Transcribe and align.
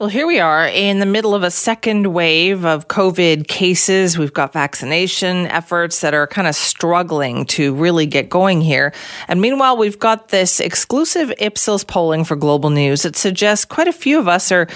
Well, 0.00 0.08
here 0.08 0.26
we 0.26 0.40
are 0.40 0.66
in 0.66 0.98
the 0.98 1.04
middle 1.04 1.34
of 1.34 1.42
a 1.42 1.50
second 1.50 2.14
wave 2.14 2.64
of 2.64 2.88
COVID 2.88 3.48
cases. 3.48 4.16
We've 4.16 4.32
got 4.32 4.54
vaccination 4.54 5.46
efforts 5.48 6.00
that 6.00 6.14
are 6.14 6.26
kind 6.26 6.48
of 6.48 6.54
struggling 6.54 7.44
to 7.48 7.74
really 7.74 8.06
get 8.06 8.30
going 8.30 8.62
here. 8.62 8.94
And 9.28 9.42
meanwhile, 9.42 9.76
we've 9.76 9.98
got 9.98 10.28
this 10.28 10.58
exclusive 10.58 11.30
Ipsos 11.38 11.84
polling 11.84 12.24
for 12.24 12.34
Global 12.34 12.70
News 12.70 13.02
that 13.02 13.14
suggests 13.14 13.66
quite 13.66 13.88
a 13.88 13.92
few 13.92 14.18
of 14.18 14.26
us 14.26 14.50
are 14.50 14.68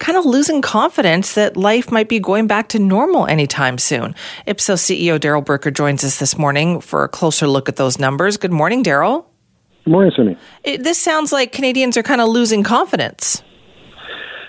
kind 0.00 0.18
of 0.18 0.26
losing 0.26 0.60
confidence 0.60 1.34
that 1.34 1.56
life 1.56 1.92
might 1.92 2.08
be 2.08 2.18
going 2.18 2.48
back 2.48 2.68
to 2.70 2.80
normal 2.80 3.28
anytime 3.28 3.78
soon. 3.78 4.16
Ipsos 4.46 4.82
CEO 4.82 5.20
Darrell 5.20 5.44
Bricker 5.44 5.72
joins 5.72 6.02
us 6.02 6.18
this 6.18 6.36
morning 6.36 6.80
for 6.80 7.04
a 7.04 7.08
closer 7.08 7.46
look 7.46 7.68
at 7.68 7.76
those 7.76 8.00
numbers. 8.00 8.36
Good 8.36 8.50
morning, 8.50 8.82
Daryl. 8.82 9.26
Good 9.84 9.92
morning, 9.92 10.12
Simi. 10.16 10.36
This 10.78 10.98
sounds 10.98 11.30
like 11.30 11.52
Canadians 11.52 11.96
are 11.96 12.02
kind 12.02 12.20
of 12.20 12.28
losing 12.28 12.64
confidence. 12.64 13.44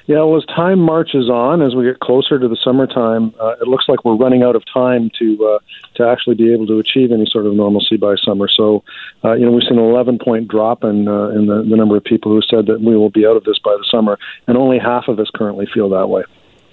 Yeah, 0.05 0.17
well, 0.17 0.35
as 0.35 0.45
time 0.45 0.79
marches 0.79 1.29
on, 1.29 1.61
as 1.61 1.75
we 1.75 1.85
get 1.85 1.99
closer 2.01 2.37
to 2.37 2.47
the 2.49 2.57
summertime, 2.61 3.33
uh, 3.39 3.55
it 3.61 3.67
looks 3.69 3.85
like 3.87 4.03
we're 4.03 4.17
running 4.17 4.43
out 4.43 4.55
of 4.55 4.63
time 4.71 5.09
to 5.19 5.45
uh, 5.45 5.59
to 5.95 6.05
actually 6.05 6.35
be 6.35 6.51
able 6.51 6.67
to 6.67 6.79
achieve 6.79 7.11
any 7.11 7.25
sort 7.25 7.45
of 7.45 7.53
normalcy 7.53 7.95
by 7.95 8.15
summer. 8.15 8.49
So, 8.49 8.83
uh, 9.23 9.33
you 9.33 9.45
know, 9.45 9.51
we've 9.51 9.63
seen 9.63 9.79
an 9.79 9.85
11 9.85 10.19
point 10.19 10.49
drop 10.49 10.83
in 10.83 11.07
uh, 11.07 11.29
in 11.29 11.47
the, 11.47 11.63
the 11.69 11.77
number 11.77 11.95
of 11.95 12.03
people 12.03 12.33
who 12.33 12.41
said 12.41 12.65
that 12.65 12.81
we 12.81 12.97
will 12.97 13.11
be 13.11 13.25
out 13.25 13.37
of 13.37 13.45
this 13.45 13.59
by 13.59 13.75
the 13.77 13.85
summer, 13.89 14.19
and 14.47 14.57
only 14.57 14.77
half 14.77 15.07
of 15.07 15.19
us 15.19 15.29
currently 15.33 15.67
feel 15.73 15.87
that 15.89 16.09
way. 16.09 16.23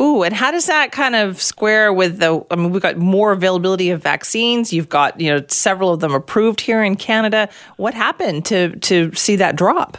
Ooh, 0.00 0.22
and 0.22 0.34
how 0.34 0.50
does 0.50 0.66
that 0.66 0.92
kind 0.92 1.14
of 1.14 1.40
square 1.40 1.92
with 1.92 2.18
the? 2.18 2.44
I 2.50 2.56
mean, 2.56 2.72
we've 2.72 2.82
got 2.82 2.96
more 2.96 3.30
availability 3.30 3.90
of 3.90 4.02
vaccines. 4.02 4.72
You've 4.72 4.88
got 4.88 5.20
you 5.20 5.30
know 5.30 5.44
several 5.46 5.92
of 5.92 6.00
them 6.00 6.14
approved 6.14 6.62
here 6.62 6.82
in 6.82 6.96
Canada. 6.96 7.48
What 7.76 7.94
happened 7.94 8.44
to 8.46 8.74
to 8.76 9.14
see 9.14 9.36
that 9.36 9.54
drop? 9.54 9.98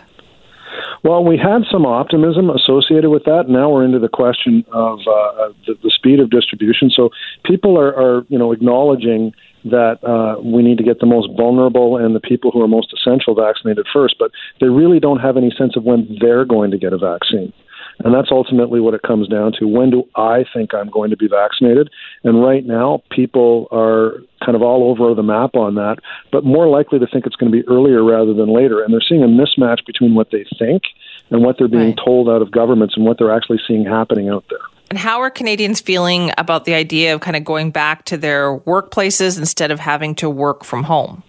Well, 1.04 1.24
we 1.24 1.38
had 1.38 1.64
some 1.72 1.86
optimism 1.86 2.50
associated 2.50 3.10
with 3.10 3.24
that. 3.26 3.50
Now 3.50 3.70
we're 3.70 3.84
into 3.84 4.00
the 4.00 4.10
question 4.10 4.64
of 4.72 5.00
uh, 5.00 5.50
the, 5.66 5.76
the 5.84 5.92
speed 5.92 6.20
of 6.20 6.30
distribution. 6.30 6.90
So 6.90 7.10
people 7.46 7.80
are, 7.80 7.96
are 7.96 8.24
you 8.30 8.38
know, 8.38 8.52
acknowledging 8.52 9.34
that 9.66 10.04
uh, 10.04 10.42
we 10.42 10.64
need 10.64 10.78
to 10.78 10.84
get 10.84 11.00
the 11.00 11.06
most 11.06 11.30
vulnerable 11.38 11.98
and 11.98 12.16
the 12.16 12.20
people 12.20 12.52
who 12.52 12.62
are 12.62 12.68
most 12.68 12.94
essential 12.94 13.36
vaccinated 13.36 13.86
first, 13.94 14.16
but 14.18 14.32
they 14.60 14.68
really 14.68 15.00
don't 15.00 15.20
have 15.20 15.38
any 15.38 15.52
sense 15.58 15.76
of 15.76 15.84
when 15.84 16.18
they're 16.20 16.46
going 16.46 16.72
to 16.72 16.78
get 16.78 16.94
a 16.94 16.98
vaccine. 16.98 17.54
And 18.00 18.14
that's 18.14 18.30
ultimately 18.32 18.80
what 18.80 18.94
it 18.94 19.02
comes 19.04 19.28
down 19.28 19.54
to. 19.60 19.68
When 19.68 19.90
do 19.90 20.04
I 20.16 20.46
think 20.54 20.74
I'm 20.74 20.90
going 20.90 21.10
to 21.12 21.18
be 21.18 21.28
vaccinated? 21.28 21.90
And 22.24 22.44
right 22.44 22.66
now, 22.66 23.04
people 23.12 23.68
are 23.72 24.22
kind 24.44 24.56
of 24.56 24.62
all 24.62 24.90
over 24.90 25.14
the 25.14 25.24
map 25.24 25.56
on 25.56 25.76
that, 25.76 25.98
but 26.32 26.44
more 26.44 26.68
likely 26.68 27.00
to 27.00 27.08
think 27.08 27.26
it's 27.26 27.36
going 27.36 27.52
to 27.52 27.62
be 27.62 27.68
earlier 27.68 28.04
rather 28.04 28.34
than 28.34 28.54
later. 28.54 28.82
And 28.82 28.94
they're 28.94 29.02
seeing 29.08 29.24
a 29.24 29.28
mismatch 29.28 29.86
between 29.86 30.16
what 30.16 30.32
they 30.32 30.46
think 30.58 30.84
and 31.30 31.44
what 31.44 31.58
they're 31.58 31.68
being 31.68 31.90
right. 31.90 32.00
told 32.04 32.30
out 32.30 32.42
of 32.42 32.52
governments 32.52 32.96
and 32.98 33.06
what 33.06 33.18
they're 33.18 33.36
actually 33.36 33.60
seeing 33.68 33.86
happening 33.86 34.30
out 34.30 34.46
there. 34.50 34.60
And 34.90 35.00
how 35.00 35.22
are 35.22 35.30
Canadians 35.30 35.80
feeling 35.80 36.32
about 36.38 36.66
the 36.66 36.74
idea 36.74 37.16
of 37.16 37.22
kind 37.22 37.38
of 37.38 37.46
going 37.46 37.72
back 37.72 38.04
to 38.06 38.18
their 38.18 38.58
workplaces 38.60 39.38
instead 39.38 39.72
of 39.72 39.80
having 39.80 40.16
to 40.16 40.30
work 40.30 40.66
from 40.66 40.84
home? 40.84 41.24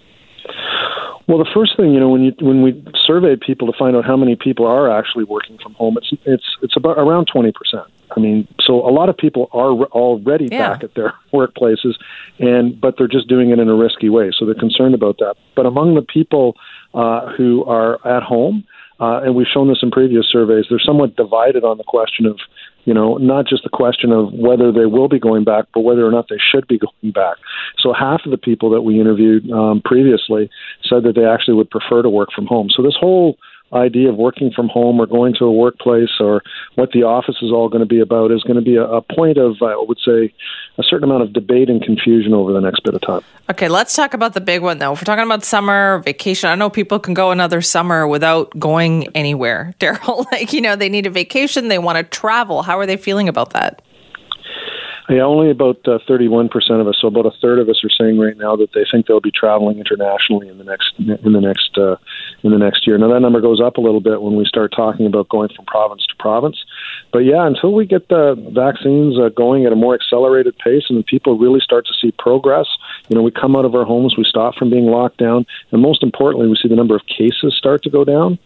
Well, 1.32 1.42
the 1.42 1.50
first 1.54 1.78
thing 1.78 1.94
you 1.94 1.98
know 1.98 2.10
when 2.10 2.20
you 2.20 2.34
when 2.42 2.60
we 2.60 2.84
survey 3.06 3.36
people 3.36 3.72
to 3.72 3.78
find 3.78 3.96
out 3.96 4.04
how 4.04 4.18
many 4.18 4.36
people 4.36 4.66
are 4.66 4.90
actually 4.90 5.24
working 5.24 5.56
from 5.56 5.72
home, 5.72 5.96
it's 5.96 6.12
it's 6.26 6.44
it's 6.60 6.76
about 6.76 6.98
around 6.98 7.24
twenty 7.32 7.52
percent. 7.52 7.86
I 8.14 8.20
mean, 8.20 8.46
so 8.60 8.86
a 8.86 8.92
lot 8.92 9.08
of 9.08 9.16
people 9.16 9.48
are 9.54 9.70
already 9.70 10.50
yeah. 10.52 10.74
back 10.74 10.84
at 10.84 10.94
their 10.94 11.14
workplaces, 11.32 11.94
and 12.38 12.78
but 12.78 12.96
they're 12.98 13.08
just 13.08 13.28
doing 13.28 13.48
it 13.48 13.58
in 13.58 13.66
a 13.70 13.74
risky 13.74 14.10
way, 14.10 14.30
so 14.38 14.44
they're 14.44 14.54
concerned 14.54 14.94
about 14.94 15.16
that. 15.20 15.36
But 15.56 15.64
among 15.64 15.94
the 15.94 16.02
people 16.02 16.54
uh, 16.92 17.32
who 17.34 17.64
are 17.64 18.06
at 18.06 18.22
home, 18.22 18.66
uh, 19.00 19.22
and 19.24 19.34
we've 19.34 19.46
shown 19.46 19.68
this 19.68 19.78
in 19.82 19.90
previous 19.90 20.26
surveys, 20.30 20.66
they're 20.68 20.78
somewhat 20.84 21.16
divided 21.16 21.64
on 21.64 21.78
the 21.78 21.84
question 21.84 22.26
of 22.26 22.38
you 22.84 22.94
know, 22.94 23.16
not 23.16 23.46
just 23.46 23.62
the 23.62 23.68
question 23.68 24.10
of 24.12 24.32
whether 24.32 24.72
they 24.72 24.86
will 24.86 25.08
be 25.08 25.18
going 25.18 25.44
back, 25.44 25.66
but 25.72 25.80
whether 25.80 26.06
or 26.06 26.10
not 26.10 26.26
they 26.28 26.38
should 26.38 26.66
be 26.66 26.78
going 26.78 27.12
back. 27.12 27.36
So 27.78 27.92
half 27.92 28.22
of 28.24 28.30
the 28.30 28.38
people 28.38 28.70
that 28.70 28.82
we 28.82 29.00
interviewed 29.00 29.50
um, 29.50 29.82
previously 29.84 30.50
said 30.82 31.04
that 31.04 31.14
they 31.14 31.24
actually 31.24 31.54
would 31.54 31.70
prefer 31.70 32.02
to 32.02 32.10
work 32.10 32.30
from 32.34 32.46
home. 32.46 32.68
So 32.74 32.82
this 32.82 32.96
whole 32.98 33.36
idea 33.72 34.08
of 34.08 34.16
working 34.16 34.50
from 34.54 34.68
home 34.68 35.00
or 35.00 35.06
going 35.06 35.34
to 35.38 35.44
a 35.44 35.52
workplace 35.52 36.10
or 36.20 36.42
what 36.74 36.90
the 36.92 37.02
office 37.02 37.36
is 37.42 37.50
all 37.50 37.68
going 37.68 37.80
to 37.80 37.86
be 37.86 38.00
about 38.00 38.30
is 38.30 38.42
going 38.42 38.56
to 38.56 38.62
be 38.62 38.76
a, 38.76 38.84
a 38.84 39.02
point 39.02 39.38
of, 39.38 39.56
I 39.62 39.74
would 39.76 39.98
say, 40.04 40.32
a 40.78 40.82
certain 40.82 41.04
amount 41.04 41.22
of 41.22 41.32
debate 41.32 41.68
and 41.68 41.82
confusion 41.82 42.34
over 42.34 42.52
the 42.52 42.60
next 42.60 42.80
bit 42.84 42.94
of 42.94 43.00
time. 43.00 43.22
Okay, 43.50 43.68
let's 43.68 43.94
talk 43.94 44.14
about 44.14 44.34
the 44.34 44.40
big 44.40 44.62
one 44.62 44.78
though. 44.78 44.92
If 44.92 45.00
we're 45.00 45.04
talking 45.04 45.24
about 45.24 45.44
summer 45.44 45.98
vacation, 45.98 46.48
I 46.48 46.54
know 46.54 46.70
people 46.70 46.98
can 46.98 47.14
go 47.14 47.30
another 47.30 47.60
summer 47.60 48.06
without 48.06 48.58
going 48.58 49.08
anywhere. 49.16 49.74
Darrell. 49.78 50.26
like, 50.32 50.52
you 50.52 50.60
know, 50.60 50.76
they 50.76 50.88
need 50.88 51.06
a 51.06 51.10
vacation, 51.10 51.68
they 51.68 51.78
want 51.78 51.98
to 51.98 52.04
travel. 52.04 52.62
How 52.62 52.78
are 52.78 52.86
they 52.86 52.96
feeling 52.96 53.28
about 53.28 53.50
that? 53.50 53.82
Yeah, 55.08 55.22
only 55.22 55.50
about 55.50 55.76
uh, 55.86 55.98
31% 56.08 56.48
of 56.80 56.86
us, 56.86 56.96
so 57.00 57.08
about 57.08 57.26
a 57.26 57.32
third 57.42 57.58
of 57.58 57.68
us 57.68 57.82
are 57.84 57.90
saying 57.90 58.18
right 58.18 58.36
now 58.36 58.54
that 58.56 58.68
they 58.72 58.84
think 58.90 59.06
they'll 59.06 59.20
be 59.20 59.32
traveling 59.32 59.78
internationally 59.78 60.48
in 60.48 60.58
the 60.58 60.64
next 60.64 60.94
in 60.98 61.32
the 61.32 61.40
next 61.40 61.76
uh, 61.76 61.96
in 62.42 62.50
the 62.50 62.58
next 62.58 62.86
year. 62.86 62.98
Now 62.98 63.08
that 63.12 63.20
number 63.20 63.40
goes 63.40 63.60
up 63.60 63.76
a 63.76 63.80
little 63.80 64.00
bit 64.00 64.22
when 64.22 64.34
we 64.34 64.44
start 64.44 64.72
talking 64.74 65.06
about 65.06 65.28
going 65.28 65.48
from 65.54 65.64
province 65.66 66.06
to 66.08 66.16
province. 66.16 66.64
But 67.12 67.20
yeah, 67.20 67.46
until 67.46 67.72
we 67.72 67.86
get 67.86 68.08
the 68.08 68.34
vaccines 68.52 69.18
uh, 69.18 69.28
going 69.30 69.66
at 69.66 69.72
a 69.72 69.76
more 69.76 69.94
accelerated 69.94 70.56
pace 70.58 70.84
and 70.88 71.04
people 71.06 71.38
really 71.38 71.60
start 71.60 71.86
to 71.86 71.92
see 72.00 72.12
progress, 72.18 72.66
you 73.08 73.16
know, 73.16 73.22
we 73.22 73.30
come 73.30 73.54
out 73.54 73.64
of 73.64 73.74
our 73.74 73.84
homes, 73.84 74.16
we 74.16 74.24
stop 74.24 74.54
from 74.54 74.70
being 74.70 74.86
locked 74.86 75.18
down, 75.18 75.46
and 75.70 75.82
most 75.82 76.02
importantly, 76.02 76.48
we 76.48 76.56
see 76.60 76.68
the 76.68 76.76
number 76.76 76.96
of 76.96 77.02
cases 77.06 77.54
start 77.56 77.82
to 77.82 77.90
go 77.90 78.04
down. 78.04 78.38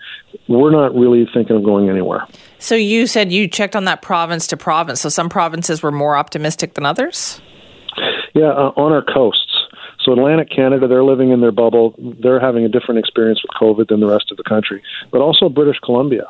We're 0.48 0.70
not 0.70 0.94
really 0.94 1.26
thinking 1.32 1.56
of 1.56 1.64
going 1.64 1.88
anywhere. 1.88 2.26
So 2.58 2.74
you 2.74 3.06
said 3.06 3.32
you 3.32 3.48
checked 3.48 3.76
on 3.76 3.84
that 3.84 4.02
province 4.02 4.46
to 4.48 4.56
province. 4.56 5.00
So 5.00 5.08
some 5.08 5.28
provinces 5.28 5.82
were 5.82 5.92
more 5.92 6.16
optimistic 6.16 6.74
than 6.74 6.84
others? 6.84 7.40
Yeah, 8.34 8.50
uh, 8.50 8.72
on 8.76 8.92
our 8.92 9.02
coasts. 9.02 9.55
So 10.06 10.12
Atlantic 10.12 10.48
Canada, 10.50 10.86
they're 10.86 11.02
living 11.02 11.32
in 11.32 11.40
their 11.40 11.50
bubble. 11.50 11.96
They're 12.22 12.38
having 12.38 12.64
a 12.64 12.68
different 12.68 13.00
experience 13.00 13.42
with 13.42 13.50
COVID 13.60 13.88
than 13.88 13.98
the 13.98 14.06
rest 14.06 14.30
of 14.30 14.36
the 14.36 14.44
country. 14.44 14.80
But 15.10 15.20
also 15.20 15.48
British 15.48 15.80
Columbia 15.80 16.26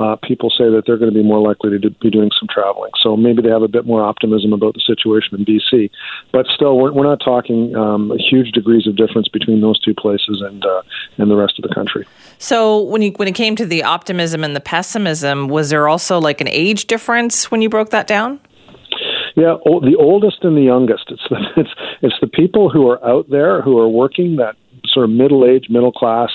uh, 0.00 0.16
people 0.16 0.50
say 0.50 0.64
that 0.70 0.84
they're 0.86 0.96
going 0.96 1.12
to 1.12 1.14
be 1.14 1.22
more 1.22 1.40
likely 1.40 1.70
to 1.70 1.78
do, 1.78 1.90
be 2.00 2.10
doing 2.10 2.30
some 2.38 2.48
traveling. 2.48 2.90
So 3.02 3.16
maybe 3.16 3.42
they 3.42 3.50
have 3.50 3.62
a 3.62 3.68
bit 3.68 3.84
more 3.84 4.02
optimism 4.02 4.52
about 4.52 4.74
the 4.74 4.80
situation 4.80 5.38
in 5.38 5.44
BC. 5.44 5.90
But 6.32 6.46
still, 6.46 6.78
we're, 6.78 6.92
we're 6.92 7.04
not 7.04 7.20
talking 7.20 7.76
um, 7.76 8.12
huge 8.18 8.52
degrees 8.52 8.86
of 8.86 8.96
difference 8.96 9.28
between 9.28 9.60
those 9.60 9.78
two 9.80 9.94
places 9.94 10.40
and 10.40 10.64
uh, 10.64 10.82
and 11.18 11.30
the 11.30 11.36
rest 11.36 11.58
of 11.58 11.68
the 11.68 11.74
country. 11.74 12.06
So 12.38 12.80
when 12.80 13.02
you 13.02 13.12
when 13.12 13.28
it 13.28 13.34
came 13.34 13.56
to 13.56 13.66
the 13.66 13.82
optimism 13.82 14.42
and 14.42 14.56
the 14.56 14.60
pessimism, 14.60 15.48
was 15.48 15.70
there 15.70 15.88
also 15.88 16.18
like 16.18 16.40
an 16.40 16.48
age 16.48 16.86
difference 16.86 17.50
when 17.50 17.60
you 17.60 17.68
broke 17.68 17.90
that 17.90 18.06
down? 18.06 18.40
Yeah, 19.36 19.56
o- 19.66 19.80
the 19.80 19.96
oldest 19.98 20.38
and 20.42 20.56
the 20.56 20.62
youngest. 20.62 21.04
It's 21.08 21.22
the, 21.28 21.36
it's 21.56 21.70
it's 22.02 22.20
the 22.20 22.26
people 22.26 22.70
who 22.70 22.88
are 22.88 23.04
out 23.04 23.28
there 23.30 23.62
who 23.62 23.78
are 23.78 23.88
working 23.88 24.36
that 24.36 24.56
sort 24.86 25.04
of 25.04 25.10
middle 25.10 25.44
age, 25.44 25.66
middle 25.68 25.92
class 25.92 26.30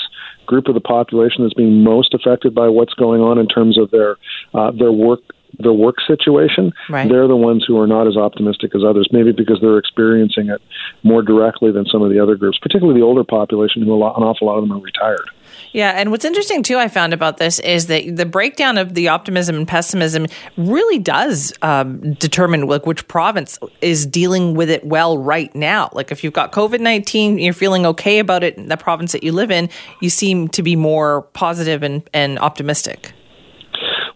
group 0.45 0.67
of 0.67 0.75
the 0.75 0.81
population 0.81 1.43
that's 1.43 1.53
being 1.53 1.83
most 1.83 2.13
affected 2.13 2.53
by 2.53 2.67
what's 2.67 2.93
going 2.93 3.21
on 3.21 3.37
in 3.37 3.47
terms 3.47 3.77
of 3.77 3.91
their 3.91 4.17
uh, 4.53 4.71
their 4.71 4.91
work 4.91 5.19
their 5.59 5.73
work 5.73 5.95
situation, 6.07 6.73
right. 6.89 7.09
they're 7.09 7.27
the 7.27 7.35
ones 7.35 7.63
who 7.67 7.79
are 7.79 7.87
not 7.87 8.07
as 8.07 8.17
optimistic 8.17 8.75
as 8.75 8.83
others, 8.83 9.07
maybe 9.11 9.31
because 9.31 9.59
they're 9.61 9.77
experiencing 9.77 10.49
it 10.49 10.61
more 11.03 11.21
directly 11.21 11.71
than 11.71 11.85
some 11.85 12.01
of 12.01 12.09
the 12.11 12.19
other 12.19 12.35
groups, 12.35 12.57
particularly 12.59 12.99
the 12.99 13.05
older 13.05 13.23
population, 13.23 13.83
who 13.83 13.93
a 13.93 13.95
lot, 13.95 14.17
an 14.17 14.23
awful 14.23 14.47
lot 14.47 14.57
of 14.57 14.63
them 14.63 14.71
are 14.71 14.79
retired. 14.79 15.29
Yeah, 15.71 15.91
and 15.91 16.09
what's 16.09 16.23
interesting 16.23 16.63
too, 16.63 16.77
I 16.77 16.87
found 16.87 17.13
about 17.13 17.37
this 17.37 17.59
is 17.59 17.87
that 17.87 18.15
the 18.15 18.25
breakdown 18.25 18.77
of 18.77 18.93
the 18.93 19.09
optimism 19.09 19.57
and 19.57 19.67
pessimism 19.67 20.27
really 20.55 20.99
does 20.99 21.51
um, 21.61 22.13
determine 22.13 22.67
like 22.67 22.85
which 22.85 23.05
province 23.09 23.59
is 23.81 24.05
dealing 24.05 24.53
with 24.53 24.69
it 24.69 24.85
well 24.85 25.17
right 25.17 25.53
now. 25.53 25.89
Like 25.91 26.13
if 26.13 26.23
you've 26.23 26.33
got 26.33 26.53
COVID 26.53 26.79
nineteen, 26.79 27.39
you're 27.39 27.53
feeling 27.53 27.85
okay 27.87 28.19
about 28.19 28.41
it 28.41 28.57
in 28.57 28.69
the 28.69 28.77
province 28.77 29.11
that 29.11 29.23
you 29.23 29.33
live 29.33 29.51
in, 29.51 29.69
you 29.99 30.09
seem 30.09 30.47
to 30.49 30.63
be 30.63 30.77
more 30.77 31.23
positive 31.33 31.83
and, 31.83 32.09
and 32.13 32.39
optimistic. 32.39 33.11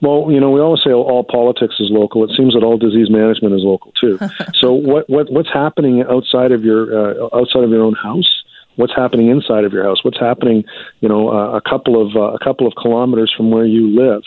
Well, 0.02 0.32
you 0.32 0.40
know, 0.40 0.50
we 0.52 0.62
always 0.62 0.82
say 0.84 0.92
all 0.92 1.24
politics 1.24 1.76
is 1.80 1.90
local. 1.92 2.24
It 2.24 2.32
seems 2.36 2.54
that 2.54 2.64
all 2.64 2.78
disease 2.78 3.10
management 3.10 3.54
is 3.54 3.64
local 3.64 3.92
too. 4.00 4.18
so, 4.54 4.74
what, 4.74 5.10
what 5.10 5.32
what's 5.32 5.52
happening 5.52 6.04
outside 6.04 6.52
of 6.52 6.64
your 6.64 7.24
uh, 7.24 7.30
outside 7.34 7.64
of 7.64 7.70
your 7.70 7.84
own 7.84 7.96
house 7.96 8.44
what's 8.80 8.96
happening 8.96 9.28
inside 9.28 9.66
of 9.66 9.74
your 9.74 9.84
house, 9.84 10.06
what's 10.06 10.20
happening, 10.20 10.64
you 11.02 11.10
know, 11.10 11.30
uh, 11.30 11.58
a 11.58 11.62
couple 11.62 12.02
of 12.02 12.16
uh, 12.16 12.34
a 12.34 12.40
couple 12.40 12.66
of 12.66 12.74
kilometers 12.76 13.32
from 13.36 13.52
where 13.52 13.66
you 13.66 13.90
live 13.94 14.24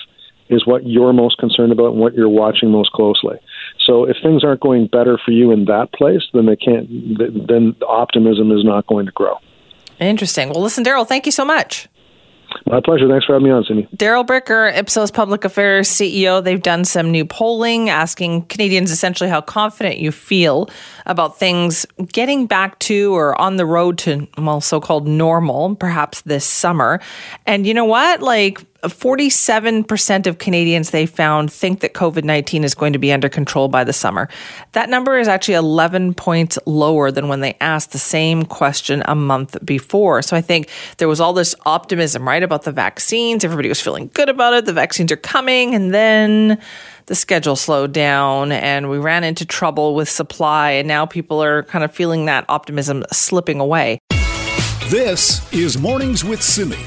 is 0.51 0.67
what 0.67 0.87
you're 0.87 1.15
most 1.15 1.39
concerned 1.39 1.73
about 1.73 1.93
and 1.93 1.99
what 1.99 2.15
you're 2.15 2.29
watching 2.29 2.71
most 2.71 2.93
closely. 2.93 3.39
So 3.87 4.05
if 4.05 4.17
things 4.23 4.45
aren't 4.45 4.61
going 4.61 4.89
better 4.89 5.19
for 5.25 5.31
you 5.31 5.51
in 5.51 5.65
that 5.65 5.93
place, 5.95 6.23
then 6.35 6.45
they 6.47 6.57
can't 6.57 6.87
then 7.19 7.75
the 7.79 7.87
optimism 7.89 8.53
is 8.53 8.63
not 8.63 8.87
going 8.87 9.07
to 9.07 9.13
grow. 9.13 9.39
Interesting. 9.99 10.51
Well, 10.51 10.63
listen, 10.63 10.85
Darrell, 10.85 11.05
thank 11.05 11.27
you 11.27 11.33
so 11.33 11.45
much. 11.45 11.89
My 12.67 12.81
pleasure. 12.81 13.09
Thanks 13.09 13.27
for 13.27 13.35
having 13.35 13.49
me 13.49 13.53
on, 13.53 13.65
Cindy. 13.65 13.89
Darrell 13.97 14.25
Bricker, 14.25 14.77
Ipsos 14.77 15.11
Public 15.11 15.45
Affairs 15.45 15.89
CEO. 15.89 16.43
They've 16.43 16.63
done 16.63 16.85
some 16.85 17.11
new 17.11 17.25
polling 17.25 17.91
asking 17.91 18.43
Canadians 18.47 18.91
essentially 18.91 19.29
how 19.29 19.41
confident 19.41 19.99
you 19.99 20.13
feel 20.13 20.71
about 21.07 21.39
things 21.39 21.87
getting 22.13 22.47
back 22.47 22.79
to 22.81 23.15
or 23.15 23.39
on 23.41 23.57
the 23.57 23.67
road 23.67 23.99
to, 23.99 24.29
well, 24.39 24.61
so 24.61 24.81
called 24.81 25.07
normal, 25.07 25.75
perhaps 25.77 26.23
this 26.23 26.45
summer. 26.45 27.01
And 27.47 27.67
you 27.67 27.75
know 27.75 27.85
what? 27.85 28.23
Like, 28.23 28.63
47% 28.89 30.27
of 30.27 30.39
Canadians 30.39 30.91
they 30.91 31.07
found 31.07 31.53
think 31.53 31.81
that 31.81 31.95
COVID 31.95 32.25
19 32.25 32.65
is 32.65 32.75
going 32.75 32.93
to 32.93 32.99
be 32.99 33.13
under 33.13 33.29
control 33.29 33.69
by 33.69 33.85
the 33.85 33.93
summer. 33.93 34.29
That 34.73 34.89
number 34.89 35.19
is 35.19 35.29
actually 35.29 35.55
11 35.55 36.15
points 36.15 36.59
lower 36.67 37.11
than 37.11 37.29
when 37.29 37.41
they 37.41 37.57
asked 37.61 37.93
the 37.93 37.99
same 37.99 38.45
question 38.45 39.03
a 39.07 39.15
month 39.15 39.57
before. 39.65 40.23
So 40.23 40.37
I 40.37 40.41
think 40.41 40.69
there 40.99 41.09
was 41.09 41.21
all 41.21 41.33
this 41.33 41.55
optimism, 41.65 42.27
right, 42.27 42.43
about 42.43 42.65
the 42.65 42.73
vaccines. 42.73 43.45
Everybody 43.45 43.69
was 43.69 43.81
feeling 43.81 44.11
good 44.15 44.29
about 44.29 44.55
it. 44.55 44.65
The 44.65 44.73
vaccines 44.73 45.13
are 45.13 45.17
coming. 45.17 45.75
And 45.75 45.95
then 45.95 46.61
the 47.07 47.15
schedule 47.15 47.57
slowed 47.57 47.93
down 47.93 48.53
and 48.53 48.91
we 48.91 48.99
ran 48.99 49.23
into 49.23 49.45
trouble 49.45 49.95
with 49.95 50.09
supply. 50.09 50.73
And 50.73 50.89
now 50.89 51.07
people 51.07 51.43
are 51.43 51.63
kind 51.65 51.85
of 51.85 51.95
feeling 51.95 52.27
that 52.27 52.45
optimism 52.49 53.05
slipping 53.13 53.61
away. 53.61 53.99
This 54.89 55.53
is 55.53 55.79
Mornings 55.79 56.25
with 56.25 56.43
Simi. 56.43 56.85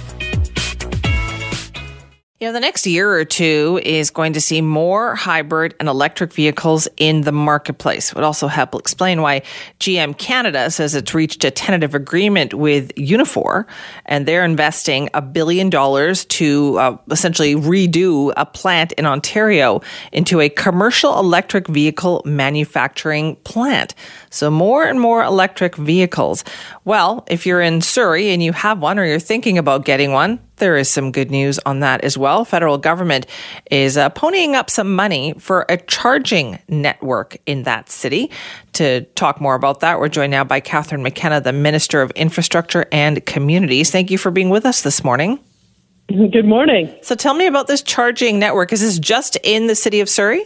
You 2.46 2.52
know, 2.52 2.54
the 2.54 2.60
next 2.60 2.86
year 2.86 3.12
or 3.12 3.26
two 3.26 3.82
is 3.84 4.12
going 4.12 4.34
to 4.34 4.40
see 4.40 4.62
more 4.62 5.16
hybrid 5.16 5.74
and 5.80 5.90
electric 5.90 6.32
vehicles 6.32 6.88
in 6.96 7.22
the 7.22 7.32
marketplace. 7.32 8.10
It 8.12 8.16
would 8.16 8.24
also 8.24 8.46
help 8.46 8.76
explain 8.76 9.24
why 9.24 9.42
GM 9.80 10.16
Canada 10.20 10.70
says 10.70 10.94
it's 10.94 11.16
reached 11.16 11.44
a 11.44 11.50
tentative 11.50 11.96
agreement 11.96 12.54
with 12.54 12.94
Unifor, 12.98 13.66
and 14.06 14.28
they're 14.28 14.46
investing 14.46 15.10
a 15.16 15.24
billion 15.24 15.72
dollars 15.72 16.24
to 16.26 16.78
uh, 16.78 16.98
essentially 17.10 17.56
redo 17.56 18.32
a 18.38 18.46
plant 18.46 18.92
in 18.92 19.08
Ontario 19.08 19.82
into 20.12 20.40
a 20.40 20.48
commercial 20.48 21.18
electric 21.18 21.66
vehicle 21.68 22.22
manufacturing 22.26 23.38
plant. 23.38 23.96
So 24.30 24.52
more 24.52 24.86
and 24.86 25.02
more 25.02 25.24
electric 25.24 25.78
vehicles. 25.78 26.44
Well, 26.84 27.26
if 27.28 27.48
you're 27.48 27.62
in 27.62 27.82
Surrey 27.82 28.30
and 28.30 28.44
you 28.44 28.54
have 28.54 28.84
one 28.84 29.00
or 29.00 29.06
you're 29.06 29.18
thinking 29.18 29.58
about 29.58 29.84
getting 29.84 30.12
one, 30.12 30.40
there 30.58 30.78
is 30.78 30.90
some 30.90 31.12
good 31.12 31.32
news 31.32 31.60
on 31.66 31.80
that 31.82 32.04
as 32.04 32.18
well. 32.18 32.46
Federal 32.46 32.78
government 32.78 33.26
is 33.72 33.98
uh, 33.98 34.10
ponying 34.10 34.54
up 34.54 34.70
some 34.70 34.96
money 34.96 35.34
for 35.38 35.66
a 35.70 35.78
charging 35.78 36.60
network 36.68 37.38
in 37.46 37.64
that 37.64 37.90
city. 37.90 38.32
To 38.74 39.02
talk 39.16 39.42
more 39.42 39.56
about 39.56 39.82
that, 39.82 40.00
we're 40.00 40.10
joined 40.10 40.32
now 40.32 40.44
by 40.44 40.60
Catherine 40.60 41.04
McKenna, 41.04 41.42
the 41.42 41.54
Minister 41.54 42.02
of 42.02 42.12
Infrastructure 42.12 42.86
and 42.92 43.26
Communities. 43.26 43.92
Thank 43.92 44.12
you 44.12 44.18
for 44.18 44.32
being 44.32 44.50
with 44.50 44.66
us 44.66 44.82
this 44.82 45.04
morning. 45.04 45.40
Good 46.08 46.46
morning. 46.46 46.94
So 47.02 47.16
tell 47.16 47.34
me 47.34 47.48
about 47.48 47.68
this 47.68 47.82
charging 47.82 48.40
network. 48.40 48.72
Is 48.72 48.82
this 48.82 49.00
just 49.00 49.38
in 49.44 49.68
the 49.68 49.76
city 49.76 50.00
of 50.02 50.10
Surrey? 50.10 50.42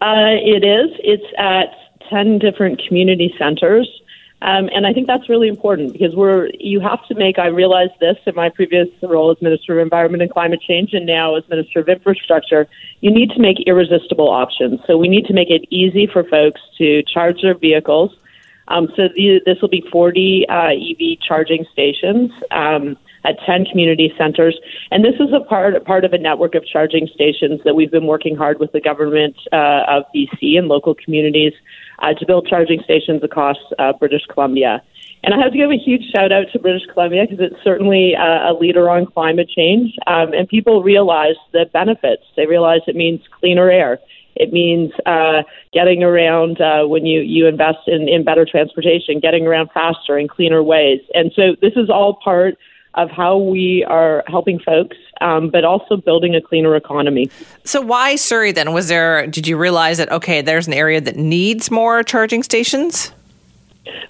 Uh, 0.00 0.38
it 0.38 0.64
is. 0.64 0.90
It's 1.02 1.26
at 1.38 1.74
10 2.10 2.38
different 2.38 2.80
community 2.86 3.34
centers. 3.38 3.88
Um, 4.40 4.68
and 4.72 4.86
I 4.86 4.92
think 4.92 5.08
that's 5.08 5.28
really 5.28 5.48
important 5.48 5.92
because 5.92 6.14
we're 6.14 6.48
you 6.60 6.78
have 6.80 7.04
to 7.08 7.14
make. 7.14 7.40
I 7.40 7.46
realized 7.46 7.94
this 7.98 8.16
in 8.24 8.36
my 8.36 8.50
previous 8.50 8.88
role 9.02 9.32
as 9.32 9.42
Minister 9.42 9.78
of 9.78 9.82
Environment 9.82 10.22
and 10.22 10.30
Climate 10.30 10.60
Change, 10.60 10.90
and 10.92 11.06
now 11.06 11.34
as 11.34 11.48
Minister 11.48 11.80
of 11.80 11.88
Infrastructure. 11.88 12.68
You 13.00 13.10
need 13.10 13.30
to 13.30 13.40
make 13.40 13.58
irresistible 13.66 14.28
options. 14.28 14.80
So 14.86 14.96
we 14.96 15.08
need 15.08 15.26
to 15.26 15.32
make 15.32 15.50
it 15.50 15.66
easy 15.70 16.06
for 16.06 16.22
folks 16.22 16.60
to 16.78 17.02
charge 17.02 17.42
their 17.42 17.54
vehicles. 17.54 18.16
Um, 18.68 18.88
so 18.94 19.08
the, 19.08 19.40
this 19.44 19.60
will 19.60 19.70
be 19.70 19.82
40 19.90 20.46
uh, 20.48 20.68
EV 20.70 21.18
charging 21.26 21.64
stations. 21.72 22.30
Um, 22.52 22.96
at 23.24 23.36
10 23.44 23.66
community 23.66 24.12
centers. 24.16 24.58
And 24.90 25.04
this 25.04 25.14
is 25.14 25.32
a 25.32 25.40
part, 25.40 25.84
part 25.84 26.04
of 26.04 26.12
a 26.12 26.18
network 26.18 26.54
of 26.54 26.64
charging 26.64 27.08
stations 27.08 27.60
that 27.64 27.74
we've 27.74 27.90
been 27.90 28.06
working 28.06 28.36
hard 28.36 28.60
with 28.60 28.72
the 28.72 28.80
government 28.80 29.36
uh, 29.52 29.82
of 29.88 30.04
BC 30.14 30.56
and 30.56 30.68
local 30.68 30.94
communities 30.94 31.52
uh, 32.00 32.14
to 32.14 32.26
build 32.26 32.46
charging 32.46 32.80
stations 32.82 33.22
across 33.22 33.56
uh, 33.78 33.92
British 33.92 34.22
Columbia. 34.26 34.82
And 35.24 35.34
I 35.34 35.38
have 35.38 35.52
to 35.52 35.58
give 35.58 35.70
a 35.70 35.76
huge 35.76 36.04
shout 36.14 36.30
out 36.30 36.46
to 36.52 36.58
British 36.58 36.86
Columbia 36.92 37.26
because 37.28 37.44
it's 37.50 37.62
certainly 37.64 38.14
uh, 38.14 38.52
a 38.52 38.54
leader 38.54 38.88
on 38.88 39.06
climate 39.06 39.48
change. 39.48 39.94
Um, 40.06 40.32
and 40.32 40.48
people 40.48 40.82
realize 40.82 41.34
the 41.52 41.66
benefits. 41.72 42.22
They 42.36 42.46
realize 42.46 42.80
it 42.86 42.94
means 42.94 43.20
cleaner 43.40 43.70
air. 43.70 43.98
It 44.36 44.52
means 44.52 44.92
uh, 45.04 45.42
getting 45.72 46.04
around 46.04 46.60
uh, 46.60 46.86
when 46.86 47.04
you, 47.04 47.20
you 47.20 47.48
invest 47.48 47.88
in, 47.88 48.08
in 48.08 48.22
better 48.22 48.46
transportation, 48.48 49.18
getting 49.18 49.46
around 49.46 49.70
faster 49.74 50.16
and 50.16 50.30
cleaner 50.30 50.62
ways. 50.62 51.00
And 51.14 51.32
so 51.34 51.56
this 51.60 51.72
is 51.74 51.90
all 51.90 52.20
part 52.22 52.56
of 52.98 53.10
how 53.10 53.38
we 53.38 53.84
are 53.88 54.24
helping 54.26 54.58
folks, 54.58 54.96
um, 55.20 55.50
but 55.50 55.64
also 55.64 55.96
building 55.96 56.34
a 56.34 56.40
cleaner 56.40 56.74
economy. 56.74 57.30
So, 57.64 57.80
why 57.80 58.16
Surrey 58.16 58.52
then? 58.52 58.72
Was 58.72 58.88
there? 58.88 59.26
Did 59.26 59.46
you 59.46 59.56
realize 59.56 59.98
that 59.98 60.10
okay, 60.10 60.42
there's 60.42 60.66
an 60.66 60.74
area 60.74 61.00
that 61.00 61.16
needs 61.16 61.70
more 61.70 62.02
charging 62.02 62.42
stations? 62.42 63.12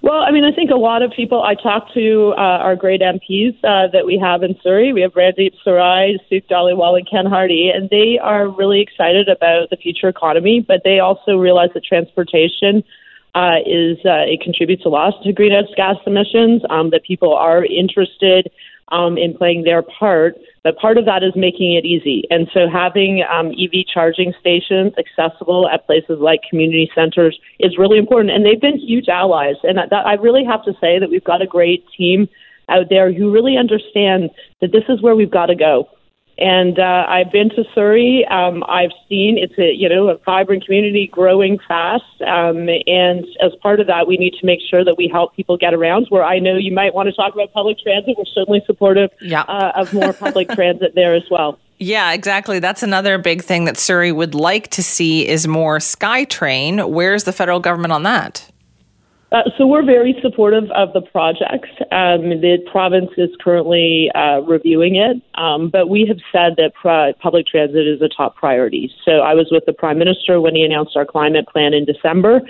Well, 0.02 0.22
I 0.22 0.30
mean, 0.30 0.44
I 0.44 0.52
think 0.52 0.70
a 0.70 0.76
lot 0.76 1.02
of 1.02 1.12
people. 1.12 1.42
I 1.42 1.54
talk 1.54 1.92
to 1.94 2.34
uh, 2.36 2.40
our 2.40 2.76
great 2.76 3.00
MPs 3.00 3.56
uh, 3.64 3.88
that 3.92 4.06
we 4.06 4.18
have 4.18 4.42
in 4.42 4.56
Surrey. 4.62 4.92
We 4.92 5.02
have 5.02 5.12
Randeep 5.12 5.54
Sarai, 5.62 6.18
Sukh 6.30 6.46
Dhaliwal, 6.48 6.98
and 6.98 7.08
Ken 7.08 7.26
Hardie, 7.26 7.74
and 7.74 7.90
they 7.90 8.18
are 8.18 8.48
really 8.48 8.80
excited 8.80 9.28
about 9.28 9.70
the 9.70 9.76
future 9.76 10.08
economy. 10.08 10.64
But 10.66 10.82
they 10.84 10.98
also 11.00 11.36
realize 11.36 11.70
that 11.74 11.84
transportation 11.84 12.84
uh, 13.34 13.58
is 13.66 13.98
uh, 14.04 14.24
it 14.26 14.40
contributes 14.40 14.84
a 14.84 14.88
lot 14.88 15.14
to 15.22 15.32
greenhouse 15.32 15.72
gas 15.76 15.96
emissions. 16.06 16.62
Um, 16.70 16.90
that 16.90 17.04
people 17.04 17.34
are 17.34 17.64
interested 17.64 18.50
um, 18.90 19.18
in 19.18 19.36
playing 19.36 19.64
their 19.64 19.82
part. 19.82 20.36
But 20.64 20.78
part 20.78 20.98
of 20.98 21.04
that 21.04 21.22
is 21.22 21.32
making 21.36 21.74
it 21.74 21.84
easy. 21.84 22.24
And 22.30 22.48
so 22.52 22.68
having 22.68 23.22
um, 23.30 23.48
EV 23.48 23.86
charging 23.92 24.34
stations 24.40 24.92
accessible 24.98 25.68
at 25.68 25.86
places 25.86 26.18
like 26.20 26.40
community 26.48 26.90
centers 26.94 27.38
is 27.58 27.78
really 27.78 27.98
important. 27.98 28.32
And 28.32 28.44
they've 28.44 28.60
been 28.60 28.78
huge 28.78 29.08
allies. 29.08 29.56
And 29.62 29.78
that, 29.78 29.92
I 29.92 30.14
really 30.14 30.44
have 30.44 30.64
to 30.64 30.72
say 30.80 30.98
that 30.98 31.10
we've 31.10 31.24
got 31.24 31.42
a 31.42 31.46
great 31.46 31.84
team 31.96 32.28
out 32.68 32.86
there 32.90 33.12
who 33.12 33.30
really 33.30 33.56
understand 33.56 34.30
that 34.60 34.72
this 34.72 34.84
is 34.88 35.00
where 35.00 35.16
we've 35.16 35.30
got 35.30 35.46
to 35.46 35.54
go. 35.54 35.88
And 36.38 36.78
uh, 36.78 37.04
I've 37.08 37.32
been 37.32 37.50
to 37.50 37.64
Surrey. 37.74 38.24
Um, 38.30 38.62
I've 38.68 38.92
seen 39.08 39.36
it's 39.38 39.58
a 39.58 39.72
you 39.72 39.88
know 39.88 40.08
a 40.08 40.18
vibrant 40.18 40.64
community 40.64 41.08
growing 41.08 41.58
fast. 41.66 42.04
Um, 42.22 42.68
and 42.86 43.26
as 43.42 43.52
part 43.60 43.80
of 43.80 43.88
that, 43.88 44.06
we 44.06 44.16
need 44.16 44.34
to 44.34 44.46
make 44.46 44.60
sure 44.70 44.84
that 44.84 44.96
we 44.96 45.08
help 45.08 45.34
people 45.34 45.56
get 45.56 45.74
around. 45.74 46.06
Where 46.10 46.24
I 46.24 46.38
know 46.38 46.56
you 46.56 46.72
might 46.72 46.94
want 46.94 47.08
to 47.08 47.12
talk 47.12 47.34
about 47.34 47.52
public 47.52 47.78
transit, 47.80 48.16
we're 48.16 48.24
certainly 48.24 48.62
supportive 48.66 49.10
yeah. 49.20 49.42
uh, 49.42 49.72
of 49.74 49.92
more 49.92 50.12
public 50.12 50.48
transit 50.54 50.94
there 50.94 51.14
as 51.14 51.24
well. 51.30 51.58
Yeah, 51.78 52.12
exactly. 52.12 52.58
That's 52.58 52.82
another 52.82 53.18
big 53.18 53.42
thing 53.42 53.64
that 53.66 53.78
Surrey 53.78 54.10
would 54.10 54.34
like 54.34 54.68
to 54.70 54.82
see 54.82 55.26
is 55.26 55.46
more 55.46 55.78
SkyTrain. 55.78 56.88
Where's 56.90 57.24
the 57.24 57.32
federal 57.32 57.60
government 57.60 57.92
on 57.92 58.02
that? 58.02 58.50
Uh, 59.30 59.42
so 59.58 59.66
we're 59.66 59.84
very 59.84 60.18
supportive 60.22 60.70
of 60.70 60.90
the 60.94 61.02
project. 61.02 61.66
Um, 61.92 62.40
the 62.40 62.56
province 62.72 63.10
is 63.18 63.28
currently 63.44 64.10
uh, 64.14 64.40
reviewing 64.40 64.96
it, 64.96 65.20
um, 65.34 65.68
but 65.68 65.90
we 65.90 66.06
have 66.08 66.16
said 66.32 66.56
that 66.56 66.72
public 67.20 67.46
transit 67.46 67.86
is 67.86 68.00
a 68.00 68.08
top 68.08 68.36
priority. 68.36 68.90
So 69.04 69.20
I 69.20 69.34
was 69.34 69.48
with 69.50 69.66
the 69.66 69.74
prime 69.74 69.98
minister 69.98 70.40
when 70.40 70.54
he 70.54 70.64
announced 70.64 70.96
our 70.96 71.04
climate 71.04 71.46
plan 71.46 71.74
in 71.74 71.84
December. 71.84 72.40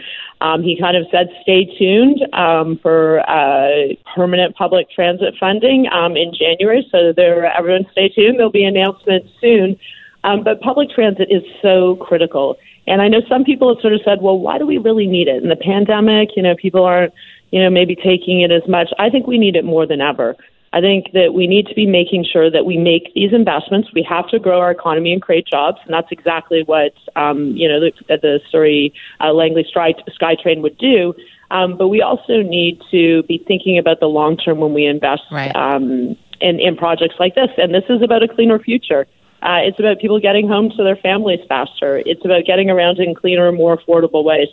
Um, 0.40 0.62
he 0.62 0.78
kind 0.78 0.96
of 0.96 1.04
said, 1.10 1.30
"Stay 1.42 1.64
tuned 1.64 2.24
um, 2.32 2.78
for 2.80 3.28
uh, 3.28 3.94
permanent 4.14 4.54
public 4.54 4.88
transit 4.88 5.34
funding 5.40 5.88
um, 5.92 6.16
in 6.16 6.32
January." 6.32 6.86
So 6.92 7.12
there, 7.12 7.44
everyone, 7.58 7.86
stay 7.90 8.08
tuned. 8.08 8.38
There'll 8.38 8.52
be 8.52 8.62
announcements 8.62 9.30
soon. 9.40 9.76
Um, 10.24 10.42
but 10.42 10.60
public 10.60 10.90
transit 10.90 11.28
is 11.30 11.42
so 11.62 11.96
critical. 11.96 12.56
And 12.86 13.02
I 13.02 13.08
know 13.08 13.20
some 13.28 13.44
people 13.44 13.74
have 13.74 13.80
sort 13.80 13.92
of 13.92 14.00
said, 14.04 14.20
well, 14.20 14.38
why 14.38 14.58
do 14.58 14.66
we 14.66 14.78
really 14.78 15.06
need 15.06 15.28
it? 15.28 15.42
In 15.42 15.48
the 15.48 15.56
pandemic, 15.56 16.30
you 16.36 16.42
know, 16.42 16.54
people 16.56 16.84
aren't, 16.84 17.12
you 17.50 17.62
know, 17.62 17.70
maybe 17.70 17.94
taking 17.94 18.40
it 18.40 18.50
as 18.50 18.66
much. 18.68 18.88
I 18.98 19.10
think 19.10 19.26
we 19.26 19.38
need 19.38 19.56
it 19.56 19.64
more 19.64 19.86
than 19.86 20.00
ever. 20.00 20.36
I 20.72 20.80
think 20.80 21.12
that 21.12 21.32
we 21.32 21.46
need 21.46 21.66
to 21.68 21.74
be 21.74 21.86
making 21.86 22.26
sure 22.30 22.50
that 22.50 22.66
we 22.66 22.76
make 22.76 23.14
these 23.14 23.32
investments. 23.32 23.88
We 23.94 24.02
have 24.08 24.28
to 24.28 24.38
grow 24.38 24.60
our 24.60 24.70
economy 24.70 25.12
and 25.12 25.22
create 25.22 25.46
jobs, 25.46 25.78
and 25.84 25.94
that's 25.94 26.08
exactly 26.10 26.62
what 26.62 26.92
um, 27.16 27.56
you 27.56 27.66
know 27.66 27.80
the, 27.80 27.92
the 28.08 28.40
Surrey 28.50 28.92
uh, 29.20 29.32
Langley 29.32 29.64
Sky, 29.70 29.94
SkyTrain 30.20 30.60
would 30.60 30.76
do. 30.76 31.14
Um, 31.50 31.78
but 31.78 31.88
we 31.88 32.02
also 32.02 32.42
need 32.42 32.82
to 32.90 33.22
be 33.22 33.38
thinking 33.38 33.78
about 33.78 34.00
the 34.00 34.06
long 34.06 34.36
term 34.36 34.58
when 34.60 34.74
we 34.74 34.84
invest 34.84 35.22
right. 35.30 35.54
um, 35.56 36.16
in, 36.40 36.60
in 36.60 36.76
projects 36.76 37.14
like 37.18 37.34
this. 37.34 37.48
And 37.56 37.74
this 37.74 37.84
is 37.88 38.02
about 38.02 38.22
a 38.22 38.28
cleaner 38.28 38.58
future. 38.58 39.06
Uh, 39.42 39.60
it's 39.62 39.78
about 39.78 40.00
people 40.00 40.20
getting 40.20 40.48
home 40.48 40.70
to 40.70 40.82
their 40.82 40.96
families 40.96 41.40
faster. 41.48 42.02
It's 42.04 42.24
about 42.24 42.44
getting 42.44 42.70
around 42.70 42.98
in 42.98 43.14
cleaner, 43.14 43.50
more 43.52 43.76
affordable 43.78 44.24
ways. 44.24 44.48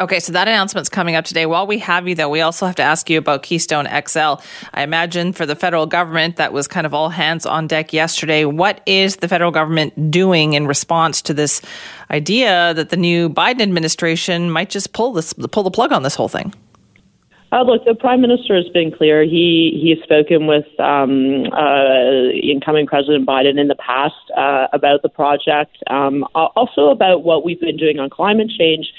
Okay, 0.00 0.18
so 0.18 0.32
that 0.32 0.48
announcement's 0.48 0.88
coming 0.88 1.14
up 1.14 1.24
today. 1.24 1.46
While 1.46 1.66
we 1.66 1.78
have 1.78 2.08
you, 2.08 2.14
though, 2.16 2.28
we 2.28 2.40
also 2.40 2.66
have 2.66 2.74
to 2.76 2.82
ask 2.82 3.08
you 3.08 3.18
about 3.18 3.44
Keystone 3.44 3.86
XL. 3.86 4.42
I 4.74 4.82
imagine 4.82 5.32
for 5.32 5.46
the 5.46 5.54
federal 5.54 5.86
government, 5.86 6.36
that 6.36 6.52
was 6.52 6.66
kind 6.66 6.86
of 6.86 6.94
all 6.94 7.10
hands 7.10 7.46
on 7.46 7.68
deck 7.68 7.92
yesterday. 7.92 8.44
What 8.44 8.80
is 8.84 9.16
the 9.16 9.28
federal 9.28 9.52
government 9.52 10.10
doing 10.10 10.54
in 10.54 10.66
response 10.66 11.22
to 11.22 11.34
this 11.34 11.62
idea 12.10 12.74
that 12.74 12.88
the 12.88 12.96
new 12.96 13.28
Biden 13.28 13.60
administration 13.60 14.50
might 14.50 14.70
just 14.70 14.92
pull 14.92 15.12
this 15.12 15.34
pull 15.34 15.62
the 15.62 15.70
plug 15.70 15.92
on 15.92 16.02
this 16.02 16.16
whole 16.16 16.28
thing? 16.28 16.52
Uh, 17.52 17.62
look, 17.62 17.84
the 17.84 17.94
prime 17.94 18.22
minister 18.22 18.56
has 18.56 18.66
been 18.70 18.90
clear. 18.90 19.24
He 19.24 19.78
he 19.80 19.90
has 19.90 20.02
spoken 20.02 20.46
with 20.46 20.64
um, 20.80 21.44
uh, 21.52 22.32
incoming 22.42 22.86
President 22.86 23.26
Biden 23.26 23.60
in 23.60 23.68
the 23.68 23.74
past 23.74 24.14
uh, 24.34 24.68
about 24.72 25.02
the 25.02 25.10
project, 25.10 25.76
um, 25.90 26.24
also 26.34 26.88
about 26.88 27.24
what 27.24 27.44
we've 27.44 27.60
been 27.60 27.76
doing 27.76 27.98
on 27.98 28.08
climate 28.08 28.50
change. 28.58 28.90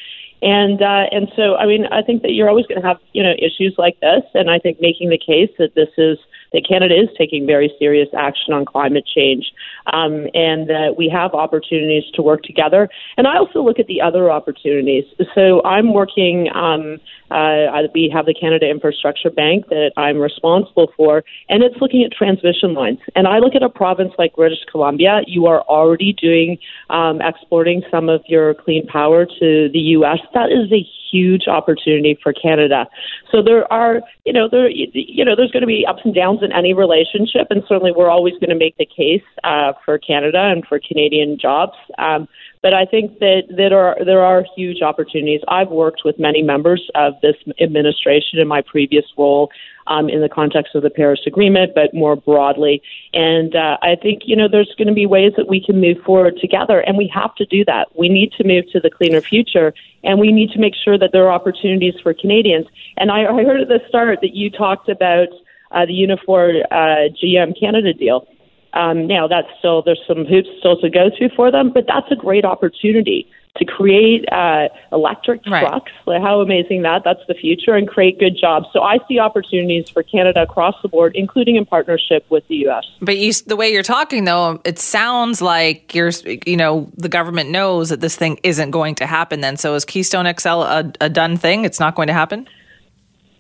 And 0.43 0.83
uh, 0.83 1.05
and 1.11 1.31
so, 1.35 1.55
I 1.55 1.65
mean, 1.65 1.87
I 1.87 2.03
think 2.03 2.21
that 2.21 2.33
you're 2.33 2.47
always 2.47 2.67
going 2.67 2.79
to 2.79 2.87
have 2.87 2.97
you 3.13 3.23
know 3.23 3.33
issues 3.39 3.73
like 3.79 3.99
this, 4.01 4.23
and 4.35 4.51
I 4.51 4.59
think 4.59 4.79
making 4.79 5.09
the 5.09 5.17
case 5.17 5.49
that 5.57 5.73
this 5.73 5.89
is 5.97 6.19
that 6.53 6.65
Canada 6.67 6.95
is 6.95 7.09
taking 7.17 7.45
very 7.45 7.73
serious 7.79 8.09
action 8.17 8.53
on 8.53 8.65
climate 8.65 9.05
change, 9.05 9.51
um, 9.91 10.27
and 10.33 10.69
that 10.69 10.95
we 10.97 11.09
have 11.09 11.33
opportunities 11.33 12.03
to 12.13 12.21
work 12.21 12.43
together. 12.43 12.89
And 13.17 13.27
I 13.27 13.37
also 13.37 13.61
look 13.61 13.79
at 13.79 13.87
the 13.87 14.01
other 14.01 14.31
opportunities. 14.31 15.05
So 15.35 15.61
I'm 15.63 15.93
working. 15.93 16.49
Um, 16.53 16.99
uh, 17.31 17.81
we 17.95 18.11
have 18.13 18.27
the 18.27 18.33
Canada 18.33 18.69
Infrastructure 18.69 19.31
Bank 19.31 19.67
that 19.69 19.91
I'm 19.97 20.19
responsible 20.19 20.91
for, 20.95 21.23
and 21.49 21.63
it's 21.63 21.75
looking 21.81 22.03
at 22.03 22.11
transmission 22.11 22.75
lines. 22.75 22.99
And 23.15 23.27
I 23.27 23.39
look 23.39 23.55
at 23.55 23.63
a 23.63 23.69
province 23.69 24.13
like 24.19 24.35
British 24.35 24.63
Columbia. 24.71 25.21
You 25.25 25.47
are 25.47 25.61
already 25.61 26.13
doing 26.13 26.59
um, 26.91 27.21
exporting 27.21 27.81
some 27.89 28.07
of 28.07 28.21
your 28.27 28.53
clean 28.53 28.85
power 28.85 29.25
to 29.25 29.69
the 29.73 29.79
U.S. 29.97 30.19
That 30.33 30.51
is 30.51 30.71
a 30.71 30.85
huge 31.13 31.47
opportunity 31.47 32.17
for 32.23 32.33
Canada. 32.33 32.87
So 33.31 33.41
there 33.41 33.71
are, 33.71 34.01
you 34.25 34.33
know, 34.33 34.47
there, 34.49 34.69
you 34.69 35.23
know, 35.25 35.35
there's 35.35 35.51
going 35.51 35.61
to 35.61 35.67
be 35.67 35.85
ups 35.87 36.01
and 36.03 36.15
downs 36.15 36.39
in 36.41 36.51
any 36.51 36.73
relationship, 36.73 37.47
and 37.49 37.63
certainly 37.67 37.93
we're 37.95 38.09
always 38.09 38.33
going 38.41 38.49
to 38.49 38.61
make 38.65 38.77
the 38.77 38.85
case 38.85 39.27
uh, 39.43 39.73
for 39.85 39.97
Canada 39.97 40.41
and 40.53 40.65
for 40.67 40.79
Canadian 40.79 41.37
jobs. 41.39 41.77
Um, 41.97 42.27
but 42.63 42.73
I 42.73 42.85
think 42.85 43.19
that, 43.19 43.43
that 43.57 43.73
are, 43.73 43.97
there 44.03 44.23
are 44.23 44.45
huge 44.55 44.81
opportunities. 44.81 45.41
I've 45.49 45.67
worked 45.67 46.01
with 46.05 46.17
many 46.17 46.41
members 46.41 46.89
of 46.95 47.13
this 47.21 47.35
administration 47.59 48.39
in 48.39 48.47
my 48.47 48.61
previous 48.61 49.05
role 49.17 49.51
um, 49.87 50.07
in 50.07 50.21
the 50.21 50.29
context 50.29 50.73
of 50.73 50.81
the 50.81 50.89
Paris 50.89 51.19
Agreement, 51.27 51.73
but 51.75 51.93
more 51.93 52.15
broadly. 52.15 52.81
And 53.13 53.53
uh, 53.53 53.77
I 53.81 53.97
think, 54.01 54.21
you 54.25 54.37
know, 54.37 54.47
there's 54.47 54.73
going 54.77 54.87
to 54.87 54.93
be 54.93 55.05
ways 55.05 55.33
that 55.35 55.49
we 55.49 55.61
can 55.63 55.81
move 55.81 55.97
forward 56.05 56.37
together, 56.39 56.79
and 56.79 56.97
we 56.97 57.11
have 57.13 57.35
to 57.35 57.45
do 57.45 57.65
that. 57.65 57.89
We 57.99 58.07
need 58.07 58.31
to 58.37 58.47
move 58.47 58.63
to 58.71 58.79
the 58.79 58.89
cleaner 58.89 59.19
future, 59.19 59.73
and 60.05 60.17
we 60.17 60.31
need 60.31 60.51
to 60.51 60.59
make 60.59 60.73
sure 60.73 60.97
that 60.97 61.11
there 61.11 61.25
are 61.25 61.33
opportunities 61.33 61.95
for 62.01 62.13
Canadians. 62.13 62.67
And 62.95 63.11
I, 63.11 63.25
I 63.25 63.43
heard 63.43 63.59
at 63.59 63.67
the 63.67 63.81
start 63.89 64.19
that 64.21 64.33
you 64.33 64.49
talked 64.49 64.87
about 64.87 65.27
uh, 65.71 65.85
the 65.85 65.93
Unifor 65.93 66.63
uh, 66.71 67.11
GM 67.21 67.59
Canada 67.59 67.93
deal. 67.93 68.25
Um, 68.73 69.07
now 69.07 69.27
that's 69.27 69.47
still 69.59 69.81
there's 69.83 70.01
some 70.07 70.25
hoops 70.25 70.49
still 70.59 70.79
to 70.81 70.89
go 70.89 71.09
through 71.15 71.29
for 71.35 71.51
them, 71.51 71.71
but 71.71 71.85
that's 71.87 72.11
a 72.11 72.15
great 72.15 72.45
opportunity 72.45 73.29
to 73.57 73.65
create 73.65 74.25
uh, 74.31 74.67
electric 74.91 75.43
trucks. 75.43 75.91
Right. 76.07 76.21
How 76.21 76.41
amazing 76.41 76.81
that! 76.81 77.03
That's 77.05 77.19
the 77.27 77.35
future, 77.35 77.75
and 77.75 77.87
create 77.87 78.19
good 78.19 78.35
jobs. 78.39 78.65
So 78.73 78.81
I 78.81 78.97
see 79.07 79.19
opportunities 79.19 79.89
for 79.89 80.01
Canada 80.01 80.41
across 80.41 80.75
the 80.81 80.87
board, 80.87 81.11
including 81.15 81.55
in 81.55 81.65
partnership 81.65 82.25
with 82.29 82.47
the 82.47 82.55
U.S. 82.55 82.83
But 82.99 83.17
you, 83.17 83.31
the 83.45 83.55
way 83.55 83.71
you're 83.71 83.83
talking, 83.83 84.25
though, 84.25 84.59
it 84.65 84.79
sounds 84.79 85.39
like 85.39 85.93
you're, 85.93 86.11
you 86.47 86.57
know, 86.57 86.89
the 86.97 87.09
government 87.09 87.51
knows 87.51 87.89
that 87.89 88.01
this 88.01 88.15
thing 88.15 88.39
isn't 88.41 88.71
going 88.71 88.95
to 88.95 89.05
happen. 89.05 89.41
Then, 89.41 89.55
so 89.57 89.75
is 89.75 89.85
Keystone 89.85 90.25
XL 90.35 90.49
a, 90.49 90.91
a 90.99 91.09
done 91.09 91.37
thing? 91.37 91.63
It's 91.63 91.79
not 91.79 91.93
going 91.93 92.07
to 92.07 92.13
happen. 92.13 92.47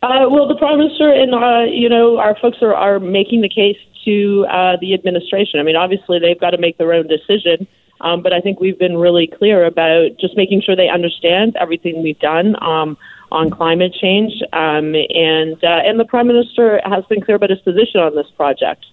Uh, 0.03 0.27
well, 0.29 0.47
the 0.47 0.55
prime 0.55 0.77
minister 0.77 1.09
and 1.09 1.33
uh, 1.33 1.63
you 1.63 1.89
know 1.89 2.17
our 2.17 2.37
folks 2.39 2.57
are, 2.61 2.75
are 2.75 2.99
making 2.99 3.41
the 3.41 3.49
case 3.49 3.77
to 4.05 4.45
uh, 4.49 4.77
the 4.79 4.93
administration. 4.93 5.59
I 5.59 5.63
mean, 5.63 5.75
obviously 5.75 6.19
they've 6.19 6.39
got 6.39 6.51
to 6.51 6.57
make 6.57 6.77
their 6.77 6.93
own 6.93 7.07
decision, 7.07 7.67
um, 8.01 8.21
but 8.21 8.33
I 8.33 8.41
think 8.41 8.59
we've 8.59 8.77
been 8.77 8.97
really 8.97 9.27
clear 9.27 9.65
about 9.65 10.17
just 10.19 10.35
making 10.35 10.61
sure 10.61 10.75
they 10.75 10.89
understand 10.89 11.55
everything 11.59 12.03
we've 12.03 12.19
done 12.19 12.61
um, 12.61 12.97
on 13.31 13.49
climate 13.49 13.95
change, 13.99 14.33
um, 14.53 14.93
and 14.93 15.63
uh, 15.63 15.81
and 15.85 15.99
the 15.99 16.05
prime 16.05 16.27
minister 16.27 16.81
has 16.85 17.03
been 17.05 17.21
clear 17.21 17.35
about 17.35 17.49
his 17.49 17.59
position 17.61 17.99
on 17.99 18.15
this 18.15 18.27
project. 18.35 18.85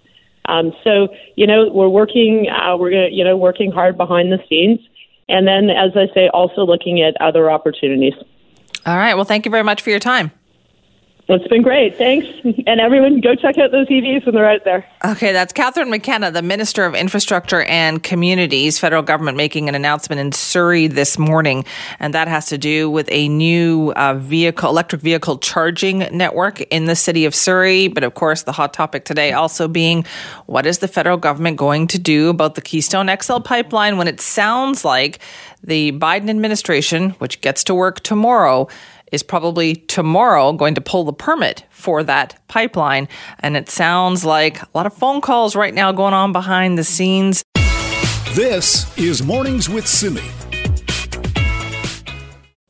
Um, 0.47 0.73
so 0.83 1.09
you 1.37 1.47
know 1.47 1.71
we're 1.71 1.89
working 1.89 2.49
uh, 2.49 2.77
we're 2.77 2.91
gonna, 2.91 3.09
you 3.11 3.25
know 3.25 3.37
working 3.37 3.71
hard 3.71 3.97
behind 3.97 4.33
the 4.33 4.39
scenes, 4.49 4.81
and 5.29 5.47
then 5.47 5.71
as 5.71 5.91
I 5.97 6.13
say, 6.15 6.29
also 6.29 6.65
looking 6.65 7.03
at 7.03 7.21
other 7.21 7.51
opportunities. 7.51 8.15
All 8.87 8.97
right. 8.97 9.15
Well, 9.15 9.25
thank 9.25 9.45
you 9.45 9.51
very 9.51 9.65
much 9.65 9.83
for 9.83 9.91
your 9.91 9.99
time. 9.99 10.31
It's 11.33 11.47
been 11.47 11.63
great. 11.63 11.97
Thanks. 11.97 12.27
And 12.67 12.81
everyone, 12.81 13.21
go 13.21 13.37
check 13.37 13.57
out 13.57 13.71
those 13.71 13.87
EVs 13.87 14.27
when 14.27 14.35
they're 14.35 14.51
out 14.51 14.65
there. 14.65 14.85
Okay, 15.05 15.33
that's 15.33 15.53
Catherine 15.53 15.89
McKenna, 15.89 16.33
the 16.33 16.43
Minister 16.43 16.85
of 16.85 16.97
Infrastructure 16.97 17.63
and 17.63 18.03
Communities, 18.03 18.81
federal 18.81 19.03
government 19.05 19.37
making 19.37 19.69
an 19.69 19.77
announcement 19.77 20.19
in 20.19 20.33
Surrey 20.33 20.89
this 20.89 21.19
morning. 21.19 21.65
And 22.01 22.13
that 22.15 22.27
has 22.27 22.47
to 22.47 22.59
do 22.59 22.91
with 22.91 23.09
a 23.13 23.29
new 23.29 23.93
uh, 23.95 24.15
vehicle, 24.15 24.69
electric 24.71 25.03
vehicle 25.03 25.39
charging 25.39 26.01
network 26.11 26.63
in 26.63 26.87
the 26.87 26.97
city 26.97 27.25
of 27.25 27.33
Surrey. 27.33 27.87
But 27.87 28.03
of 28.03 28.15
course, 28.15 28.43
the 28.43 28.53
hot 28.53 28.75
topic 28.75 29.05
today 29.05 29.33
also 29.33 29.69
being 29.69 30.05
what 30.47 30.67
is 30.67 30.79
the 30.79 30.89
federal 30.89 31.17
government 31.17 31.59
going 31.59 31.87
to 31.89 31.99
do 32.01 32.31
about 32.31 32.57
the 32.57 32.61
Keystone 32.61 33.09
XL 33.23 33.39
pipeline 33.39 33.99
when 33.99 34.09
it 34.09 34.21
sounds 34.21 34.85
like 34.85 35.21
the 35.63 35.93
Biden 35.93 36.29
administration, 36.29 37.11
which 37.19 37.41
gets 37.41 37.63
to 37.65 37.75
work 37.75 38.01
tomorrow, 38.01 38.67
is 39.13 39.23
probably 39.23 39.77
tomorrow 39.77 40.53
going 40.53 40.75
to 40.75 40.81
pull 40.81 41.05
the 41.05 41.13
permit 41.13 41.65
for 41.71 42.03
that 42.05 42.39
pipeline. 42.49 43.09
And 43.41 43.57
it 43.57 43.69
sounds 43.69 44.25
like 44.25 44.63
a 44.63 44.69
lot 44.75 44.87
of 44.87 44.95
phone 44.95 45.21
calls 45.21 45.57
right 45.57 45.75
now 45.75 45.93
going 45.93 46.15
on 46.15 46.33
behind 46.33 46.79
the 46.79 46.85
scenes. 46.85 47.43
This 48.35 48.97
is 48.97 49.23
Mornings 49.23 49.69
with 49.69 49.87
Simi. 49.87 50.23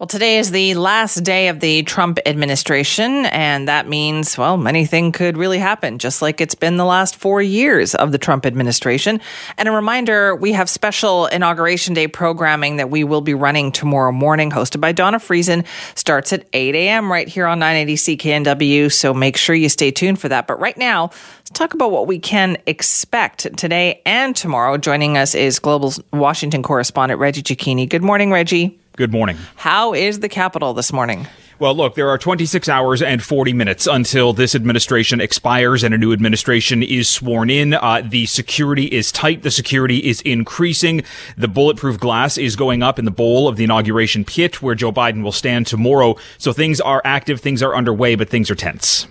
Well, 0.01 0.07
today 0.07 0.39
is 0.39 0.51
the 0.51 0.73
last 0.77 1.25
day 1.25 1.49
of 1.49 1.61
the 1.61 1.83
Trump 1.83 2.21
administration, 2.25 3.27
and 3.27 3.69
that 3.69 3.87
means, 3.87 4.39
well, 4.39 4.67
anything 4.67 5.13
could 5.13 5.37
really 5.37 5.59
happen, 5.59 5.99
just 5.99 6.23
like 6.23 6.41
it's 6.41 6.55
been 6.55 6.79
the 6.79 6.87
last 6.87 7.17
four 7.17 7.43
years 7.43 7.95
of 7.95 8.11
the 8.11 8.17
Trump 8.17 8.47
administration. 8.47 9.21
And 9.59 9.69
a 9.69 9.73
reminder 9.73 10.35
we 10.35 10.53
have 10.53 10.71
special 10.71 11.27
Inauguration 11.27 11.93
Day 11.93 12.09
programming 12.09 12.77
that 12.77 12.89
we 12.89 13.05
will 13.05 13.21
be 13.21 13.35
running 13.35 13.73
tomorrow 13.73 14.11
morning, 14.11 14.51
hosted 14.51 14.81
by 14.81 14.95
Dawna 14.95 15.17
Friesen. 15.17 15.67
Starts 15.95 16.33
at 16.33 16.47
8 16.55 16.75
a.m. 16.75 17.13
right 17.13 17.29
here 17.29 17.47
on 17.47 17.59
980 17.59 18.17
CKNW, 18.17 18.91
so 18.91 19.13
make 19.13 19.37
sure 19.37 19.55
you 19.55 19.69
stay 19.69 19.91
tuned 19.91 20.19
for 20.19 20.31
that. 20.31 20.47
But 20.47 20.59
right 20.61 20.79
now, 20.79 21.11
let's 21.11 21.51
talk 21.51 21.75
about 21.75 21.91
what 21.91 22.07
we 22.07 22.19
can 22.19 22.57
expect 22.65 23.55
today 23.59 24.01
and 24.07 24.35
tomorrow. 24.35 24.79
Joining 24.79 25.19
us 25.19 25.35
is 25.35 25.59
Global 25.59 25.93
Washington 26.11 26.63
correspondent 26.63 27.21
Reggie 27.21 27.43
Cecchini. 27.43 27.87
Good 27.87 28.03
morning, 28.03 28.33
Reggie. 28.33 28.80
Good 29.01 29.13
morning. 29.13 29.39
How 29.57 29.95
is 29.95 30.21
the 30.21 30.29
Capitol 30.29 30.75
this 30.75 30.93
morning? 30.93 31.27
Well, 31.59 31.75
look, 31.75 31.95
there 31.95 32.11
are 32.11 32.19
26 32.19 32.69
hours 32.69 33.01
and 33.01 33.23
40 33.23 33.55
minutes 33.55 33.87
until 33.87 34.35
this 34.35 34.55
administration 34.55 35.23
expires 35.23 35.83
and 35.83 35.95
a 35.95 35.97
new 35.97 36.13
administration 36.13 36.83
is 36.83 37.09
sworn 37.09 37.49
in. 37.49 37.73
Uh, 37.73 38.03
the 38.07 38.27
security 38.27 38.85
is 38.85 39.11
tight. 39.11 39.43
The 39.43 39.51
security 39.51 40.07
is 40.07 40.21
increasing. 40.21 41.03
The 41.39 41.49
bulletproof 41.49 41.99
glass 41.99 42.37
is 42.37 42.57
going 42.57 42.83
up 42.83 42.99
in 42.99 43.07
the 43.07 43.11
bowl 43.11 43.49
of 43.49 43.57
the 43.57 43.65
inauguration 43.65 44.23
pit 44.23 44.61
where 44.61 44.75
Joe 44.75 44.93
Biden 44.93 45.23
will 45.23 45.33
stand 45.33 45.67
tomorrow. 45.67 46.17
So 46.37 46.53
things 46.53 46.79
are 46.79 47.01
active, 47.03 47.41
things 47.41 47.63
are 47.63 47.75
underway, 47.75 48.17
but 48.17 48.29
things 48.29 48.51
are 48.51 48.55
tense. 48.55 49.07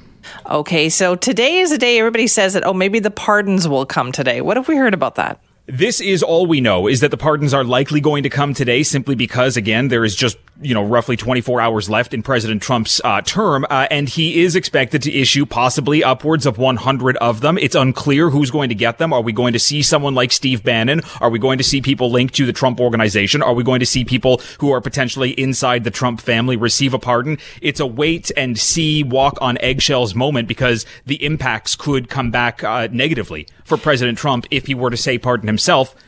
Okay, 0.46 0.89
so 0.89 1.15
today 1.15 1.58
is 1.58 1.72
a 1.72 1.79
day 1.79 1.98
everybody 1.98 2.27
says 2.27 2.53
that, 2.53 2.63
oh, 2.63 2.75
maybe 2.75 3.00
the 3.00 3.10
pardons 3.10 3.67
will 3.67 3.88
come 3.88 4.12
today. 4.12 4.41
What 4.41 4.55
have 4.55 4.67
we 4.67 4.75
heard 4.75 4.93
about 4.93 5.15
that? 5.15 5.41
This 5.71 6.01
is 6.01 6.23
all 6.23 6.47
we 6.47 6.61
know 6.61 6.88
is 6.88 7.01
that 7.01 7.11
the 7.11 7.17
pardons 7.17 7.53
are 7.53 7.63
likely 7.63 8.01
going 8.01 8.23
to 8.23 8.29
come 8.29 8.55
today 8.55 8.81
simply 8.81 9.13
because, 9.13 9.55
again, 9.55 9.89
there 9.89 10.03
is 10.03 10.15
just 10.15 10.39
you 10.61 10.73
know, 10.73 10.83
roughly 10.83 11.15
24 11.15 11.61
hours 11.61 11.89
left 11.89 12.13
in 12.13 12.21
President 12.21 12.61
Trump's 12.61 12.99
uh, 13.03 13.21
term, 13.21 13.65
uh, 13.69 13.88
and 13.89 14.09
he 14.09 14.41
is 14.41 14.55
expected 14.55 15.01
to 15.03 15.13
issue 15.13 15.45
possibly 15.45 16.03
upwards 16.03 16.45
of 16.45 16.57
100 16.57 17.15
of 17.17 17.41
them. 17.41 17.57
It's 17.57 17.75
unclear 17.75 18.29
who's 18.29 18.51
going 18.51 18.69
to 18.69 18.75
get 18.75 18.97
them. 18.97 19.13
Are 19.13 19.21
we 19.21 19.31
going 19.31 19.53
to 19.53 19.59
see 19.59 19.81
someone 19.81 20.15
like 20.15 20.31
Steve 20.31 20.63
Bannon? 20.63 21.01
Are 21.21 21.29
we 21.29 21.39
going 21.39 21.59
to 21.59 21.63
see 21.63 21.81
people 21.81 22.11
linked 22.11 22.35
to 22.35 22.45
the 22.45 22.53
Trump 22.53 22.79
organization? 22.79 23.41
Are 23.41 23.53
we 23.53 23.63
going 23.63 23.79
to 23.79 23.85
see 23.85 24.03
people 24.03 24.41
who 24.59 24.71
are 24.71 24.81
potentially 24.81 25.31
inside 25.31 25.83
the 25.83 25.91
Trump 25.91 26.19
family 26.19 26.57
receive 26.57 26.93
a 26.93 26.99
pardon? 26.99 27.38
It's 27.61 27.79
a 27.79 27.88
wait 27.88 28.31
and 28.35 28.59
see, 28.59 29.03
walk 29.03 29.38
on 29.39 29.57
eggshells 29.59 30.13
moment 30.13 30.47
because 30.47 30.85
the 31.05 31.23
impacts 31.23 31.75
could 31.75 32.09
come 32.09 32.31
back 32.31 32.63
uh, 32.63 32.89
negatively 32.91 33.47
for 33.63 33.77
President 33.77 34.17
Trump 34.17 34.45
if 34.51 34.65
he 34.65 34.73
were 34.73 34.89
to 34.89 34.97
say 34.97 35.17
pardon 35.17 35.47
himself, 35.47 35.59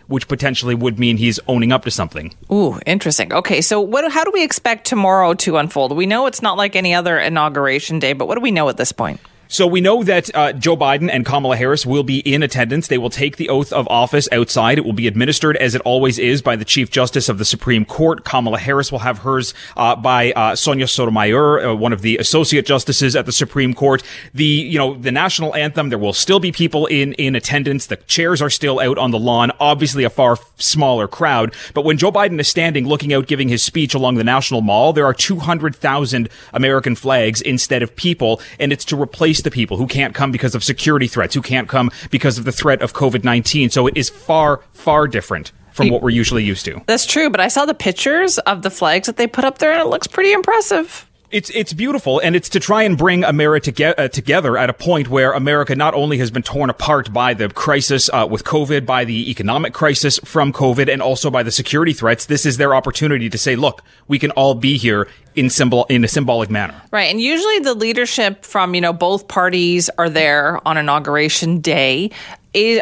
which 0.07 0.27
potentially 0.27 0.75
would 0.75 0.99
mean 0.99 1.17
he's 1.17 1.39
owning 1.47 1.71
up 1.71 1.83
to 1.83 1.91
something. 1.91 2.33
Ooh, 2.51 2.79
interesting. 2.85 3.31
Okay, 3.33 3.61
so 3.61 3.79
what? 3.79 4.11
How 4.11 4.23
do 4.23 4.31
we 4.31 4.43
expect 4.43 4.85
tomorrow 4.85 5.33
to 5.35 5.57
unfold? 5.57 5.95
We 5.95 6.05
know 6.05 6.25
it's 6.25 6.41
not 6.41 6.57
like 6.57 6.75
any 6.75 6.93
other 6.93 7.19
inauguration 7.19 7.99
day, 7.99 8.13
but 8.13 8.27
what 8.27 8.35
do 8.35 8.41
we 8.41 8.51
know 8.51 8.69
at 8.69 8.77
this 8.77 8.91
point? 8.91 9.19
So 9.51 9.67
we 9.67 9.81
know 9.81 10.01
that 10.01 10.33
uh, 10.33 10.53
Joe 10.53 10.77
Biden 10.77 11.09
and 11.11 11.25
Kamala 11.25 11.57
Harris 11.57 11.85
will 11.85 12.03
be 12.03 12.19
in 12.19 12.41
attendance. 12.41 12.87
They 12.87 12.97
will 12.97 13.09
take 13.09 13.35
the 13.35 13.49
oath 13.49 13.73
of 13.73 13.85
office 13.89 14.29
outside. 14.31 14.77
It 14.77 14.85
will 14.85 14.93
be 14.93 15.07
administered, 15.07 15.57
as 15.57 15.75
it 15.75 15.81
always 15.81 16.17
is, 16.17 16.41
by 16.41 16.55
the 16.55 16.63
Chief 16.63 16.89
Justice 16.89 17.27
of 17.27 17.37
the 17.37 17.43
Supreme 17.43 17.83
Court. 17.83 18.23
Kamala 18.23 18.59
Harris 18.59 18.93
will 18.93 18.99
have 18.99 19.19
hers 19.19 19.53
uh, 19.75 19.97
by 19.97 20.31
uh, 20.31 20.55
Sonia 20.55 20.87
Sotomayor, 20.87 21.67
uh, 21.67 21.75
one 21.75 21.91
of 21.91 22.01
the 22.01 22.17
associate 22.17 22.65
justices 22.65 23.13
at 23.13 23.25
the 23.25 23.33
Supreme 23.33 23.73
Court. 23.73 24.03
The 24.33 24.45
you 24.45 24.77
know 24.77 24.93
the 24.95 25.11
national 25.11 25.53
anthem. 25.53 25.89
There 25.89 25.99
will 25.99 26.13
still 26.13 26.39
be 26.39 26.53
people 26.53 26.85
in 26.85 27.11
in 27.15 27.35
attendance. 27.35 27.87
The 27.87 27.97
chairs 27.97 28.41
are 28.41 28.49
still 28.49 28.79
out 28.79 28.97
on 28.97 29.11
the 29.11 29.19
lawn. 29.19 29.51
Obviously, 29.59 30.05
a 30.05 30.09
far 30.09 30.37
smaller 30.59 31.09
crowd. 31.09 31.53
But 31.73 31.83
when 31.83 31.97
Joe 31.97 32.13
Biden 32.13 32.39
is 32.39 32.47
standing, 32.47 32.87
looking 32.87 33.13
out, 33.13 33.27
giving 33.27 33.49
his 33.49 33.61
speech 33.61 33.93
along 33.93 34.15
the 34.15 34.23
National 34.23 34.61
Mall, 34.61 34.93
there 34.93 35.05
are 35.05 35.13
two 35.13 35.39
hundred 35.39 35.75
thousand 35.75 36.29
American 36.53 36.95
flags 36.95 37.41
instead 37.41 37.83
of 37.83 37.97
people, 37.97 38.39
and 38.57 38.71
it's 38.71 38.85
to 38.85 38.95
replace 38.95 39.40
the 39.43 39.51
people 39.51 39.77
who 39.77 39.87
can't 39.87 40.15
come 40.15 40.31
because 40.31 40.55
of 40.55 40.63
security 40.63 41.07
threats, 41.07 41.33
who 41.33 41.41
can't 41.41 41.69
come 41.69 41.91
because 42.09 42.37
of 42.37 42.45
the 42.45 42.51
threat 42.51 42.81
of 42.81 42.93
COVID 42.93 43.23
19. 43.23 43.69
So 43.69 43.87
it 43.87 43.97
is 43.97 44.09
far, 44.09 44.61
far 44.71 45.07
different 45.07 45.51
from 45.71 45.89
what 45.89 46.01
we're 46.01 46.09
usually 46.09 46.43
used 46.43 46.65
to. 46.65 46.81
That's 46.85 47.05
true, 47.05 47.29
but 47.29 47.39
I 47.39 47.47
saw 47.47 47.65
the 47.65 47.73
pictures 47.73 48.37
of 48.39 48.61
the 48.61 48.69
flags 48.69 49.07
that 49.07 49.17
they 49.17 49.27
put 49.27 49.45
up 49.45 49.59
there 49.59 49.71
and 49.71 49.81
it 49.81 49.87
looks 49.87 50.07
pretty 50.07 50.33
impressive. 50.33 51.07
It's 51.31 51.49
it's 51.51 51.71
beautiful, 51.71 52.19
and 52.19 52.35
it's 52.35 52.49
to 52.49 52.59
try 52.59 52.83
and 52.83 52.97
bring 52.97 53.23
America 53.23 53.71
to 53.71 54.01
uh, 54.01 54.07
together 54.09 54.57
at 54.57 54.69
a 54.69 54.73
point 54.73 55.07
where 55.07 55.31
America 55.31 55.73
not 55.77 55.93
only 55.93 56.17
has 56.17 56.29
been 56.29 56.43
torn 56.43 56.69
apart 56.69 57.13
by 57.13 57.33
the 57.33 57.47
crisis 57.47 58.09
uh, 58.11 58.27
with 58.29 58.43
COVID, 58.43 58.85
by 58.85 59.05
the 59.05 59.31
economic 59.31 59.73
crisis 59.73 60.19
from 60.25 60.51
COVID, 60.51 60.91
and 60.91 61.01
also 61.01 61.31
by 61.31 61.41
the 61.41 61.51
security 61.51 61.93
threats. 61.93 62.25
This 62.25 62.45
is 62.45 62.57
their 62.57 62.75
opportunity 62.75 63.29
to 63.29 63.37
say, 63.37 63.55
"Look, 63.55 63.81
we 64.09 64.19
can 64.19 64.31
all 64.31 64.55
be 64.55 64.77
here 64.77 65.07
in 65.35 65.49
symbol 65.49 65.85
in 65.89 66.03
a 66.03 66.07
symbolic 66.07 66.49
manner." 66.49 66.81
Right, 66.91 67.09
and 67.11 67.21
usually 67.21 67.59
the 67.59 67.73
leadership 67.73 68.45
from 68.45 68.75
you 68.75 68.81
know 68.81 68.93
both 68.93 69.27
parties 69.27 69.89
are 69.97 70.09
there 70.09 70.65
on 70.67 70.77
inauguration 70.77 71.59
day. 71.59 72.11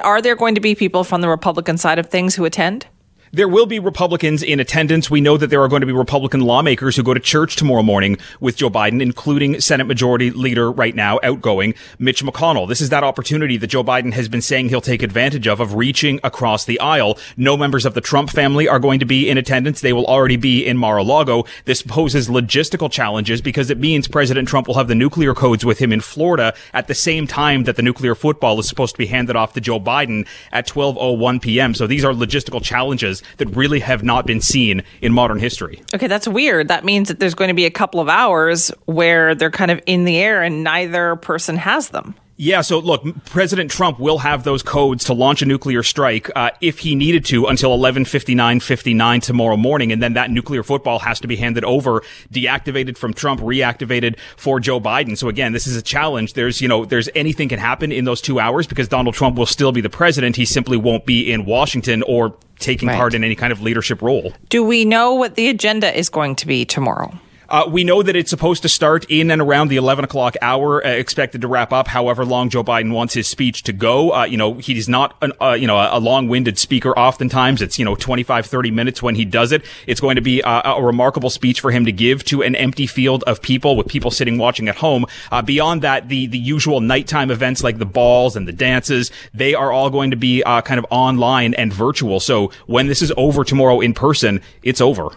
Are 0.02 0.22
there 0.22 0.36
going 0.36 0.56
to 0.56 0.62
be 0.62 0.76
people 0.76 1.04
from 1.04 1.22
the 1.22 1.30
Republican 1.30 1.78
side 1.78 2.00
of 2.00 2.08
things 2.08 2.36
who 2.36 2.46
attend? 2.46 2.88
There 3.32 3.48
will 3.48 3.68
be 3.68 3.78
Republicans 3.78 4.42
in 4.42 4.60
attendance. 4.60 5.12
We 5.12 5.22
know 5.22 5.38
that 5.38 5.52
there 5.52 5.62
are 5.62 5.68
going 5.68 5.82
to 5.82 5.86
be 5.86 5.94
Republican 5.94 6.42
lawmakers 6.42 6.96
who 6.96 7.04
go 7.04 7.14
to 7.14 7.20
church 7.20 7.56
tomorrow 7.56 7.84
morning 7.84 8.18
with 8.40 8.56
Joe 8.56 8.72
Biden, 8.72 9.04
including 9.04 9.62
Senate 9.62 9.86
Majority 9.86 10.32
Leader 10.32 10.72
right 10.72 10.96
now, 10.96 11.20
outgoing 11.22 11.76
Mitch 12.00 12.24
McConnell. 12.24 12.68
This 12.68 12.82
is 12.82 12.90
that 12.90 13.04
opportunity 13.04 13.56
that 13.58 13.68
Joe 13.68 13.84
Biden 13.84 14.14
has 14.14 14.28
been 14.28 14.42
saying 14.42 14.70
he'll 14.70 14.82
take 14.82 15.04
advantage 15.04 15.48
of, 15.48 15.60
of 15.60 15.76
reaching 15.76 16.20
across 16.24 16.66
the 16.66 16.80
aisle. 16.80 17.20
No 17.38 17.56
members 17.56 17.86
of 17.86 17.94
the 17.94 18.02
Trump 18.02 18.32
family 18.32 18.68
are 18.68 18.80
going 18.80 19.00
to 19.00 19.06
be 19.06 19.30
in 19.30 19.38
attendance. 19.38 19.82
They 19.82 19.94
will 19.94 20.08
already 20.08 20.38
be 20.38 20.66
in 20.66 20.78
Mar-a-Lago. 20.78 21.46
This 21.66 21.84
poses 21.84 22.30
logistical 22.30 22.92
challenges 22.92 23.42
because 23.42 23.70
it 23.70 23.78
means 23.78 24.08
President 24.08 24.48
Trump 24.48 24.68
will 24.68 24.76
have 24.76 24.88
the 24.88 24.96
nuclear 24.96 25.36
codes 25.36 25.64
with 25.64 25.78
him 25.78 25.94
in 25.94 26.02
Florida 26.02 26.56
at 26.74 26.88
the 26.88 26.96
same 26.96 27.28
time 27.28 27.66
that 27.66 27.76
the 27.76 27.84
nuclear 27.84 28.16
football 28.16 28.60
is 28.60 28.68
supposed 28.68 28.96
to 28.96 28.98
be 29.00 29.06
handed 29.06 29.36
off 29.36 29.54
to 29.54 29.62
Joe 29.62 29.80
Biden 29.80 30.28
at 30.52 30.68
12:01 30.68 31.44
p.m. 31.44 31.76
So 31.76 31.86
these 31.86 32.04
are 32.04 32.12
logistical 32.12 32.64
challenges 32.64 33.19
that 33.38 33.48
really 33.56 33.80
have 33.80 34.04
not 34.04 34.26
been 34.26 34.42
seen 34.42 34.84
in 35.02 35.14
modern 35.14 35.40
history. 35.40 35.82
Okay, 35.94 36.08
that's 36.08 36.28
weird. 36.28 36.68
That 36.68 36.86
means 36.86 37.08
that 37.08 37.20
there's 37.20 37.36
going 37.36 37.50
to 37.50 37.54
be 37.54 37.66
a 37.66 37.72
couple 37.72 38.00
of 38.00 38.10
hours 38.10 38.72
where 38.86 39.36
they're 39.36 39.52
kind 39.52 39.72
of 39.72 39.82
in 39.86 40.06
the 40.06 40.18
air 40.18 40.42
and 40.42 40.64
neither 40.64 41.16
person 41.18 41.58
has 41.58 41.90
them. 41.90 42.16
Yeah, 42.42 42.62
so 42.62 42.80
look, 42.80 43.04
President 43.26 43.70
Trump 43.70 44.00
will 44.00 44.20
have 44.20 44.46
those 44.46 44.64
codes 44.64 45.04
to 45.04 45.14
launch 45.14 45.42
a 45.42 45.46
nuclear 45.46 45.84
strike 45.84 46.32
uh, 46.38 46.52
if 46.62 46.80
he 46.80 46.96
needed 46.96 47.26
to 47.26 47.48
until 47.48 47.78
11:59:59 47.78 49.22
tomorrow 49.22 49.58
morning, 49.58 49.92
and 49.92 50.02
then 50.02 50.14
that 50.14 50.32
nuclear 50.32 50.64
football 50.64 51.00
has 51.00 51.20
to 51.20 51.28
be 51.28 51.36
handed 51.36 51.66
over, 51.66 52.02
deactivated 52.32 52.98
from 52.98 53.14
Trump, 53.14 53.42
reactivated 53.42 54.18
for 54.38 54.62
Joe 54.62 54.80
Biden. 54.80 55.18
So 55.18 55.28
again, 55.28 55.52
this 55.52 55.68
is 55.68 55.76
a 55.76 55.82
challenge. 55.82 56.32
There's 56.32 56.62
you 56.62 56.70
know, 56.70 56.86
there's 56.86 57.10
anything 57.14 57.50
can 57.50 57.60
happen 57.60 57.92
in 57.92 58.06
those 58.06 58.22
two 58.22 58.40
hours 58.40 58.68
because 58.68 58.88
Donald 58.88 59.16
Trump 59.16 59.38
will 59.38 59.46
still 59.46 59.74
be 59.74 59.82
the 59.82 59.90
president. 59.90 60.38
He 60.38 60.46
simply 60.46 60.78
won't 60.78 61.06
be 61.06 61.30
in 61.30 61.44
Washington 61.44 62.04
or 62.04 62.38
taking 62.60 62.88
right. 62.88 62.98
part 62.98 63.14
in 63.14 63.24
any 63.24 63.36
kind 63.36 63.52
of 63.52 63.62
leadership 63.62 64.02
role. 64.02 64.34
Do 64.50 64.64
we 64.64 64.86
know 64.86 65.14
what 65.14 65.36
the 65.36 65.50
agenda 65.50 65.98
is 65.98 66.10
going 66.10 66.36
to 66.38 66.48
be 66.48 66.66
tomorrow? 66.66 67.18
Uh, 67.50 67.68
we 67.68 67.84
know 67.84 68.04
that 68.04 68.16
it's 68.16 68.30
supposed 68.30 68.62
to 68.62 68.70
start 68.70 69.06
in 69.10 69.32
and 69.32 69.42
around 69.42 69.70
the 69.70 69.76
11 69.76 70.06
o'clock 70.06 70.36
hour, 70.42 70.86
uh, 70.86 70.90
expected 70.90 71.42
to 71.42 71.48
wrap 71.48 71.74
up 71.74 71.88
however 71.88 72.24
long 72.24 72.50
Joe 72.50 72.64
Biden 72.64 72.94
wants 72.94 73.16
his 73.16 73.28
speech 73.28 73.64
to 73.64 73.74
go. 73.74 74.14
Uh, 74.14 74.26
you 74.26 74.38
know, 74.38 74.54
he's 74.56 74.88
not 74.88 75.16
an, 75.22 75.34
uh, 75.42 75.54
you 75.54 75.66
know, 75.66 75.78
a, 75.78 76.00
long-winded 76.00 76.60
speaker. 76.60 76.98
Oftentimes 76.98 77.62
it's, 77.62 77.80
you 77.80 77.86
know, 77.86 77.96
25, 77.96 78.46
30 78.46 78.72
minutes 78.72 79.02
when 79.02 79.16
he 79.16 79.26
does 79.26 79.52
it. 79.52 79.64
It's 79.88 80.00
going 80.00 80.16
to 80.16 80.22
be 80.22 80.42
a, 80.42 80.62
a 80.66 80.84
remarkable 80.84 81.30
speech 81.30 81.60
for 81.60 81.72
him 81.72 81.86
to 81.86 81.92
give 81.92 82.24
to 82.26 82.44
an 82.44 82.56
empty 82.56 82.88
field 82.88 83.24
of 83.24 83.42
people 83.42 83.76
with 83.76 83.88
people 83.88 84.12
sitting 84.12 84.38
watching 84.38 84.70
at 84.70 84.76
home. 84.76 85.06
Uh, 85.32 85.42
beyond 85.42 85.82
that, 85.82 86.08
the, 86.08 86.28
the 86.28 86.38
usual 86.38 86.82
nighttime 86.82 87.32
events 87.32 87.64
like 87.64 87.80
the 87.80 87.86
balls 87.86 88.36
and 88.36 88.48
the 88.48 88.54
dances, 88.54 89.12
they 89.34 89.56
are 89.56 89.72
all 89.72 89.90
going 89.90 90.12
to 90.12 90.18
be 90.18 90.44
uh, 90.44 90.62
kind 90.62 90.78
of 90.78 90.86
online 90.92 91.54
and 91.56 91.74
virtual. 91.74 92.20
So 92.20 92.52
when 92.68 92.88
this 92.88 93.02
is 93.02 93.12
over 93.18 93.44
tomorrow 93.44 93.82
in 93.82 93.94
person, 93.94 94.42
it's 94.62 94.82
over. 94.82 95.10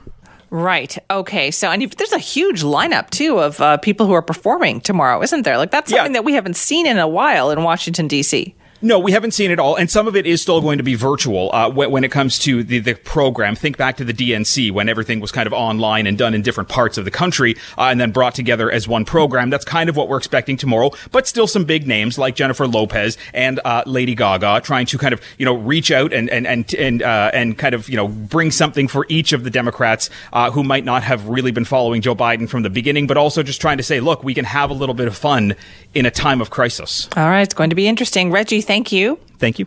Right. 0.52 0.98
Okay. 1.10 1.50
So, 1.50 1.70
and 1.70 1.90
there's 1.92 2.12
a 2.12 2.18
huge 2.18 2.62
lineup 2.62 3.08
too 3.08 3.38
of 3.38 3.58
uh, 3.62 3.78
people 3.78 4.06
who 4.06 4.12
are 4.12 4.20
performing 4.20 4.82
tomorrow, 4.82 5.22
isn't 5.22 5.44
there? 5.44 5.56
Like 5.56 5.70
that's 5.70 5.90
something 5.90 6.12
yeah. 6.12 6.18
that 6.18 6.24
we 6.26 6.34
haven't 6.34 6.56
seen 6.56 6.86
in 6.86 6.98
a 6.98 7.08
while 7.08 7.50
in 7.50 7.62
Washington 7.62 8.06
D.C. 8.06 8.54
No, 8.84 8.98
we 8.98 9.12
haven't 9.12 9.30
seen 9.30 9.52
it 9.52 9.60
all, 9.60 9.76
and 9.76 9.88
some 9.88 10.08
of 10.08 10.16
it 10.16 10.26
is 10.26 10.42
still 10.42 10.60
going 10.60 10.78
to 10.78 10.84
be 10.84 10.96
virtual 10.96 11.54
uh, 11.54 11.70
when, 11.70 11.92
when, 11.92 12.02
it 12.02 12.10
comes 12.10 12.36
to 12.40 12.64
the, 12.64 12.80
the 12.80 12.94
program. 12.94 13.54
Think 13.54 13.76
back 13.76 13.96
to 13.98 14.04
the 14.04 14.12
DNC 14.12 14.72
when 14.72 14.88
everything 14.88 15.20
was 15.20 15.30
kind 15.30 15.46
of 15.46 15.52
online 15.52 16.08
and 16.08 16.18
done 16.18 16.34
in 16.34 16.42
different 16.42 16.68
parts 16.68 16.98
of 16.98 17.04
the 17.04 17.10
country, 17.12 17.54
uh, 17.78 17.84
and 17.84 18.00
then 18.00 18.10
brought 18.10 18.34
together 18.34 18.72
as 18.72 18.88
one 18.88 19.04
program. 19.04 19.50
That's 19.50 19.64
kind 19.64 19.88
of 19.88 19.94
what 19.94 20.08
we're 20.08 20.16
expecting 20.16 20.56
tomorrow, 20.56 20.90
but 21.12 21.28
still 21.28 21.46
some 21.46 21.64
big 21.64 21.86
names 21.86 22.18
like 22.18 22.34
Jennifer 22.34 22.66
Lopez 22.66 23.16
and 23.32 23.60
uh, 23.64 23.84
Lady 23.86 24.16
Gaga 24.16 24.62
trying 24.62 24.86
to 24.86 24.98
kind 24.98 25.12
of 25.12 25.20
you 25.38 25.44
know 25.44 25.54
reach 25.54 25.92
out 25.92 26.12
and 26.12 26.28
and 26.28 26.44
and 26.44 26.74
and 26.74 27.02
uh, 27.02 27.30
and 27.32 27.56
kind 27.56 27.76
of 27.76 27.88
you 27.88 27.96
know 27.96 28.08
bring 28.08 28.50
something 28.50 28.88
for 28.88 29.06
each 29.08 29.32
of 29.32 29.44
the 29.44 29.50
Democrats 29.50 30.10
uh, 30.32 30.50
who 30.50 30.64
might 30.64 30.84
not 30.84 31.04
have 31.04 31.28
really 31.28 31.52
been 31.52 31.64
following 31.64 32.02
Joe 32.02 32.16
Biden 32.16 32.48
from 32.48 32.62
the 32.62 32.70
beginning, 32.70 33.06
but 33.06 33.16
also 33.16 33.44
just 33.44 33.60
trying 33.60 33.76
to 33.76 33.84
say, 33.84 34.00
look, 34.00 34.24
we 34.24 34.34
can 34.34 34.44
have 34.44 34.70
a 34.70 34.74
little 34.74 34.94
bit 34.94 35.06
of 35.06 35.16
fun 35.16 35.54
in 35.94 36.06
a 36.06 36.10
time 36.10 36.40
of 36.40 36.50
crisis. 36.50 37.08
All 37.16 37.28
right, 37.28 37.42
it's 37.42 37.54
going 37.54 37.70
to 37.70 37.76
be 37.76 37.86
interesting, 37.86 38.30
Reggie. 38.30 38.60
Thank 38.72 38.90
you. 38.90 39.18
Thank 39.36 39.58
you. 39.58 39.66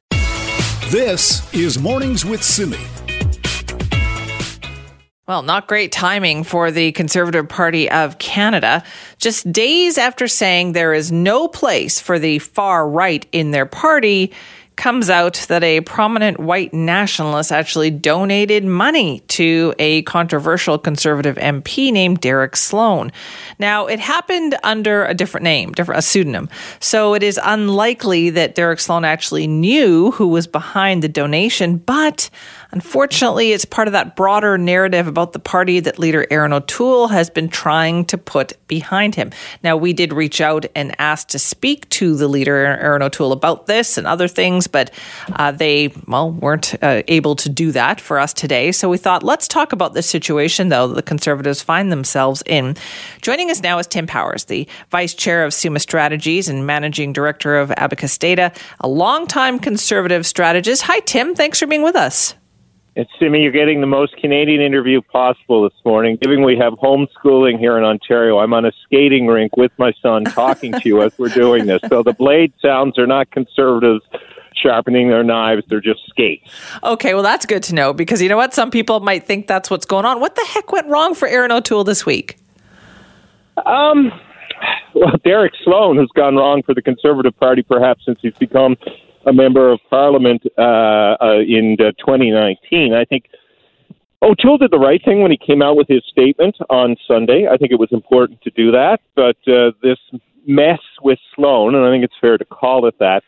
This 0.89 1.53
is 1.53 1.77
Mornings 1.77 2.25
with 2.25 2.41
Simi. 2.41 2.79
Well, 5.27 5.43
not 5.43 5.67
great 5.67 5.91
timing 5.91 6.43
for 6.43 6.71
the 6.71 6.91
Conservative 6.93 7.47
Party 7.47 7.87
of 7.87 8.17
Canada. 8.17 8.83
Just 9.19 9.51
days 9.51 9.99
after 9.99 10.27
saying 10.27 10.71
there 10.71 10.91
is 10.91 11.11
no 11.11 11.47
place 11.47 11.99
for 11.99 12.17
the 12.17 12.39
far 12.39 12.89
right 12.89 13.27
in 13.31 13.51
their 13.51 13.67
party, 13.67 14.33
comes 14.75 15.09
out 15.09 15.45
that 15.47 15.63
a 15.63 15.81
prominent 15.81 16.39
white 16.39 16.73
nationalist 16.73 17.51
actually 17.51 17.89
donated 17.89 18.63
money 18.63 19.19
to 19.27 19.73
a 19.79 20.01
controversial 20.03 20.77
conservative 20.77 21.35
MP 21.37 21.91
named 21.91 22.21
Derek 22.21 22.55
Sloan. 22.55 23.11
Now, 23.59 23.87
it 23.87 23.99
happened 23.99 24.55
under 24.63 25.05
a 25.05 25.13
different 25.13 25.43
name, 25.43 25.71
different 25.71 25.99
a 25.99 26.01
pseudonym. 26.01 26.49
So 26.79 27.13
it 27.13 27.23
is 27.23 27.39
unlikely 27.43 28.31
that 28.31 28.55
Derek 28.55 28.79
Sloan 28.79 29.05
actually 29.05 29.47
knew 29.47 30.11
who 30.11 30.27
was 30.27 30.47
behind 30.47 31.01
the 31.01 31.09
donation, 31.09 31.77
but 31.77 32.29
Unfortunately, 32.75 33.53
it's 33.53 33.63
part 33.63 33.87
of 33.87 33.93
that 33.93 34.17
broader 34.17 34.57
narrative 34.57 35.07
about 35.07 35.31
the 35.31 35.39
party 35.39 35.79
that 35.79 35.97
leader 35.97 36.27
Erin 36.29 36.51
O'Toole 36.51 37.07
has 37.07 37.29
been 37.29 37.47
trying 37.47 38.03
to 38.05 38.17
put 38.17 38.51
behind 38.67 39.15
him. 39.15 39.31
Now, 39.63 39.77
we 39.77 39.93
did 39.93 40.11
reach 40.11 40.41
out 40.41 40.65
and 40.75 40.93
ask 40.99 41.29
to 41.29 41.39
speak 41.39 41.87
to 41.91 42.17
the 42.17 42.27
leader, 42.27 42.57
Erin 42.57 43.01
O'Toole, 43.01 43.31
about 43.31 43.67
this 43.67 43.97
and 43.97 44.05
other 44.05 44.27
things, 44.27 44.64
but 44.67 44.91
uh, 45.33 45.51
they, 45.51 45.93
well, 46.07 46.31
weren't 46.31 46.75
uh, 46.83 47.03
able 47.07 47.35
to 47.35 47.49
do 47.49 47.71
that 47.71 47.99
for 48.01 48.19
us 48.19 48.33
today. 48.33 48.71
So 48.71 48.89
we 48.89 48.97
thought, 48.97 49.23
let's 49.23 49.47
talk 49.47 49.73
about 49.73 49.93
this 49.93 50.07
situation, 50.07 50.69
though, 50.69 50.87
the 50.87 51.01
Conservatives 51.01 51.61
find 51.61 51.91
themselves 51.91 52.43
in. 52.45 52.75
Joining 53.21 53.51
us 53.51 53.61
now 53.61 53.79
is 53.79 53.87
Tim 53.87 54.07
Powers, 54.07 54.45
the 54.45 54.67
Vice 54.89 55.13
Chair 55.13 55.45
of 55.45 55.53
Summa 55.53 55.79
Strategies 55.79 56.49
and 56.49 56.65
Managing 56.65 57.13
Director 57.13 57.57
of 57.57 57.71
Abacus 57.71 58.17
Data, 58.17 58.51
a 58.79 58.87
longtime 58.87 59.59
Conservative 59.59 60.25
strategist. 60.25 60.83
Hi, 60.83 60.99
Tim. 61.01 61.35
Thanks 61.35 61.59
for 61.59 61.67
being 61.67 61.83
with 61.83 61.95
us. 61.95 62.35
And 62.97 63.05
Simi, 63.19 63.41
you're 63.41 63.51
getting 63.51 63.81
the 63.81 63.87
most 63.87 64.15
Canadian 64.15 64.61
interview 64.61 65.01
possible 65.01 65.63
this 65.63 65.77
morning. 65.83 66.15
Given 66.21 66.43
we 66.43 66.57
have 66.57 66.73
homeschooling 66.73 67.59
here 67.59 67.77
in 67.77 67.83
Ontario, 67.83 68.39
I'm 68.39 68.53
on 68.53 68.63
a 68.63 68.71
skating 68.85 69.27
rink 69.27 69.57
with 69.57 69.73
my 69.77 69.91
son 70.01 70.23
talking 70.23 70.71
to 70.71 70.81
you 70.85 71.01
as 71.01 71.17
we're 71.19 71.27
doing 71.27 71.65
this. 71.65 71.81
So 71.89 72.03
the 72.03 72.13
blade 72.13 72.53
sounds 72.61 72.97
are 72.97 73.05
not 73.05 73.31
conservatives 73.31 74.01
sharpening 74.61 75.09
their 75.09 75.23
knives, 75.23 75.63
they're 75.67 75.81
just 75.81 76.01
skates. 76.07 76.49
Okay, 76.83 77.13
well, 77.13 77.23
that's 77.23 77.45
good 77.45 77.63
to 77.63 77.75
know 77.75 77.93
because 77.93 78.21
you 78.21 78.29
know 78.29 78.37
what? 78.37 78.53
Some 78.53 78.71
people 78.71 78.99
might 78.99 79.25
think 79.25 79.47
that's 79.47 79.69
what's 79.69 79.85
going 79.85 80.05
on. 80.05 80.19
What 80.19 80.35
the 80.35 80.45
heck 80.49 80.71
went 80.71 80.87
wrong 80.87 81.15
for 81.15 81.27
Erin 81.27 81.51
O'Toole 81.51 81.83
this 81.83 82.05
week? 82.05 82.37
Um, 83.65 84.11
well, 84.93 85.13
Derek 85.23 85.53
Sloan 85.63 85.97
has 85.97 86.07
gone 86.15 86.35
wrong 86.35 86.63
for 86.63 86.73
the 86.73 86.81
Conservative 86.81 87.37
Party 87.39 87.61
perhaps 87.61 88.05
since 88.05 88.19
he's 88.21 88.35
become 88.35 88.77
a 89.25 89.33
member 89.33 89.71
of 89.71 89.79
parliament 89.89 90.43
uh, 90.57 90.61
uh, 90.61 91.39
in 91.39 91.77
2019. 91.77 92.93
I 92.93 93.05
think 93.05 93.25
O'Toole 94.21 94.57
did 94.57 94.71
the 94.71 94.79
right 94.79 95.03
thing 95.03 95.21
when 95.21 95.31
he 95.31 95.37
came 95.37 95.61
out 95.61 95.75
with 95.75 95.87
his 95.87 96.03
statement 96.09 96.55
on 96.69 96.95
Sunday. 97.07 97.47
I 97.47 97.57
think 97.57 97.71
it 97.71 97.79
was 97.79 97.91
important 97.91 98.41
to 98.41 98.49
do 98.51 98.71
that, 98.71 99.01
but 99.15 99.37
uh, 99.47 99.71
this 99.81 99.99
mess 100.47 100.79
with 101.01 101.19
Sloan, 101.35 101.75
and 101.75 101.85
I 101.85 101.91
think 101.91 102.03
it's 102.03 102.15
fair 102.21 102.37
to 102.37 102.45
call 102.45 102.87
it 102.87 102.95
that, 102.99 103.23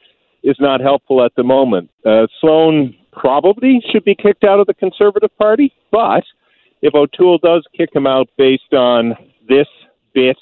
is 0.48 0.56
not 0.62 0.80
helpful 0.80 1.24
at 1.24 1.36
the 1.36 1.44
moment. 1.44 1.90
Uh, 2.06 2.26
Sloan 2.40 2.96
probably 3.12 3.84
should 3.92 4.06
be 4.06 4.16
kicked 4.16 4.46
out 4.46 4.62
of 4.62 4.68
the 4.68 4.74
Conservative 4.74 5.36
Party, 5.38 5.74
but 5.92 6.24
if 6.82 6.96
O'Toole 6.96 7.38
does 7.40 7.66
kick 7.76 7.94
him 7.94 8.08
out 8.08 8.30
based 8.38 8.74
on 8.74 9.14
this 9.50 9.68
bit 10.14 10.38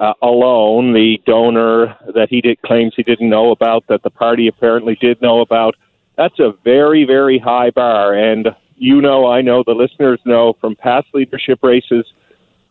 uh, 0.00 0.14
alone, 0.22 0.94
the 0.94 1.18
donor 1.26 1.94
that 2.14 2.28
he 2.30 2.40
did, 2.40 2.62
claims 2.62 2.94
he 2.96 3.02
didn't 3.02 3.28
know 3.28 3.50
about, 3.50 3.84
that 3.88 4.02
the 4.02 4.10
party 4.10 4.48
apparently 4.48 4.96
did 4.98 5.20
know 5.20 5.40
about, 5.40 5.74
that's 6.16 6.38
a 6.38 6.54
very, 6.64 7.04
very 7.04 7.38
high 7.38 7.70
bar. 7.70 8.14
And 8.14 8.48
you 8.76 9.02
know, 9.02 9.26
I 9.26 9.42
know, 9.42 9.62
the 9.64 9.74
listeners 9.74 10.20
know 10.24 10.54
from 10.58 10.74
past 10.74 11.08
leadership 11.12 11.58
races, 11.62 12.06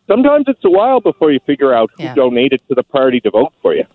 sometimes 0.08 0.46
it's 0.48 0.66
a 0.66 0.70
while 0.72 1.02
before 1.02 1.32
you 1.32 1.40
figure 1.46 1.72
out 1.72 1.92
who 1.98 2.04
yeah. 2.04 2.16
donated 2.16 2.62
to 2.68 2.74
the 2.74 2.84
party 2.84 3.20
to 3.22 3.30
vote 3.30 3.54
for 3.62 3.76
you. 3.76 3.86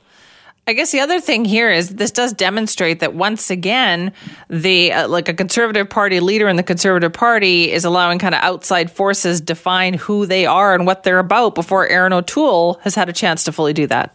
I 0.69 0.75
guess 0.75 0.93
the 0.93 1.01
other 1.01 1.19
thing 1.19 1.47
here 1.47 1.71
is 1.71 1.95
this 1.95 2.11
does 2.11 2.35
demonstrate 2.35 3.01
that 3.01 3.15
once 3.15 3.51
again, 3.51 4.13
the 4.51 4.93
uh, 4.93 5.09
like 5.09 5.27
a 5.27 5.33
conservative 5.33 5.89
party 5.89 6.21
leader 6.21 6.47
in 6.47 6.57
the 6.57 6.63
conservative 6.63 7.15
party 7.15 7.73
is 7.73 7.87
allowing 7.87 8.19
kind 8.19 8.35
of 8.35 8.43
outside 8.43 8.91
forces 8.91 9.41
define 9.41 9.95
who 9.95 10.27
they 10.27 10.45
are 10.45 10.75
and 10.75 10.85
what 10.85 11.05
they're 11.05 11.21
about 11.21 11.55
before 11.55 11.89
Erin 11.89 12.13
O'Toole 12.13 12.75
has 12.83 12.95
had 12.95 13.09
a 13.09 13.15
chance 13.15 13.45
to 13.45 13.53
fully 13.53 13.73
do 13.73 13.87
that. 13.87 14.15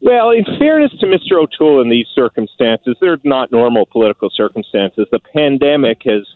Well, 0.00 0.30
in 0.30 0.44
fairness 0.56 0.92
to 1.00 1.06
Mr. 1.06 1.42
O'Toole 1.42 1.80
in 1.80 1.88
these 1.88 2.06
circumstances, 2.14 2.94
they're 3.00 3.18
not 3.24 3.50
normal 3.50 3.86
political 3.86 4.30
circumstances. 4.30 5.08
The 5.10 5.18
pandemic 5.18 6.02
has 6.04 6.28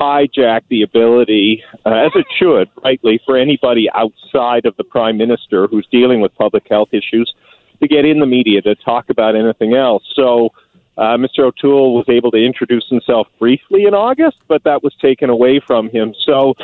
hijacked 0.00 0.66
the 0.68 0.82
ability, 0.82 1.62
uh, 1.86 1.90
as 1.90 2.10
it 2.16 2.26
should, 2.36 2.68
rightly, 2.82 3.20
for 3.24 3.36
anybody 3.36 3.88
outside 3.94 4.66
of 4.66 4.76
the 4.78 4.84
prime 4.84 5.16
minister 5.16 5.68
who's 5.68 5.86
dealing 5.92 6.20
with 6.20 6.34
public 6.34 6.66
health 6.68 6.88
issues 6.90 7.32
to 7.80 7.88
get 7.88 8.04
in 8.04 8.20
the 8.20 8.26
media 8.26 8.62
to 8.62 8.74
talk 8.74 9.10
about 9.10 9.36
anything 9.36 9.74
else. 9.74 10.02
So 10.14 10.50
uh, 10.96 11.16
Mr. 11.16 11.40
O'Toole 11.40 11.94
was 11.94 12.04
able 12.08 12.30
to 12.30 12.38
introduce 12.38 12.88
himself 12.88 13.26
briefly 13.38 13.84
in 13.84 13.94
August, 13.94 14.38
but 14.46 14.62
that 14.64 14.82
was 14.82 14.94
taken 14.96 15.28
away 15.28 15.60
from 15.66 15.88
him. 15.90 16.14
So 16.24 16.54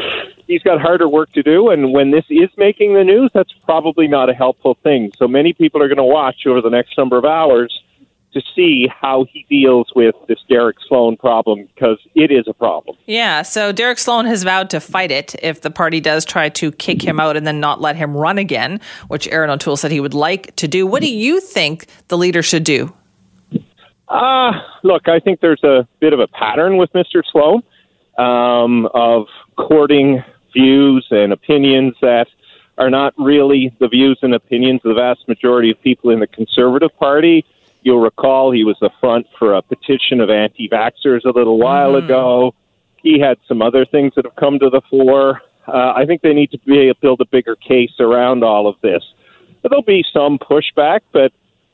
he's 0.47 0.63
got 0.63 0.81
harder 0.81 1.09
work 1.09 1.33
to 1.33 1.43
do. 1.43 1.71
And 1.71 1.93
when 1.93 2.11
this 2.11 2.25
is 2.31 2.49
making 2.57 2.95
the 2.95 3.05
news, 3.05 3.31
that's 3.35 3.53
probably 3.65 4.07
not 4.07 4.31
a 4.31 4.35
helpful 4.35 4.77
thing. 4.83 5.13
So 5.19 5.27
many 5.27 5.53
people 5.53 5.83
are 5.83 5.89
going 5.89 5.99
to 5.99 6.05
watch 6.05 6.47
over 6.47 6.61
the 6.61 6.71
next 6.71 6.97
number 6.97 7.19
of 7.19 7.25
hours 7.25 7.83
to 8.33 8.41
see 8.55 8.89
how 8.89 9.25
he 9.31 9.45
deals 9.49 9.91
with 9.95 10.15
this 10.29 10.39
Derek 10.49 10.77
Sloan 10.87 11.17
problem 11.17 11.69
because 11.75 11.99
it 12.15 12.31
is 12.31 12.47
a 12.47 12.55
problem. 12.55 12.97
Yeah, 13.07 13.43
so 13.43 13.73
Derek 13.73 13.99
Sloan 13.99 14.27
has 14.27 14.45
vowed 14.45 14.71
to 14.71 14.81
fight 14.81 15.11
it 15.11 15.35
if 15.43 15.63
the 15.63 15.71
party 15.71 16.01
does 16.01 16.25
try 16.25 16.49
to 16.51 16.71
kick 16.73 17.03
him 17.03 17.19
out 17.19 17.37
and 17.37 17.47
then 17.47 17.59
not 17.61 17.81
let 17.81 17.97
him 17.97 18.17
run 18.17 18.39
again, 18.39 18.81
which 19.09 19.27
Erin 19.29 19.51
O'Toole 19.51 19.77
said 19.77 19.91
he 19.91 20.01
would 20.01 20.15
like 20.15 20.55
to 20.57 20.69
do. 20.69 20.87
What 20.87 21.03
do 21.03 21.13
you 21.13 21.41
think 21.41 21.87
the 22.09 22.17
leader 22.17 22.43
should 22.43 22.65
do? 22.65 22.93
Uh, 24.09 24.53
look, 24.83 25.09
I 25.09 25.21
think 25.21 25.41
there's 25.41 25.63
a 25.63 25.87
bit 26.01 26.13
of 26.13 26.21
a 26.21 26.27
pattern 26.29 26.77
with 26.77 26.93
Mr. 26.93 27.23
Sloan 27.31 27.63
um, 28.19 28.87
of 28.95 29.27
courting 29.57 30.23
views 30.53 31.07
and 31.11 31.33
opinions 31.33 31.95
that 32.03 32.27
are 32.79 32.91
not 32.91 33.13
really 33.19 33.75
the 33.79 33.89
views 33.89 34.19
and 34.23 34.35
opinions 34.35 34.81
of 34.85 34.95
the 34.95 35.01
vast 35.01 35.29
majority 35.29 35.71
of 35.71 35.81
people 35.83 36.11
in 36.11 36.21
the 36.21 36.27
Conservative 36.27 36.91
Party 36.99 37.45
You'll 37.83 38.01
recall 38.01 38.53
he 38.53 38.65
was 38.65 38.77
the 38.81 38.91
front 39.01 39.27
for 39.39 39.55
a 39.55 39.63
petition 39.63 40.21
of 40.21 40.31
anti 40.31 40.69
vaxxers 40.69 41.25
a 41.25 41.31
little 41.31 41.59
while 41.59 41.93
mm. 41.93 42.05
ago. 42.05 42.55
He 43.03 43.19
had 43.19 43.39
some 43.49 43.63
other 43.63 43.87
things 43.87 44.13
that 44.17 44.25
have 44.27 44.37
come 44.37 44.59
to 44.59 44.69
the 44.69 44.83
fore. 44.91 45.41
Uh, 45.67 45.93
I 45.97 46.05
think 46.05 46.23
they 46.23 46.35
need 46.35 46.51
to 46.51 46.59
be 46.59 46.79
able 46.79 46.95
to 46.95 47.01
build 47.01 47.21
a 47.21 47.27
bigger 47.27 47.57
case 47.57 47.93
around 47.99 48.45
all 48.45 48.67
of 48.67 48.77
this. 48.83 49.03
But 49.63 49.71
there'll 49.71 49.83
be 49.83 50.05
some 50.13 50.39
pushback, 50.39 51.01
but 51.13 51.33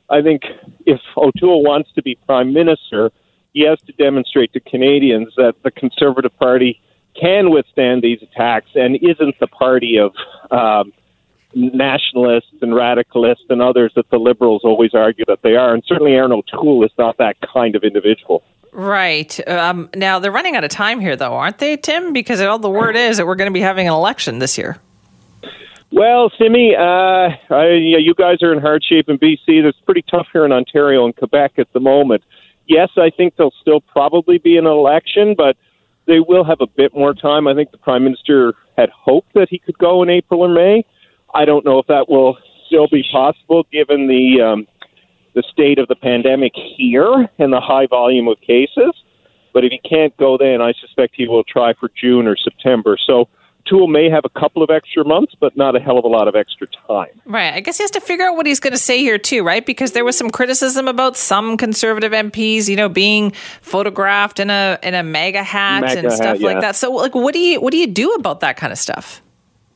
I 0.09 0.23
think 0.23 0.43
if 0.87 1.01
O'Toole 1.17 1.63
wants 1.63 1.91
to 1.95 2.03
be 2.03 2.17
prime 2.27 2.53
minister, 2.53 3.11
he 3.53 3.63
has 3.63 3.79
to 3.87 3.93
demonstrate 3.93 4.53
to 4.53 4.61
Canadians 4.61 5.33
that 5.37 5.55
the 5.65 5.71
Conservative 5.71 6.37
Party 6.39 6.81
can 7.21 7.51
withstand 7.51 8.03
these 8.03 8.23
attacks 8.23 8.69
and 8.75 8.97
isn't 8.97 9.39
the 9.41 9.47
party 9.47 9.99
of 9.99 10.13
um, 10.51 10.93
nationalists 11.55 12.53
and 12.61 12.73
radicalists 12.73 13.49
and 13.49 13.63
others 13.63 13.93
that 13.97 14.09
the 14.11 14.19
liberals 14.19 14.63
always 14.65 14.95
argue 14.95 15.25
that 15.27 15.43
they 15.43 15.57
are. 15.57 15.73
And 15.73 15.83
certainly 15.87 16.13
Erin 16.13 16.33
O'Toole 16.33 16.85
is 16.85 16.91
not 16.99 17.17
that 17.19 17.37
kind 17.41 17.75
of 17.75 17.83
individual. 17.83 18.43
Right. 18.73 19.47
Um, 19.49 19.89
now, 19.95 20.19
they're 20.19 20.33
running 20.33 20.55
out 20.55 20.65
of 20.65 20.71
time 20.71 21.01
here, 21.01 21.17
though, 21.17 21.33
aren't 21.33 21.59
they, 21.59 21.79
Tim? 21.79 22.13
Because 22.13 22.43
all 22.43 22.59
the 22.59 22.69
word 22.69 22.95
is 22.95 23.17
that 23.17 23.27
we're 23.27 23.37
going 23.37 23.51
to 23.51 23.55
be 23.55 23.61
having 23.63 23.87
an 23.89 23.95
election 23.95 24.39
this 24.39 24.59
year. 24.59 24.79
Well, 25.93 26.31
Simi, 26.37 26.75
uh, 26.77 27.31
I, 27.49 27.71
you 27.71 28.15
guys 28.15 28.43
are 28.43 28.53
in 28.53 28.61
hard 28.61 28.85
shape 28.85 29.09
in 29.09 29.19
BC. 29.19 29.65
It's 29.65 29.81
pretty 29.81 30.03
tough 30.03 30.27
here 30.33 30.45
in 30.45 30.53
Ontario 30.53 31.07
and 31.07 31.17
Quebec 31.17 31.53
at 31.59 31.73
the 31.73 31.81
moment. 31.81 32.23
Yes, 32.67 32.91
I 32.97 33.11
think 33.11 33.37
there'll 33.37 33.55
still 33.63 33.81
probably 33.81 34.39
be 34.39 34.59
an 34.59 34.67
election, 34.67 35.35
but 35.35 35.57
they 36.07 36.21
will 36.21 36.45
have 36.45 36.61
a 36.61 36.67
bit 36.67 36.95
more 36.95 37.15
time. 37.15 37.47
I 37.47 37.55
think 37.55 37.71
the 37.71 37.79
Prime 37.79 38.05
Minister 38.05 38.55
had 38.77 38.91
hoped 38.91 39.33
that 39.35 39.49
he 39.49 39.59
could 39.59 39.79
go 39.79 40.03
in 40.03 40.11
April 40.11 40.43
or 40.43 40.49
May. 40.49 40.85
I 41.37 41.45
don't 41.45 41.65
know 41.65 41.79
if 41.79 41.87
that 41.89 42.09
will 42.09 42.39
still 42.67 42.89
be 42.89 43.05
possible 43.13 43.67
given 43.71 44.09
the 44.09 44.43
um, 44.43 44.67
the 45.35 45.43
state 45.53 45.79
of 45.79 45.87
the 45.89 45.95
pandemic 45.95 46.53
here 46.55 47.29
and 47.39 47.53
the 47.53 47.61
high 47.61 47.87
volume 47.87 48.27
of 48.27 48.41
cases. 48.41 48.93
But 49.53 49.65
if 49.65 49.73
he 49.73 49.81
can't 49.89 50.17
go 50.17 50.39
then, 50.39 50.63
I 50.63 50.73
suspect 50.81 51.15
he 51.15 51.29
will 51.29 51.45
try 51.45 51.75
for 51.75 51.91
June 51.95 52.27
or 52.27 52.37
September. 52.37 52.97
So 53.07 53.29
Toole 53.67 53.87
may 53.87 54.09
have 54.09 54.25
a 54.25 54.41
couple 54.41 54.63
of 54.63 54.71
extra 54.71 55.05
months, 55.05 55.35
but 55.39 55.57
not 55.57 55.77
a 55.77 55.81
hell 55.81 55.99
of 55.99 56.05
a 56.05 56.09
lot 56.09 56.29
of 56.29 56.37
extra 56.37 56.67
time. 56.87 57.21
Right. 57.27 57.53
I 57.53 57.61
guess 57.61 57.77
he 57.77 57.83
has 57.83 57.91
to 57.93 58.01
figure 58.01 58.25
out 58.25 58.37
what 58.37 58.47
he's 58.47 58.61
going 58.61 58.73
to 58.73 58.79
say 58.79 58.99
here 58.99 59.19
too, 59.19 59.43
right? 59.43 59.65
Because 59.65 59.93
there 59.93 60.05
was 60.05 60.17
some 60.17 60.31
criticism 60.31 60.89
about 60.89 61.17
some 61.17 61.57
conservative 61.57 62.13
MPs, 62.13 62.69
you 62.69 62.77
know, 62.77 62.89
being 62.89 63.33
photographed 63.61 64.41
in 64.41 64.49
a 64.49 64.79
in 64.83 64.95
a 64.95 65.03
mega 65.03 65.43
hat 65.43 65.83
MAGA 65.83 65.99
and 65.99 66.13
stuff 66.13 66.27
hat, 66.27 66.41
yeah. 66.41 66.47
like 66.47 66.61
that. 66.61 66.77
So, 66.77 66.93
like, 66.93 67.15
what 67.15 67.35
do 67.35 67.41
you 67.41 67.61
what 67.61 67.73
do 67.73 67.79
you 67.79 67.87
do 67.87 68.13
about 68.13 68.41
that 68.41 68.57
kind 68.57 68.73
of 68.73 68.79
stuff? 68.79 69.21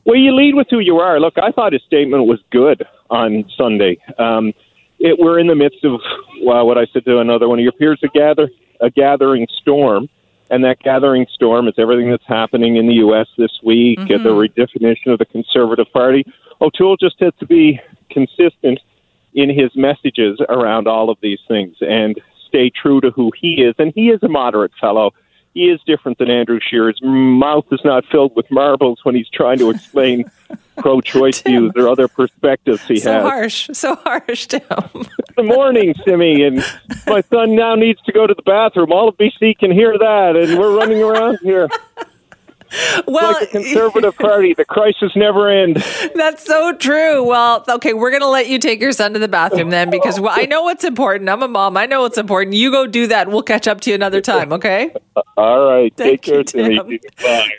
Well, 0.05 0.15
you 0.15 0.35
lead 0.35 0.55
with 0.55 0.67
who 0.69 0.79
you 0.79 0.97
are. 0.97 1.19
Look, 1.19 1.35
I 1.37 1.51
thought 1.51 1.73
his 1.73 1.83
statement 1.83 2.25
was 2.25 2.39
good 2.51 2.83
on 3.09 3.45
Sunday. 3.55 3.97
Um, 4.17 4.53
it, 4.99 5.17
we're 5.19 5.39
in 5.39 5.47
the 5.47 5.55
midst 5.55 5.83
of 5.83 5.99
well, 6.43 6.65
what 6.65 6.77
I 6.77 6.87
said 6.91 7.05
to 7.05 7.19
another 7.19 7.47
one 7.47 7.59
of 7.59 7.63
your 7.63 7.71
peers, 7.71 7.99
a 8.03 8.07
gather 8.07 8.49
a 8.81 8.89
gathering 8.89 9.47
storm, 9.61 10.09
and 10.49 10.63
that 10.63 10.79
gathering 10.79 11.27
storm 11.33 11.67
is 11.67 11.75
everything 11.77 12.09
that's 12.09 12.25
happening 12.27 12.75
in 12.75 12.87
the 12.87 12.95
U.S. 12.95 13.27
this 13.37 13.59
week, 13.63 13.99
mm-hmm. 13.99 14.23
the 14.23 14.29
redefinition 14.29 15.13
of 15.13 15.19
the 15.19 15.25
Conservative 15.25 15.85
Party. 15.93 16.25
O'Toole 16.61 16.97
just 16.97 17.19
has 17.19 17.33
to 17.39 17.45
be 17.45 17.79
consistent 18.09 18.79
in 19.33 19.49
his 19.49 19.71
messages 19.75 20.39
around 20.49 20.87
all 20.87 21.09
of 21.09 21.17
these 21.21 21.39
things 21.47 21.75
and 21.79 22.19
stay 22.47 22.69
true 22.69 22.99
to 23.01 23.11
who 23.11 23.31
he 23.39 23.61
is, 23.61 23.75
and 23.77 23.93
he 23.95 24.09
is 24.09 24.21
a 24.23 24.27
moderate 24.27 24.71
fellow 24.79 25.11
he 25.53 25.69
is 25.69 25.79
different 25.85 26.17
than 26.17 26.29
Andrew 26.29 26.59
Scheer. 26.61 26.87
His 26.87 26.99
mouth 27.01 27.65
is 27.71 27.81
not 27.83 28.05
filled 28.05 28.35
with 28.35 28.49
marbles 28.51 28.99
when 29.03 29.15
he's 29.15 29.29
trying 29.29 29.57
to 29.59 29.69
explain 29.69 30.29
pro-choice 30.77 31.41
views 31.41 31.73
or 31.75 31.87
other 31.89 32.07
perspectives 32.07 32.81
he 32.85 32.97
so 32.97 33.11
has. 33.11 33.23
So 33.23 33.29
harsh, 33.29 33.69
so 33.73 33.95
harsh, 33.95 34.47
Tim. 34.47 34.61
Good 35.35 35.45
morning, 35.45 35.93
Simi, 36.05 36.43
and 36.43 36.63
my 37.07 37.21
son 37.21 37.55
now 37.55 37.75
needs 37.75 38.01
to 38.03 38.11
go 38.11 38.25
to 38.25 38.33
the 38.33 38.43
bathroom. 38.43 38.91
All 38.91 39.09
of 39.09 39.17
BC 39.17 39.57
can 39.57 39.71
hear 39.71 39.97
that, 39.97 40.35
and 40.35 40.57
we're 40.57 40.75
running 40.75 41.01
around 41.01 41.39
here 41.41 41.67
well, 43.07 43.33
like 43.33 43.51
the 43.51 43.59
Conservative 43.59 44.15
Party, 44.19 44.53
the 44.53 44.65
crisis 44.65 45.11
never 45.15 45.49
ends. 45.49 45.83
That's 46.15 46.45
so 46.45 46.73
true. 46.73 47.23
Well, 47.23 47.63
okay, 47.67 47.93
we're 47.93 48.11
going 48.11 48.21
to 48.21 48.27
let 48.27 48.47
you 48.47 48.59
take 48.59 48.81
your 48.81 48.91
son 48.91 49.13
to 49.13 49.19
the 49.19 49.27
bathroom 49.27 49.69
then 49.69 49.89
because 49.89 50.19
well, 50.19 50.33
I 50.33 50.45
know 50.45 50.63
what's 50.63 50.83
important. 50.83 51.29
I'm 51.29 51.43
a 51.43 51.47
mom. 51.47 51.77
I 51.77 51.85
know 51.85 52.01
what's 52.01 52.17
important. 52.17 52.55
You 52.55 52.71
go 52.71 52.87
do 52.87 53.07
that. 53.07 53.29
We'll 53.29 53.43
catch 53.43 53.67
up 53.67 53.81
to 53.81 53.89
you 53.89 53.95
another 53.95 54.21
time, 54.21 54.53
okay? 54.53 54.93
All 55.37 55.65
right. 55.65 55.93
Thank 55.95 56.21
take 56.21 56.33
care, 56.33 56.43
Tim. 56.43 56.99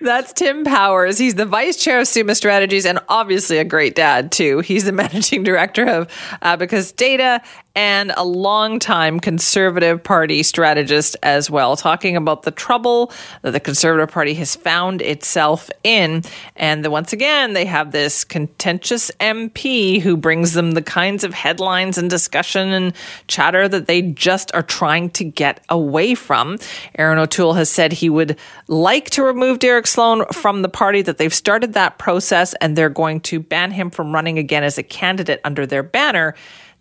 That's 0.00 0.32
Tim 0.32 0.64
Powers. 0.64 1.18
He's 1.18 1.34
the 1.34 1.46
vice 1.46 1.76
chair 1.76 2.00
of 2.00 2.08
Summa 2.08 2.34
Strategies 2.34 2.86
and 2.86 2.98
obviously 3.08 3.58
a 3.58 3.64
great 3.64 3.94
dad, 3.94 4.32
too. 4.32 4.60
He's 4.60 4.84
the 4.84 4.92
managing 5.02 5.42
director 5.42 5.86
of 5.86 6.08
Abacus 6.42 6.92
Data 6.92 7.42
and 7.74 8.12
a 8.16 8.24
longtime 8.24 9.20
Conservative 9.20 10.02
Party 10.02 10.42
strategist 10.42 11.16
as 11.22 11.50
well, 11.50 11.76
talking 11.76 12.16
about 12.16 12.42
the 12.42 12.50
trouble 12.50 13.12
that 13.42 13.52
the 13.52 13.60
Conservative 13.60 14.12
Party 14.12 14.34
has 14.34 14.54
found 14.54 15.00
itself 15.00 15.70
in. 15.82 16.22
And 16.56 16.84
the, 16.84 16.90
once 16.90 17.12
again, 17.12 17.54
they 17.54 17.64
have 17.64 17.92
this 17.92 18.24
contentious 18.24 19.10
MP 19.20 20.00
who 20.00 20.16
brings 20.16 20.52
them 20.52 20.72
the 20.72 20.82
kinds 20.82 21.24
of 21.24 21.32
headlines 21.32 21.96
and 21.96 22.10
discussion 22.10 22.68
and 22.72 22.94
chatter 23.26 23.68
that 23.68 23.86
they 23.86 24.02
just 24.02 24.54
are 24.54 24.62
trying 24.62 25.10
to 25.10 25.24
get 25.24 25.64
away 25.68 26.14
from. 26.14 26.58
Erin 26.96 27.18
O'Toole 27.18 27.54
has 27.54 27.70
said 27.70 27.92
he 27.92 28.10
would 28.10 28.38
like 28.68 29.10
to 29.10 29.22
remove 29.22 29.58
Derek 29.58 29.86
Sloan 29.86 30.26
from 30.26 30.62
the 30.62 30.68
party, 30.68 31.02
that 31.02 31.18
they've 31.18 31.32
started 31.32 31.72
that 31.72 31.98
process 31.98 32.54
and 32.60 32.76
they're 32.76 32.88
going 32.88 33.20
to 33.20 33.40
ban 33.40 33.70
him 33.70 33.90
from 33.90 34.12
running 34.12 34.38
again 34.38 34.64
as 34.64 34.78
a 34.78 34.82
candidate 34.82 35.40
under 35.44 35.66
their 35.66 35.82
banner. 35.82 36.34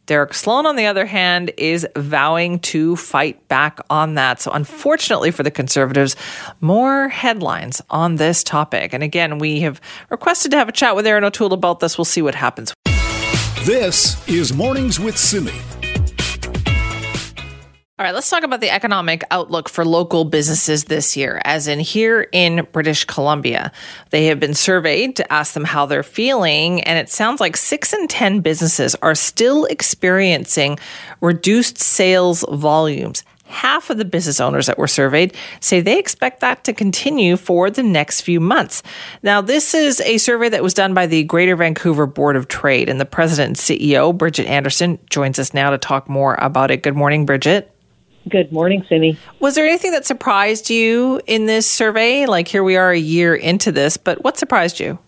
Derek 0.05 0.33
Sloan, 0.33 0.65
on 0.65 0.75
the 0.75 0.85
other 0.85 1.05
hand, 1.05 1.51
is 1.57 1.87
vowing 1.95 2.59
to 2.59 2.95
fight 2.95 3.47
back 3.47 3.79
on 3.89 4.15
that. 4.15 4.41
So, 4.41 4.51
unfortunately 4.51 5.31
for 5.31 5.43
the 5.43 5.51
conservatives, 5.51 6.15
more 6.59 7.09
headlines 7.09 7.81
on 7.89 8.15
this 8.15 8.43
topic. 8.43 8.93
And 8.93 9.03
again, 9.03 9.37
we 9.37 9.61
have 9.61 9.79
requested 10.09 10.51
to 10.51 10.57
have 10.57 10.69
a 10.69 10.73
chat 10.73 10.95
with 10.95 11.05
Erin 11.05 11.23
O'Toole 11.23 11.53
about 11.53 11.79
this. 11.79 11.97
We'll 11.97 12.05
see 12.05 12.21
what 12.21 12.35
happens. 12.35 12.73
This 13.63 14.27
is 14.27 14.53
Mornings 14.53 14.99
with 14.99 15.17
Simi. 15.17 15.53
All 18.01 18.05
right, 18.05 18.15
let's 18.15 18.31
talk 18.31 18.41
about 18.41 18.61
the 18.61 18.71
economic 18.71 19.23
outlook 19.29 19.69
for 19.69 19.85
local 19.85 20.25
businesses 20.25 20.85
this 20.85 21.15
year. 21.15 21.39
As 21.45 21.67
in 21.67 21.79
here 21.79 22.27
in 22.31 22.67
British 22.71 23.05
Columbia, 23.05 23.71
they 24.09 24.25
have 24.25 24.39
been 24.39 24.55
surveyed 24.55 25.15
to 25.17 25.31
ask 25.31 25.53
them 25.53 25.65
how 25.65 25.85
they're 25.85 26.01
feeling, 26.01 26.81
and 26.81 26.97
it 26.97 27.11
sounds 27.11 27.39
like 27.39 27.55
six 27.55 27.93
in 27.93 28.07
10 28.07 28.39
businesses 28.39 28.95
are 29.03 29.13
still 29.13 29.65
experiencing 29.65 30.79
reduced 31.21 31.77
sales 31.77 32.43
volumes. 32.49 33.23
Half 33.45 33.91
of 33.91 33.99
the 33.99 34.05
business 34.05 34.39
owners 34.39 34.65
that 34.65 34.79
were 34.79 34.87
surveyed 34.87 35.37
say 35.59 35.79
they 35.79 35.99
expect 35.99 36.39
that 36.39 36.63
to 36.63 36.73
continue 36.73 37.37
for 37.37 37.69
the 37.69 37.83
next 37.83 38.21
few 38.21 38.39
months. 38.39 38.81
Now, 39.21 39.41
this 39.41 39.75
is 39.75 40.01
a 40.01 40.17
survey 40.17 40.49
that 40.49 40.63
was 40.63 40.73
done 40.73 40.95
by 40.95 41.05
the 41.05 41.23
Greater 41.25 41.55
Vancouver 41.55 42.07
Board 42.07 42.35
of 42.35 42.47
Trade, 42.47 42.89
and 42.89 42.99
the 42.99 43.05
president 43.05 43.47
and 43.49 43.79
CEO, 43.79 44.11
Bridgitte 44.11 44.47
Anderson, 44.47 44.97
joins 45.11 45.37
us 45.37 45.53
now 45.53 45.69
to 45.69 45.77
talk 45.77 46.09
more 46.09 46.33
about 46.39 46.71
it. 46.71 46.81
Good 46.81 46.95
morning, 46.95 47.27
Bridget. 47.27 47.71
Good 48.29 48.51
morning, 48.51 48.86
Simi. 48.88 49.17
Was 49.39 49.55
there 49.55 49.65
anything 49.65 49.91
that 49.91 50.05
surprised 50.05 50.69
you 50.69 51.21
in 51.25 51.47
this 51.47 51.69
survey? 51.69 52.27
Like 52.27 52.47
here 52.47 52.63
we 52.63 52.77
are 52.77 52.91
a 52.91 52.97
year 52.97 53.34
into 53.34 53.71
this, 53.71 53.97
but 53.97 54.23
what 54.23 54.38
surprised 54.38 54.79
you? 54.79 54.99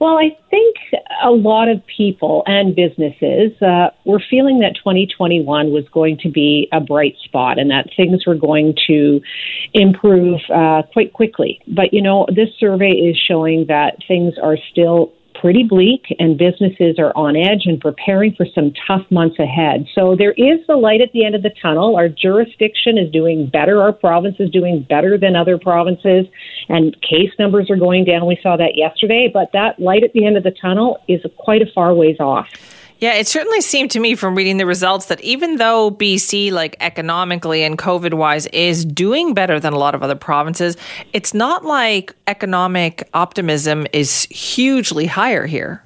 Well, 0.00 0.16
I 0.16 0.36
think 0.48 0.76
a 1.24 1.30
lot 1.30 1.68
of 1.68 1.84
people 1.86 2.44
and 2.46 2.76
businesses 2.76 3.60
uh, 3.60 3.90
were 4.04 4.22
feeling 4.30 4.60
that 4.60 4.76
2021 4.76 5.72
was 5.72 5.88
going 5.88 6.18
to 6.18 6.28
be 6.28 6.68
a 6.70 6.80
bright 6.80 7.16
spot 7.24 7.58
and 7.58 7.70
that 7.70 7.88
things 7.96 8.24
were 8.24 8.36
going 8.36 8.76
to 8.86 9.20
improve 9.74 10.40
uh, 10.54 10.82
quite 10.92 11.12
quickly. 11.12 11.60
But, 11.66 11.92
you 11.92 12.00
know, 12.00 12.26
this 12.28 12.50
survey 12.60 12.90
is 12.90 13.18
showing 13.18 13.66
that 13.66 13.96
things 14.06 14.34
are 14.40 14.56
still 14.70 15.12
pretty 15.40 15.62
bleak 15.62 16.04
and 16.18 16.36
businesses 16.36 16.98
are 16.98 17.12
on 17.16 17.36
edge 17.36 17.62
and 17.66 17.80
preparing 17.80 18.34
for 18.34 18.46
some 18.54 18.72
tough 18.86 19.02
months 19.10 19.38
ahead. 19.38 19.86
So 19.94 20.16
there 20.16 20.32
is 20.32 20.66
the 20.66 20.76
light 20.76 21.00
at 21.00 21.12
the 21.12 21.24
end 21.24 21.34
of 21.34 21.42
the 21.42 21.52
tunnel. 21.62 21.96
Our 21.96 22.08
jurisdiction 22.08 22.98
is 22.98 23.10
doing 23.12 23.46
better. 23.46 23.80
Our 23.80 23.92
province 23.92 24.36
is 24.38 24.50
doing 24.50 24.86
better 24.88 25.16
than 25.16 25.36
other 25.36 25.58
provinces 25.58 26.26
and 26.68 26.96
case 27.02 27.30
numbers 27.38 27.70
are 27.70 27.76
going 27.76 28.04
down. 28.04 28.26
We 28.26 28.38
saw 28.42 28.56
that 28.56 28.76
yesterday, 28.76 29.30
but 29.32 29.50
that 29.52 29.78
light 29.78 30.02
at 30.02 30.12
the 30.12 30.26
end 30.26 30.36
of 30.36 30.42
the 30.42 30.54
tunnel 30.60 30.98
is 31.08 31.20
quite 31.36 31.62
a 31.62 31.66
far 31.74 31.94
ways 31.94 32.16
off. 32.20 32.48
Yeah, 33.00 33.14
it 33.14 33.28
certainly 33.28 33.60
seemed 33.60 33.92
to 33.92 34.00
me 34.00 34.16
from 34.16 34.34
reading 34.34 34.56
the 34.56 34.66
results 34.66 35.06
that 35.06 35.20
even 35.20 35.56
though 35.56 35.88
BC, 35.88 36.50
like 36.50 36.76
economically 36.80 37.62
and 37.62 37.78
COVID 37.78 38.14
wise, 38.14 38.46
is 38.46 38.84
doing 38.84 39.34
better 39.34 39.60
than 39.60 39.72
a 39.72 39.78
lot 39.78 39.94
of 39.94 40.02
other 40.02 40.16
provinces, 40.16 40.76
it's 41.12 41.32
not 41.32 41.64
like 41.64 42.12
economic 42.26 43.08
optimism 43.14 43.86
is 43.92 44.24
hugely 44.30 45.06
higher 45.06 45.46
here. 45.46 45.84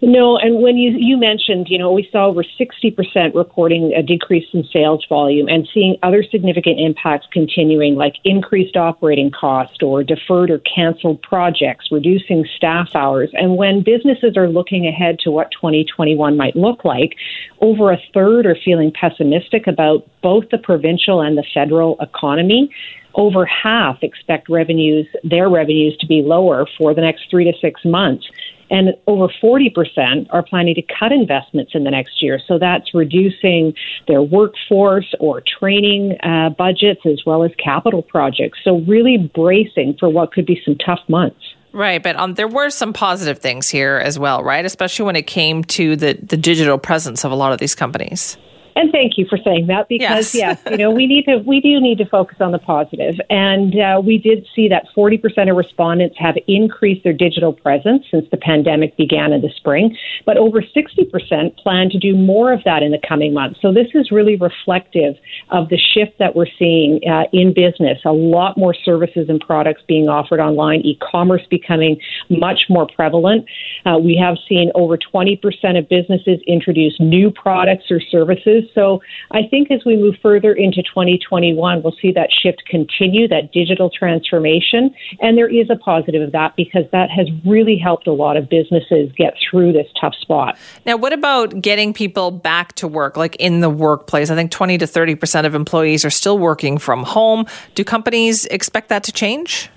No, 0.00 0.38
and 0.38 0.62
when 0.62 0.76
you 0.76 0.96
you 0.96 1.16
mentioned, 1.16 1.68
you 1.68 1.78
know, 1.78 1.90
we 1.90 2.08
saw 2.12 2.26
over 2.26 2.44
60% 2.44 3.34
reporting 3.34 3.92
a 3.94 4.02
decrease 4.02 4.46
in 4.52 4.64
sales 4.72 5.04
volume 5.08 5.48
and 5.48 5.68
seeing 5.74 5.96
other 6.02 6.22
significant 6.22 6.78
impacts 6.78 7.26
continuing 7.32 7.96
like 7.96 8.14
increased 8.24 8.76
operating 8.76 9.30
cost 9.30 9.82
or 9.82 10.04
deferred 10.04 10.50
or 10.50 10.60
canceled 10.60 11.20
projects, 11.22 11.88
reducing 11.90 12.46
staff 12.56 12.94
hours. 12.94 13.30
And 13.32 13.56
when 13.56 13.82
businesses 13.82 14.36
are 14.36 14.48
looking 14.48 14.86
ahead 14.86 15.18
to 15.20 15.30
what 15.32 15.50
2021 15.50 16.36
might 16.36 16.54
look 16.54 16.84
like, 16.84 17.16
over 17.60 17.90
a 17.90 17.98
third 18.14 18.46
are 18.46 18.56
feeling 18.64 18.92
pessimistic 18.92 19.66
about 19.66 20.06
both 20.22 20.48
the 20.50 20.58
provincial 20.58 21.20
and 21.20 21.36
the 21.36 21.44
federal 21.52 21.98
economy 22.00 22.70
over 23.14 23.44
half 23.46 24.02
expect 24.02 24.48
revenues, 24.48 25.06
their 25.24 25.48
revenues 25.48 25.96
to 25.98 26.06
be 26.06 26.22
lower 26.22 26.66
for 26.78 26.94
the 26.94 27.00
next 27.00 27.28
three 27.28 27.44
to 27.44 27.52
six 27.60 27.84
months. 27.84 28.26
And 28.70 28.90
over 29.06 29.32
40% 29.42 30.26
are 30.30 30.42
planning 30.42 30.74
to 30.74 30.82
cut 30.82 31.12
investments 31.12 31.72
in 31.74 31.84
the 31.84 31.90
next 31.90 32.22
year. 32.22 32.40
So 32.46 32.58
that's 32.58 32.94
reducing 32.94 33.74
their 34.06 34.22
workforce 34.22 35.14
or 35.20 35.42
training 35.58 36.18
uh, 36.22 36.50
budgets 36.50 37.00
as 37.06 37.22
well 37.24 37.44
as 37.44 37.50
capital 37.62 38.02
projects. 38.02 38.58
So 38.64 38.80
really 38.80 39.16
bracing 39.16 39.96
for 39.98 40.08
what 40.08 40.32
could 40.32 40.46
be 40.46 40.60
some 40.64 40.76
tough 40.76 41.00
months. 41.08 41.40
Right, 41.72 42.02
but 42.02 42.16
um, 42.16 42.34
there 42.34 42.48
were 42.48 42.70
some 42.70 42.92
positive 42.92 43.38
things 43.38 43.68
here 43.68 43.98
as 44.02 44.18
well, 44.18 44.42
right? 44.42 44.64
Especially 44.64 45.04
when 45.04 45.16
it 45.16 45.26
came 45.26 45.62
to 45.64 45.96
the, 45.96 46.18
the 46.22 46.36
digital 46.36 46.78
presence 46.78 47.24
of 47.24 47.32
a 47.32 47.34
lot 47.34 47.52
of 47.52 47.58
these 47.58 47.74
companies. 47.74 48.38
And 48.78 48.92
thank 48.92 49.18
you 49.18 49.26
for 49.28 49.36
saying 49.44 49.66
that 49.66 49.88
because 49.88 50.32
yes, 50.32 50.62
yes 50.64 50.70
you 50.70 50.76
know, 50.76 50.92
we 50.92 51.08
need 51.08 51.24
to 51.24 51.38
we 51.38 51.60
do 51.60 51.80
need 51.80 51.98
to 51.98 52.06
focus 52.06 52.36
on 52.38 52.52
the 52.52 52.60
positive. 52.60 53.16
And 53.28 53.74
uh, 53.74 54.00
we 54.00 54.18
did 54.18 54.46
see 54.54 54.68
that 54.68 54.86
40% 54.96 55.50
of 55.50 55.56
respondents 55.56 56.14
have 56.20 56.36
increased 56.46 57.02
their 57.02 57.12
digital 57.12 57.52
presence 57.52 58.04
since 58.08 58.26
the 58.30 58.36
pandemic 58.36 58.96
began 58.96 59.32
in 59.32 59.40
the 59.40 59.50
spring, 59.56 59.96
but 60.24 60.36
over 60.36 60.62
60% 60.62 61.56
plan 61.56 61.90
to 61.90 61.98
do 61.98 62.14
more 62.14 62.52
of 62.52 62.62
that 62.64 62.84
in 62.84 62.92
the 62.92 63.00
coming 63.06 63.34
months. 63.34 63.58
So 63.60 63.72
this 63.72 63.88
is 63.94 64.12
really 64.12 64.36
reflective 64.36 65.16
of 65.50 65.70
the 65.70 65.78
shift 65.78 66.20
that 66.20 66.36
we're 66.36 66.46
seeing 66.56 67.00
uh, 67.10 67.24
in 67.32 67.52
business. 67.52 67.98
A 68.04 68.12
lot 68.12 68.56
more 68.56 68.74
services 68.74 69.28
and 69.28 69.40
products 69.40 69.82
being 69.88 70.08
offered 70.08 70.38
online, 70.38 70.82
e-commerce 70.82 71.42
becoming 71.50 72.00
much 72.30 72.60
more 72.68 72.86
prevalent. 72.86 73.44
Uh, 73.84 73.98
we 73.98 74.16
have 74.16 74.36
seen 74.48 74.70
over 74.76 74.96
20% 74.96 75.36
of 75.76 75.88
businesses 75.88 76.38
introduce 76.46 76.94
new 77.00 77.32
products 77.32 77.90
or 77.90 78.00
services 78.00 78.67
so 78.74 79.00
I 79.30 79.42
think 79.50 79.70
as 79.70 79.84
we 79.84 79.96
move 79.96 80.16
further 80.22 80.52
into 80.52 80.82
2021, 80.82 81.82
we'll 81.82 81.94
see 82.00 82.12
that 82.12 82.30
shift 82.30 82.62
continue, 82.66 83.28
that 83.28 83.52
digital 83.52 83.90
transformation. 83.90 84.94
And 85.20 85.36
there 85.36 85.48
is 85.48 85.68
a 85.70 85.76
positive 85.76 86.22
of 86.22 86.32
that 86.32 86.56
because 86.56 86.84
that 86.92 87.10
has 87.10 87.28
really 87.46 87.76
helped 87.76 88.06
a 88.06 88.12
lot 88.12 88.36
of 88.36 88.48
businesses 88.48 89.10
get 89.16 89.34
through 89.50 89.72
this 89.72 89.86
tough 90.00 90.14
spot. 90.14 90.58
Now, 90.86 90.96
what 90.96 91.12
about 91.12 91.60
getting 91.60 91.92
people 91.92 92.30
back 92.30 92.74
to 92.74 92.88
work, 92.88 93.16
like 93.16 93.36
in 93.36 93.60
the 93.60 93.70
workplace? 93.70 94.30
I 94.30 94.34
think 94.34 94.50
20 94.50 94.78
to 94.78 94.86
30% 94.86 95.46
of 95.46 95.54
employees 95.54 96.04
are 96.04 96.10
still 96.10 96.38
working 96.38 96.78
from 96.78 97.04
home. 97.04 97.46
Do 97.74 97.84
companies 97.84 98.46
expect 98.46 98.88
that 98.88 99.04
to 99.04 99.12
change? 99.12 99.70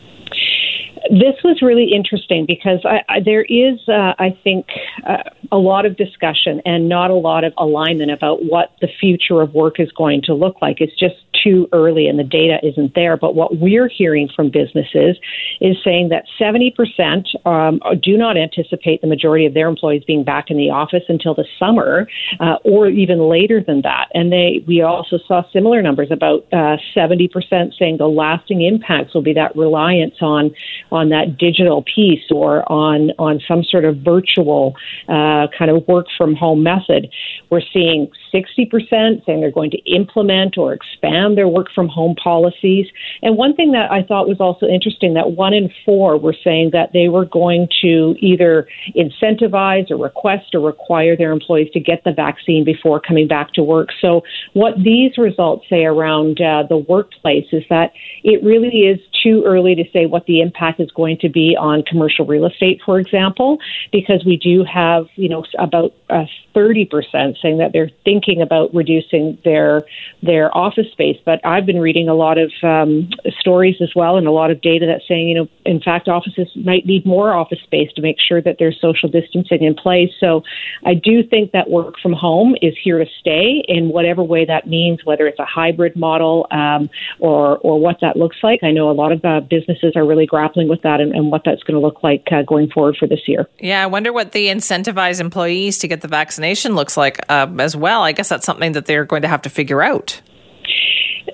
This 1.11 1.35
was 1.43 1.61
really 1.61 1.91
interesting 1.93 2.45
because 2.45 2.79
I, 2.85 3.01
I, 3.09 3.19
there 3.19 3.43
is, 3.43 3.79
uh, 3.89 4.13
I 4.17 4.37
think, 4.45 4.67
uh, 5.05 5.17
a 5.51 5.57
lot 5.57 5.85
of 5.85 5.97
discussion 5.97 6.61
and 6.65 6.87
not 6.87 7.11
a 7.11 7.15
lot 7.15 7.43
of 7.43 7.51
alignment 7.57 8.11
about 8.11 8.45
what 8.45 8.71
the 8.79 8.87
future 8.87 9.41
of 9.41 9.53
work 9.53 9.77
is 9.77 9.91
going 9.91 10.21
to 10.23 10.33
look 10.33 10.61
like. 10.61 10.79
It's 10.79 10.97
just 10.97 11.15
too 11.43 11.67
early 11.73 12.07
and 12.07 12.17
the 12.17 12.23
data 12.23 12.59
isn't 12.63 12.95
there. 12.95 13.17
But 13.17 13.35
what 13.35 13.57
we're 13.57 13.89
hearing 13.89 14.29
from 14.33 14.51
businesses 14.51 15.17
is 15.59 15.75
saying 15.83 16.09
that 16.09 16.25
70% 16.39 17.45
um, 17.45 17.81
do 18.01 18.15
not 18.15 18.37
anticipate 18.37 19.01
the 19.01 19.07
majority 19.07 19.45
of 19.45 19.53
their 19.53 19.67
employees 19.67 20.03
being 20.05 20.23
back 20.23 20.45
in 20.49 20.55
the 20.55 20.69
office 20.69 21.03
until 21.09 21.33
the 21.33 21.45
summer 21.59 22.07
uh, 22.39 22.55
or 22.63 22.87
even 22.87 23.19
later 23.19 23.61
than 23.61 23.81
that. 23.81 24.07
And 24.13 24.31
they, 24.31 24.63
we 24.65 24.81
also 24.81 25.19
saw 25.27 25.43
similar 25.51 25.81
numbers 25.81 26.09
about 26.09 26.45
uh, 26.53 26.77
70% 26.95 27.29
saying 27.77 27.97
the 27.97 28.07
lasting 28.07 28.61
impacts 28.61 29.13
will 29.13 29.23
be 29.23 29.33
that 29.33 29.55
reliance 29.57 30.15
on 30.21 30.51
on 30.91 31.00
that 31.09 31.37
digital 31.37 31.83
piece 31.83 32.23
or 32.31 32.69
on 32.71 33.11
on 33.17 33.39
some 33.47 33.63
sort 33.63 33.85
of 33.85 33.97
virtual 33.97 34.75
uh, 35.07 35.47
kind 35.57 35.71
of 35.71 35.87
work 35.87 36.07
from 36.17 36.35
home 36.35 36.63
method. 36.63 37.09
We're 37.49 37.61
seeing 37.73 38.11
60% 38.33 39.25
saying 39.25 39.41
they're 39.41 39.51
going 39.51 39.71
to 39.71 39.91
implement 39.91 40.57
or 40.57 40.73
expand 40.73 41.37
their 41.37 41.47
work 41.47 41.67
from 41.73 41.87
home 41.87 42.15
policies. 42.15 42.87
And 43.21 43.37
one 43.37 43.55
thing 43.55 43.71
that 43.73 43.91
I 43.91 44.03
thought 44.03 44.27
was 44.27 44.39
also 44.39 44.65
interesting 44.65 45.13
that 45.15 45.31
one 45.31 45.53
in 45.53 45.69
four 45.85 46.17
were 46.17 46.35
saying 46.43 46.71
that 46.73 46.93
they 46.93 47.09
were 47.09 47.25
going 47.25 47.67
to 47.81 48.15
either 48.19 48.67
incentivize 48.95 49.91
or 49.91 49.97
request 49.97 50.53
or 50.53 50.59
require 50.59 51.15
their 51.15 51.31
employees 51.31 51.71
to 51.73 51.79
get 51.79 52.03
the 52.03 52.11
vaccine 52.11 52.63
before 52.63 52.99
coming 52.99 53.27
back 53.27 53.53
to 53.53 53.63
work. 53.63 53.89
So 53.99 54.21
what 54.53 54.75
these 54.77 55.17
results 55.17 55.65
say 55.69 55.85
around 55.85 56.41
uh, 56.41 56.63
the 56.67 56.77
workplace 56.77 57.47
is 57.51 57.63
that 57.69 57.91
it 58.23 58.43
really 58.43 58.87
is 58.87 58.99
too 59.23 59.43
early 59.45 59.75
to 59.75 59.83
say 59.93 60.05
what 60.05 60.25
the 60.25 60.41
impact 60.41 60.79
is 60.79 60.89
going 60.91 61.17
to 61.19 61.29
be 61.29 61.55
on 61.59 61.83
commercial 61.83 62.25
real 62.25 62.45
estate, 62.45 62.81
for 62.85 62.99
example, 62.99 63.57
because 63.91 64.23
we 64.25 64.37
do 64.37 64.63
have, 64.63 65.05
you 65.15 65.29
know, 65.29 65.43
about 65.59 65.93
uh, 66.09 66.25
30% 66.55 66.89
saying 67.41 67.57
that 67.57 67.71
they're 67.73 67.91
thinking 68.03 68.20
about 68.41 68.73
reducing 68.73 69.37
their 69.43 69.81
their 70.21 70.55
office 70.55 70.87
space. 70.91 71.17
But 71.25 71.39
I've 71.45 71.65
been 71.65 71.79
reading 71.79 72.09
a 72.09 72.13
lot 72.13 72.37
of 72.37 72.51
um, 72.63 73.09
stories 73.39 73.77
as 73.81 73.91
well 73.95 74.17
and 74.17 74.27
a 74.27 74.31
lot 74.31 74.51
of 74.51 74.61
data 74.61 74.85
that's 74.85 75.07
saying, 75.07 75.29
you 75.29 75.35
know, 75.35 75.47
in 75.65 75.81
fact, 75.81 76.07
offices 76.07 76.47
might 76.55 76.85
need 76.85 77.05
more 77.05 77.33
office 77.33 77.59
space 77.63 77.91
to 77.95 78.01
make 78.01 78.17
sure 78.19 78.41
that 78.41 78.57
there's 78.59 78.79
social 78.79 79.09
distancing 79.09 79.63
in 79.63 79.73
place. 79.73 80.09
So 80.19 80.43
I 80.85 80.93
do 80.93 81.23
think 81.23 81.51
that 81.51 81.69
work 81.69 81.95
from 82.01 82.13
home 82.13 82.55
is 82.61 82.75
here 82.83 82.99
to 82.99 83.05
stay 83.19 83.63
in 83.67 83.89
whatever 83.89 84.23
way 84.23 84.45
that 84.45 84.67
means, 84.67 85.03
whether 85.03 85.27
it's 85.27 85.39
a 85.39 85.45
hybrid 85.45 85.95
model 85.95 86.47
um, 86.51 86.89
or 87.19 87.57
or 87.59 87.79
what 87.79 87.99
that 88.01 88.17
looks 88.17 88.37
like. 88.43 88.63
I 88.63 88.71
know 88.71 88.89
a 88.89 88.93
lot 88.93 89.11
of 89.11 89.23
uh, 89.23 89.39
businesses 89.41 89.95
are 89.95 90.05
really 90.05 90.25
grappling 90.25 90.67
with 90.67 90.81
that 90.83 90.99
and, 90.99 91.13
and 91.13 91.31
what 91.31 91.43
that's 91.45 91.63
going 91.63 91.79
to 91.79 91.85
look 91.85 92.03
like 92.03 92.27
uh, 92.31 92.43
going 92.43 92.69
forward 92.69 92.97
for 92.97 93.07
this 93.07 93.27
year. 93.27 93.47
Yeah, 93.59 93.83
I 93.83 93.87
wonder 93.87 94.13
what 94.13 94.31
the 94.31 94.47
incentivize 94.47 95.19
employees 95.19 95.77
to 95.79 95.87
get 95.87 96.01
the 96.01 96.07
vaccination 96.07 96.75
looks 96.75 96.97
like 96.97 97.19
uh, 97.29 97.47
as 97.59 97.75
well. 97.75 98.03
Guess 98.11 98.29
that's 98.29 98.45
something 98.45 98.71
that 98.73 98.85
they're 98.85 99.05
going 99.05 99.21
to 99.21 99.27
have 99.27 99.41
to 99.43 99.49
figure 99.49 99.81
out 99.81 100.21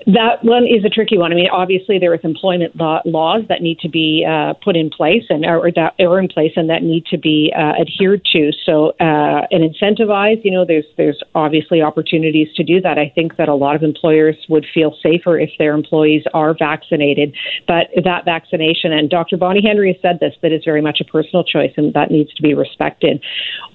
That 0.06 0.42
one 0.42 0.64
is 0.64 0.84
a 0.86 0.88
tricky 0.88 1.18
one. 1.18 1.32
I 1.32 1.34
mean, 1.34 1.50
obviously 1.52 1.98
there 1.98 2.14
is 2.14 2.20
employment 2.24 2.74
law, 2.76 3.02
laws 3.04 3.42
that 3.50 3.60
need 3.60 3.78
to 3.80 3.90
be 3.90 4.24
uh, 4.26 4.54
put 4.64 4.74
in 4.74 4.88
place 4.88 5.24
and 5.28 5.44
or 5.44 5.70
that 5.72 5.94
are 6.00 6.18
in 6.18 6.28
place 6.28 6.52
and 6.56 6.70
that 6.70 6.82
need 6.82 7.04
to 7.06 7.18
be 7.18 7.52
uh, 7.54 7.72
adhered 7.78 8.24
to. 8.32 8.50
So 8.64 8.90
uh, 9.00 9.46
and 9.50 9.62
incentivized. 9.62 10.44
You 10.44 10.52
know, 10.52 10.64
there's 10.64 10.86
there's 10.96 11.22
obviously 11.34 11.82
opportunities 11.82 12.48
to 12.56 12.64
do 12.64 12.80
that. 12.80 12.98
I 12.98 13.12
think 13.14 13.36
that 13.36 13.50
a 13.50 13.54
lot 13.54 13.76
of 13.76 13.82
employers 13.82 14.36
would 14.48 14.64
feel 14.72 14.96
safer 15.02 15.38
if 15.38 15.50
their 15.58 15.74
employees 15.74 16.22
are 16.32 16.54
vaccinated. 16.58 17.36
But 17.66 17.88
that 18.02 18.24
vaccination 18.24 18.92
and 18.92 19.10
Dr. 19.10 19.36
Bonnie 19.36 19.62
Henry 19.62 19.92
has 19.92 20.00
said 20.00 20.20
this 20.20 20.34
that 20.40 20.52
is 20.52 20.62
very 20.64 20.80
much 20.80 21.02
a 21.02 21.04
personal 21.04 21.44
choice 21.44 21.72
and 21.76 21.92
that 21.92 22.10
needs 22.10 22.32
to 22.34 22.42
be 22.42 22.54
respected. 22.54 23.22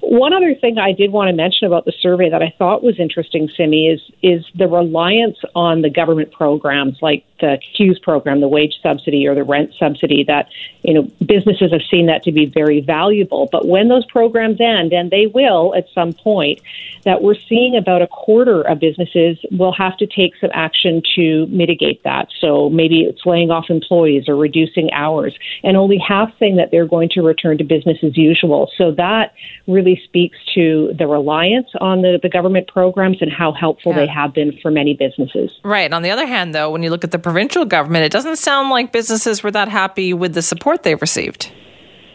One 0.06 0.34
other 0.34 0.54
thing 0.54 0.78
I 0.78 0.92
did 0.92 1.14
want 1.14 1.30
to 1.30 1.36
mention 1.36 1.66
about 1.66 1.86
the 1.86 1.94
survey 2.02 2.30
that 2.30 2.44
I 2.44 2.54
thought 2.58 2.84
was 2.84 3.00
interesting, 3.00 3.50
Simi, 3.56 3.88
is 3.88 4.02
is 4.22 4.46
the 4.54 4.68
reliance 4.68 5.38
on 5.56 5.82
the 5.82 5.90
government 5.90 6.32
programs 6.34 6.98
like 7.02 7.24
the 7.44 7.60
CEWS 7.78 8.02
program, 8.02 8.40
the 8.40 8.48
wage 8.48 8.80
subsidy 8.82 9.28
or 9.28 9.36
the 9.36 9.44
rent 9.44 9.74
subsidy, 9.78 10.24
that 10.24 10.48
you 10.82 10.94
know 10.94 11.04
businesses 11.26 11.72
have 11.72 11.82
seen 11.92 12.06
that 12.06 12.24
to 12.24 12.32
be 12.32 12.46
very 12.46 12.80
valuable. 12.80 13.50
But 13.52 13.68
when 13.68 13.90
those 13.90 14.06
programs 14.06 14.62
end, 14.62 14.94
and 14.94 15.12
they 15.12 15.28
will 15.28 15.76
at 15.76 15.88
some 15.94 16.14
point, 16.14 16.62
that 17.04 17.22
we're 17.22 17.42
seeing 17.50 17.76
about 17.76 18.02
a 18.02 18.08
quarter 18.08 18.62
of 18.62 18.80
businesses 18.80 19.38
will 19.52 19.74
have 19.74 19.98
to 19.98 20.08
take 20.08 20.38
some 20.40 20.52
action 20.54 21.02
to 21.16 21.46
mitigate 21.48 22.02
that. 22.04 22.30
So 22.40 22.70
maybe 22.70 23.02
it's 23.02 23.26
laying 23.26 23.52
off 23.52 23.66
employees 23.70 24.30
or 24.30 24.38
reducing 24.38 24.92
hours, 24.94 25.38
and 25.64 25.76
only 25.76 25.98
half 25.98 26.32
saying 26.40 26.56
that 26.56 26.72
they're 26.72 26.88
going 26.88 27.10
to 27.10 27.22
return 27.22 27.58
to 27.58 27.66
business 27.66 27.98
as 28.04 28.18
usual. 28.18 28.72
So 28.78 28.92
that 28.94 29.34
really 29.68 30.02
speaks 30.06 30.38
to 30.56 30.94
the 30.98 31.08
reliance 31.08 31.68
on 31.82 32.04
the, 32.04 32.20
the 32.22 32.30
government 32.30 32.70
programs 32.70 33.22
and 33.22 33.32
how 33.32 33.52
helpful 33.52 33.92
yeah. 33.92 34.00
they 34.00 34.08
have 34.08 34.34
been 34.34 34.58
for 34.62 34.72
many 34.72 34.94
businesses. 34.94 35.52
Right. 35.64 35.92
On 35.92 36.04
the 36.04 36.10
other 36.10 36.26
hand, 36.26 36.56
though, 36.56 36.72
when 36.72 36.84
you 36.84 36.90
look 36.90 37.04
at 37.04 37.12
the 37.12 37.18
provincial 37.34 37.66
government, 37.66 38.06
it 38.06 38.12
doesn't 38.12 38.36
sound 38.36 38.70
like 38.70 38.92
businesses 38.92 39.42
were 39.42 39.50
that 39.50 39.68
happy 39.68 40.14
with 40.14 40.36
the 40.36 40.42
support 40.44 40.84
they 40.84 40.94
received. 40.94 41.52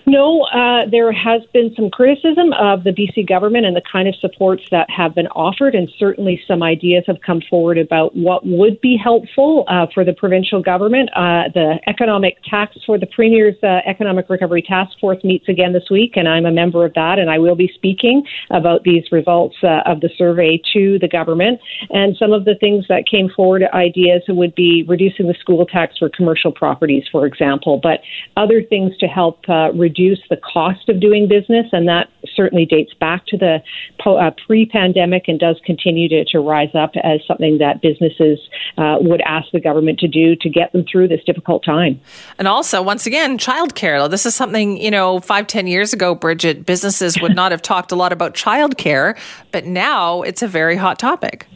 No, 0.08 0.44
uh, 0.44 0.88
there 0.90 1.12
has 1.12 1.42
been 1.52 1.70
some 1.76 1.90
criticism 1.90 2.54
of 2.54 2.82
the 2.82 2.92
BC 2.92 3.28
government 3.28 3.66
and 3.66 3.76
the 3.76 3.82
kind 3.92 4.08
of 4.08 4.14
supports 4.14 4.62
that 4.70 4.88
have 4.88 5.14
been 5.14 5.26
offered, 5.28 5.74
and 5.74 5.86
certainly 5.98 6.40
some 6.48 6.62
ideas 6.62 7.04
have 7.06 7.18
come 7.20 7.42
forward 7.50 7.76
about 7.76 8.16
what 8.16 8.46
would 8.46 8.80
be 8.80 8.96
helpful 8.96 9.66
uh, 9.68 9.86
for 9.92 10.06
the 10.06 10.14
provincial 10.14 10.62
government. 10.62 11.10
Uh, 11.14 11.52
the 11.52 11.78
economic 11.86 12.38
tax 12.48 12.74
for 12.86 12.96
the 12.96 13.04
Premier's 13.04 13.56
uh, 13.62 13.80
Economic 13.84 14.30
Recovery 14.30 14.62
Task 14.62 14.98
Force 14.98 15.22
meets 15.24 15.46
again 15.46 15.74
this 15.74 15.90
week, 15.90 16.12
and 16.16 16.26
I'm 16.26 16.46
a 16.46 16.52
member 16.52 16.86
of 16.86 16.94
that, 16.94 17.18
and 17.18 17.28
I 17.28 17.38
will 17.38 17.56
be 17.56 17.70
speaking 17.74 18.22
about 18.50 18.84
these 18.84 19.04
results 19.12 19.56
uh, 19.62 19.82
of 19.84 20.00
the 20.00 20.08
survey 20.16 20.58
to 20.72 20.98
the 21.00 21.08
government. 21.08 21.60
And 21.90 22.16
some 22.16 22.32
of 22.32 22.46
the 22.46 22.54
things 22.54 22.86
that 22.88 23.04
came 23.06 23.28
forward, 23.28 23.62
ideas 23.74 24.22
would 24.26 24.54
be 24.54 24.86
reducing 24.88 25.26
the 25.26 25.36
school 25.38 25.66
tax 25.66 25.98
for 25.98 26.08
commercial 26.08 26.50
properties, 26.50 27.04
for 27.12 27.26
example, 27.26 27.78
but 27.82 28.00
other 28.38 28.62
things 28.62 28.96
to 29.00 29.06
help 29.06 29.40
uh, 29.50 29.70
reduce 29.74 29.97
reduce 29.98 30.20
the 30.30 30.36
cost 30.36 30.88
of 30.88 31.00
doing 31.00 31.28
business, 31.28 31.66
and 31.72 31.88
that 31.88 32.08
certainly 32.34 32.64
dates 32.64 32.92
back 32.94 33.26
to 33.26 33.36
the 33.36 33.62
uh, 34.06 34.30
pre-pandemic 34.46 35.24
and 35.28 35.38
does 35.38 35.60
continue 35.64 36.08
to, 36.08 36.24
to, 36.24 36.38
rise 36.40 36.74
up 36.74 36.92
as 37.02 37.20
something 37.26 37.58
that 37.58 37.82
businesses 37.82 38.38
uh, 38.78 38.96
would 39.00 39.20
ask 39.22 39.48
the 39.52 39.60
government 39.60 39.98
to 39.98 40.08
do 40.08 40.34
to 40.36 40.48
get 40.48 40.72
them 40.72 40.84
through 40.90 41.08
this 41.08 41.22
difficult 41.24 41.64
time. 41.64 42.00
And 42.38 42.48
also, 42.48 42.80
once 42.80 43.06
again, 43.06 43.36
childcare. 43.38 44.08
This 44.08 44.24
is 44.24 44.34
something 44.34 44.76
you 44.78 44.90
know, 44.90 45.20
five, 45.20 45.46
ten 45.46 45.66
years 45.66 45.92
ago, 45.92 46.16
Bridgitte, 46.16 46.64
businesses 46.64 47.20
would 47.20 47.34
not 47.34 47.52
have 47.52 47.60
talked 47.60 47.92
a 47.92 47.96
lot 47.96 48.12
about 48.12 48.34
childcare, 48.34 49.18
but 49.52 49.66
now 49.66 50.22
it's 50.22 50.42
a 50.42 50.48
very 50.48 50.76
hot 50.76 50.98
topic. 50.98 51.46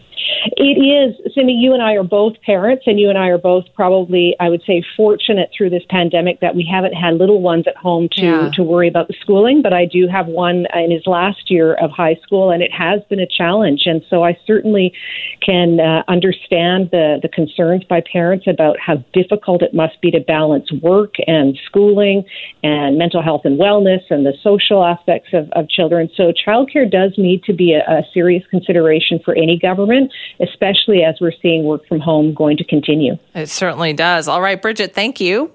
It 0.44 0.78
is, 0.78 1.33
Simi, 1.35 1.52
you 1.52 1.72
and 1.72 1.83
I 1.83 1.94
are 1.94 2.02
both 2.02 2.40
parents, 2.42 2.85
and 2.87 2.98
you 2.98 3.09
and 3.09 3.18
I 3.18 3.28
are 3.28 3.38
both 3.38 3.64
probably, 3.74 4.35
I 4.40 4.48
would 4.48 4.62
say, 4.66 4.85
fortunate 4.96 5.50
through 5.57 5.70
this 5.70 5.85
pandemic 5.88 6.40
that 6.40 6.55
we 6.55 6.68
haven't 6.70 6.94
had 6.94 7.14
little 7.14 7.40
ones 7.40 7.66
at 7.68 7.76
home 7.76 8.09
to, 8.12 8.24
yeah. 8.24 8.50
to 8.55 8.62
worry 8.62 8.88
about 8.88 9.09
the 9.09 9.14
schooling. 9.20 9.62
But 9.62 9.72
I 9.72 9.87
do 9.87 10.09
have 10.09 10.26
one 10.26 10.66
in 10.74 10.90
his 10.90 11.07
last 11.07 11.50
year 11.50 11.74
of 11.74 11.90
high 11.90 12.16
school, 12.22 12.50
and 12.50 12.62
it 12.62 12.72
has 12.72 13.00
been 13.09 13.20
a 13.20 13.26
challenge. 13.26 13.83
And 13.87 14.02
so 14.11 14.24
I 14.24 14.37
certainly 14.46 14.92
can 15.40 15.78
uh, 15.78 16.02
understand 16.09 16.90
the, 16.90 17.18
the 17.22 17.28
concerns 17.28 17.85
by 17.85 18.02
parents 18.12 18.46
about 18.48 18.76
how 18.81 18.96
difficult 19.12 19.62
it 19.62 19.74
must 19.74 20.00
be 20.00 20.11
to 20.11 20.20
balance 20.20 20.72
work 20.83 21.14
and 21.26 21.59
schooling 21.66 22.24
and 22.62 22.98
mental 22.98 23.22
health 23.22 23.42
and 23.44 23.61
wellness 23.61 24.02
and 24.11 24.26
the 24.26 24.35
social 24.42 24.85
aspects 24.85 25.31
of, 25.33 25.50
of 25.52 25.68
children. 25.68 26.11
So 26.16 26.33
childcare 26.33 26.90
does 26.90 27.14
need 27.16 27.44
to 27.44 27.52
be 27.52 27.74
a, 27.74 27.81
a 27.90 28.02
serious 28.12 28.44
consideration 28.50 29.20
for 29.24 29.35
any 29.35 29.59
government 29.59 30.12
especially 30.40 31.03
as 31.03 31.21
we're 31.21 31.33
seeing 31.42 31.64
work 31.64 31.87
from 31.87 32.01
home 32.01 32.35
going 32.35 32.57
to 32.57 32.64
continue. 32.64 33.16
It 33.35 33.49
certainly 33.49 33.92
does. 33.92 34.29
All 34.29 34.40
right, 34.40 34.61
Bridgitte, 34.61 34.92
thank 34.92 35.21
you. 35.21 35.51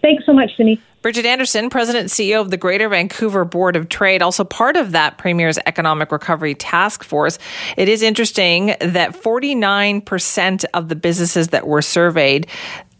Thanks 0.00 0.26
so 0.26 0.32
much, 0.32 0.56
Simi. 0.56 0.80
Bridgitte 1.02 1.24
Anderson, 1.24 1.68
President 1.68 2.02
and 2.02 2.10
CEO 2.10 2.40
of 2.40 2.50
the 2.50 2.56
Greater 2.56 2.88
Vancouver 2.88 3.44
Board 3.44 3.74
of 3.74 3.88
Trade, 3.88 4.22
also 4.22 4.44
part 4.44 4.76
of 4.76 4.92
that 4.92 5.18
Premier's 5.18 5.58
Economic 5.66 6.12
Recovery 6.12 6.54
Task 6.54 7.02
Force. 7.02 7.40
It 7.76 7.88
is 7.88 8.02
interesting 8.02 8.66
that 8.80 9.12
49% 9.20 10.64
of 10.74 10.88
the 10.88 10.94
businesses 10.94 11.48
that 11.48 11.66
were 11.66 11.82
surveyed 11.82 12.46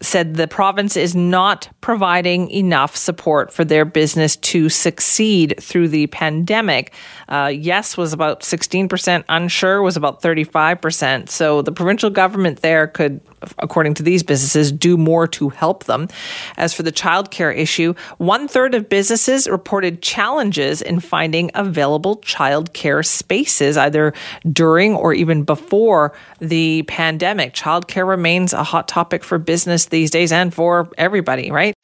said 0.02 0.34
the 0.34 0.48
province 0.48 0.96
is 0.96 1.14
not 1.14 1.68
providing 1.80 2.50
enough 2.50 2.96
support 2.96 3.52
for 3.52 3.64
their 3.64 3.84
business 3.84 4.36
to 4.36 4.68
succeed 4.68 5.54
through 5.60 5.88
the 5.88 6.06
pandemic. 6.08 6.92
Uh, 7.28 7.52
yes 7.54 7.96
was 7.96 8.12
about 8.12 8.40
16%, 8.40 9.24
unsure 9.28 9.82
was 9.82 9.96
about 9.96 10.20
35%. 10.20 11.28
So 11.28 11.62
the 11.62 11.72
provincial 11.72 12.10
government 12.10 12.60
there 12.60 12.86
could, 12.86 13.20
according 13.58 13.94
to 13.94 14.02
these 14.02 14.22
businesses, 14.22 14.72
do 14.72 14.96
more 14.96 15.26
to 15.28 15.48
help 15.50 15.84
them. 15.84 16.08
As 16.56 16.74
for 16.74 16.82
the 16.82 16.92
childcare 16.92 17.56
issue, 17.56 17.94
one 18.18 18.48
third 18.48 18.74
of 18.74 18.88
businesses 18.88 19.48
reported 19.48 20.02
challenges 20.02 20.82
in 20.82 21.00
finding 21.00 21.50
available 21.54 22.16
childcare 22.18 23.04
spaces, 23.04 23.76
either 23.76 24.12
during 24.50 24.94
or 24.94 25.14
even 25.14 25.44
before 25.44 26.12
the 26.40 26.82
pandemic. 26.84 27.54
Childcare 27.54 28.06
remains 28.06 28.52
a 28.52 28.64
hot 28.64 28.88
topic 28.88 29.24
for 29.24 29.38
business 29.38 29.86
these 29.86 30.10
days 30.10 30.32
and 30.32 30.52
for 30.52 30.90
everybody, 30.98 31.50
right? 31.50 31.74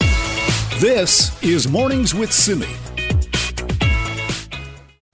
This 0.79 1.43
is 1.43 1.67
Mornings 1.69 2.15
with 2.15 2.33
Simi. 2.33 2.69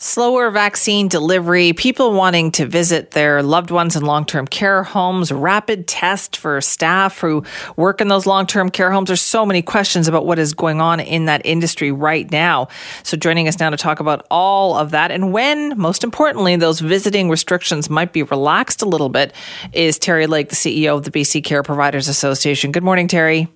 Slower 0.04 0.50
vaccine 0.50 1.08
delivery, 1.08 1.72
people 1.72 2.12
wanting 2.12 2.52
to 2.52 2.66
visit 2.66 3.12
their 3.12 3.42
loved 3.42 3.70
ones 3.70 3.96
in 3.96 4.04
long 4.04 4.26
term 4.26 4.46
care 4.46 4.82
homes, 4.82 5.32
rapid 5.32 5.88
test 5.88 6.36
for 6.36 6.60
staff 6.60 7.20
who 7.20 7.42
work 7.74 8.02
in 8.02 8.08
those 8.08 8.26
long 8.26 8.46
term 8.46 8.68
care 8.68 8.92
homes. 8.92 9.06
There's 9.06 9.22
so 9.22 9.46
many 9.46 9.62
questions 9.62 10.06
about 10.06 10.26
what 10.26 10.38
is 10.38 10.52
going 10.52 10.82
on 10.82 11.00
in 11.00 11.24
that 11.24 11.40
industry 11.46 11.90
right 11.90 12.30
now. 12.30 12.68
So, 13.02 13.16
joining 13.16 13.48
us 13.48 13.58
now 13.58 13.70
to 13.70 13.78
talk 13.78 13.98
about 13.98 14.26
all 14.30 14.76
of 14.76 14.90
that 14.90 15.10
and 15.10 15.32
when, 15.32 15.78
most 15.78 16.04
importantly, 16.04 16.56
those 16.56 16.80
visiting 16.80 17.30
restrictions 17.30 17.88
might 17.88 18.12
be 18.12 18.24
relaxed 18.24 18.82
a 18.82 18.86
little 18.86 19.08
bit 19.08 19.32
is 19.72 19.98
Terry 19.98 20.26
Lake, 20.26 20.50
the 20.50 20.54
CEO 20.54 20.98
of 20.98 21.04
the 21.04 21.10
BC 21.10 21.42
Care 21.42 21.62
Providers 21.62 22.08
Association. 22.08 22.72
Good 22.72 22.84
morning, 22.84 23.08
Terry. 23.08 23.48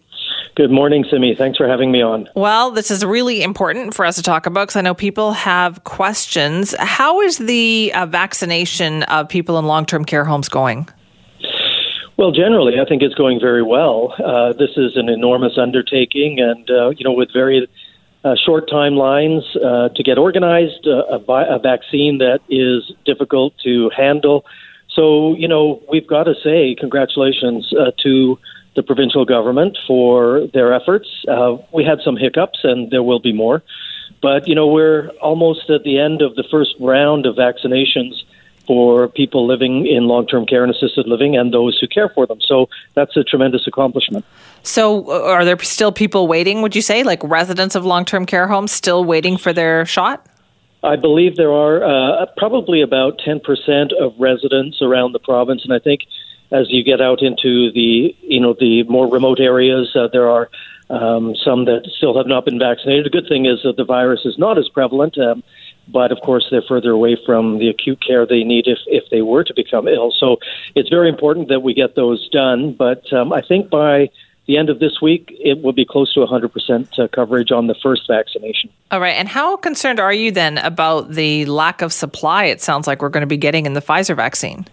Good 0.58 0.72
morning, 0.72 1.04
Simi. 1.08 1.36
Thanks 1.36 1.56
for 1.56 1.68
having 1.68 1.92
me 1.92 2.02
on. 2.02 2.28
Well, 2.34 2.72
this 2.72 2.90
is 2.90 3.04
really 3.04 3.44
important 3.44 3.94
for 3.94 4.04
us 4.04 4.16
to 4.16 4.24
talk 4.24 4.44
about 4.44 4.62
because 4.62 4.74
I 4.74 4.80
know 4.80 4.92
people 4.92 5.32
have 5.32 5.84
questions. 5.84 6.74
How 6.80 7.20
is 7.20 7.38
the 7.38 7.92
uh, 7.94 8.06
vaccination 8.06 9.04
of 9.04 9.28
people 9.28 9.60
in 9.60 9.66
long 9.66 9.86
term 9.86 10.04
care 10.04 10.24
homes 10.24 10.48
going? 10.48 10.88
Well, 12.16 12.32
generally, 12.32 12.80
I 12.80 12.88
think 12.88 13.02
it's 13.02 13.14
going 13.14 13.38
very 13.38 13.62
well. 13.62 14.16
Uh, 14.18 14.52
this 14.52 14.70
is 14.76 14.96
an 14.96 15.08
enormous 15.08 15.52
undertaking, 15.56 16.40
and 16.40 16.68
uh, 16.68 16.88
you 16.88 17.04
know, 17.04 17.12
with 17.12 17.32
very 17.32 17.68
uh, 18.24 18.34
short 18.44 18.68
timelines 18.68 19.42
uh, 19.64 19.90
to 19.90 20.02
get 20.02 20.18
organized, 20.18 20.88
uh, 20.88 21.18
a, 21.18 21.54
a 21.54 21.60
vaccine 21.60 22.18
that 22.18 22.40
is 22.50 22.92
difficult 23.04 23.54
to 23.62 23.92
handle. 23.96 24.44
So, 24.92 25.36
you 25.36 25.46
know, 25.46 25.80
we've 25.88 26.08
got 26.08 26.24
to 26.24 26.34
say 26.42 26.74
congratulations 26.74 27.72
to 28.02 28.38
the 28.78 28.82
provincial 28.84 29.24
government 29.24 29.76
for 29.88 30.46
their 30.54 30.72
efforts. 30.72 31.08
Uh, 31.26 31.56
we 31.72 31.82
had 31.84 31.98
some 32.04 32.16
hiccups, 32.16 32.60
and 32.62 32.92
there 32.92 33.02
will 33.02 33.18
be 33.18 33.32
more. 33.32 33.60
But, 34.22 34.46
you 34.46 34.54
know, 34.54 34.68
we're 34.68 35.08
almost 35.20 35.68
at 35.68 35.82
the 35.82 35.98
end 35.98 36.22
of 36.22 36.36
the 36.36 36.44
first 36.48 36.76
round 36.78 37.26
of 37.26 37.34
vaccinations 37.34 38.12
for 38.68 39.08
people 39.08 39.46
living 39.48 39.86
in 39.86 40.04
long 40.06 40.28
term 40.28 40.46
care 40.46 40.62
and 40.62 40.72
assisted 40.72 41.08
living 41.08 41.36
and 41.36 41.52
those 41.52 41.76
who 41.80 41.88
care 41.88 42.08
for 42.08 42.24
them. 42.24 42.38
So 42.40 42.68
that's 42.94 43.16
a 43.16 43.24
tremendous 43.24 43.66
accomplishment. 43.66 44.24
So, 44.62 45.10
uh, 45.10 45.22
are 45.22 45.44
there 45.44 45.58
still 45.58 45.90
people 45.90 46.28
waiting, 46.28 46.62
would 46.62 46.76
you 46.76 46.82
say, 46.82 47.02
like 47.02 47.20
residents 47.24 47.74
of 47.74 47.84
long 47.84 48.04
term 48.04 48.26
care 48.26 48.46
homes 48.46 48.70
still 48.70 49.04
waiting 49.04 49.36
for 49.38 49.52
their 49.52 49.86
shot? 49.86 50.24
I 50.84 50.94
believe 50.94 51.34
there 51.34 51.50
are 51.50 51.82
uh, 51.82 52.26
probably 52.36 52.82
about 52.82 53.18
10% 53.26 53.40
of 54.00 54.14
residents 54.18 54.80
around 54.80 55.12
the 55.12 55.18
province, 55.18 55.64
and 55.64 55.72
I 55.72 55.80
think 55.80 56.02
as 56.50 56.66
you 56.70 56.82
get 56.82 57.00
out 57.00 57.22
into 57.22 57.70
the 57.72 58.16
you 58.20 58.40
know 58.40 58.54
the 58.58 58.82
more 58.84 59.08
remote 59.08 59.40
areas, 59.40 59.94
uh, 59.94 60.08
there 60.12 60.28
are 60.28 60.48
um, 60.90 61.34
some 61.36 61.66
that 61.66 61.88
still 61.96 62.16
have 62.16 62.26
not 62.26 62.44
been 62.44 62.58
vaccinated. 62.58 63.04
The 63.04 63.10
good 63.10 63.28
thing 63.28 63.46
is 63.46 63.60
that 63.64 63.76
the 63.76 63.84
virus 63.84 64.20
is 64.24 64.38
not 64.38 64.58
as 64.58 64.68
prevalent. 64.68 65.18
Um, 65.18 65.42
but 65.90 66.12
of 66.12 66.20
course 66.20 66.46
they're 66.50 66.62
further 66.62 66.90
away 66.90 67.16
from 67.24 67.58
the 67.58 67.68
acute 67.68 68.00
care 68.06 68.26
they 68.26 68.44
need 68.44 68.66
if, 68.66 68.78
if 68.86 69.04
they 69.10 69.22
were 69.22 69.44
to 69.44 69.54
become 69.54 69.88
ill. 69.88 70.12
So 70.12 70.36
it's 70.74 70.88
very 70.88 71.08
important 71.08 71.48
that 71.48 71.60
we 71.60 71.74
get 71.74 71.94
those 71.94 72.28
done. 72.28 72.74
But 72.74 73.10
um, 73.12 73.32
I 73.32 73.40
think 73.40 73.70
by 73.70 74.10
the 74.46 74.56
end 74.56 74.70
of 74.70 74.78
this 74.78 75.00
week, 75.02 75.28
it 75.40 75.62
will 75.62 75.72
be 75.72 75.84
close 75.84 76.12
to 76.14 76.20
100% 76.20 76.98
uh, 76.98 77.08
coverage 77.08 77.52
on 77.52 77.66
the 77.66 77.74
first 77.74 78.06
vaccination. 78.08 78.70
All 78.90 79.00
right. 79.00 79.14
And 79.14 79.28
how 79.28 79.56
concerned 79.56 80.00
are 80.00 80.12
you 80.12 80.30
then 80.30 80.58
about 80.58 81.10
the 81.10 81.44
lack 81.46 81.82
of 81.82 81.92
supply 81.92 82.44
it 82.44 82.60
sounds 82.60 82.86
like 82.86 83.02
we're 83.02 83.10
going 83.10 83.22
to 83.22 83.26
be 83.26 83.36
getting 83.36 83.66
in 83.66 83.74
the 83.74 83.82
Pfizer 83.82 84.16
vaccine? 84.16 84.66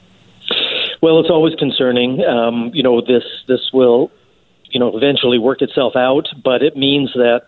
Well, 1.05 1.19
it's 1.19 1.29
always 1.29 1.53
concerning. 1.53 2.25
Um, 2.25 2.71
you 2.73 2.81
know, 2.81 2.99
this 2.99 3.21
this 3.47 3.69
will, 3.71 4.09
you 4.71 4.79
know, 4.79 4.97
eventually 4.97 5.37
work 5.37 5.61
itself 5.61 5.95
out, 5.95 6.25
but 6.43 6.63
it 6.63 6.75
means 6.75 7.13
that 7.13 7.43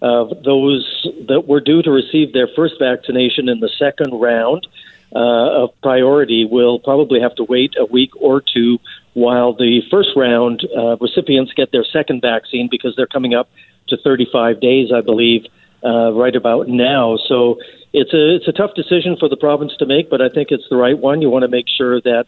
uh, 0.00 0.32
those 0.42 1.06
that 1.28 1.46
were 1.46 1.60
due 1.60 1.82
to 1.82 1.90
receive 1.90 2.32
their 2.32 2.48
first 2.56 2.76
vaccination 2.78 3.50
in 3.50 3.60
the 3.60 3.68
second 3.78 4.18
round 4.18 4.66
uh, 5.14 5.64
of 5.64 5.78
priority 5.82 6.46
will 6.50 6.78
probably 6.78 7.20
have 7.20 7.34
to 7.34 7.44
wait 7.44 7.74
a 7.78 7.84
week 7.84 8.12
or 8.18 8.40
two 8.40 8.78
while 9.12 9.52
the 9.52 9.82
first 9.90 10.16
round 10.16 10.66
uh, 10.74 10.96
recipients 10.96 11.52
get 11.52 11.70
their 11.70 11.84
second 11.84 12.22
vaccine 12.22 12.66
because 12.70 12.94
they're 12.96 13.06
coming 13.06 13.34
up 13.34 13.50
to 13.88 13.98
35 13.98 14.58
days, 14.58 14.88
I 14.90 15.02
believe, 15.02 15.44
uh, 15.84 16.14
right 16.14 16.34
about 16.34 16.66
now. 16.66 17.18
So 17.28 17.60
it's 17.92 18.14
a 18.14 18.36
it's 18.36 18.48
a 18.48 18.52
tough 18.52 18.70
decision 18.74 19.18
for 19.20 19.28
the 19.28 19.36
province 19.36 19.76
to 19.80 19.84
make, 19.84 20.08
but 20.08 20.22
I 20.22 20.30
think 20.30 20.48
it's 20.50 20.64
the 20.70 20.76
right 20.76 20.96
one. 20.96 21.20
You 21.20 21.28
want 21.28 21.42
to 21.42 21.48
make 21.48 21.66
sure 21.68 22.00
that 22.00 22.24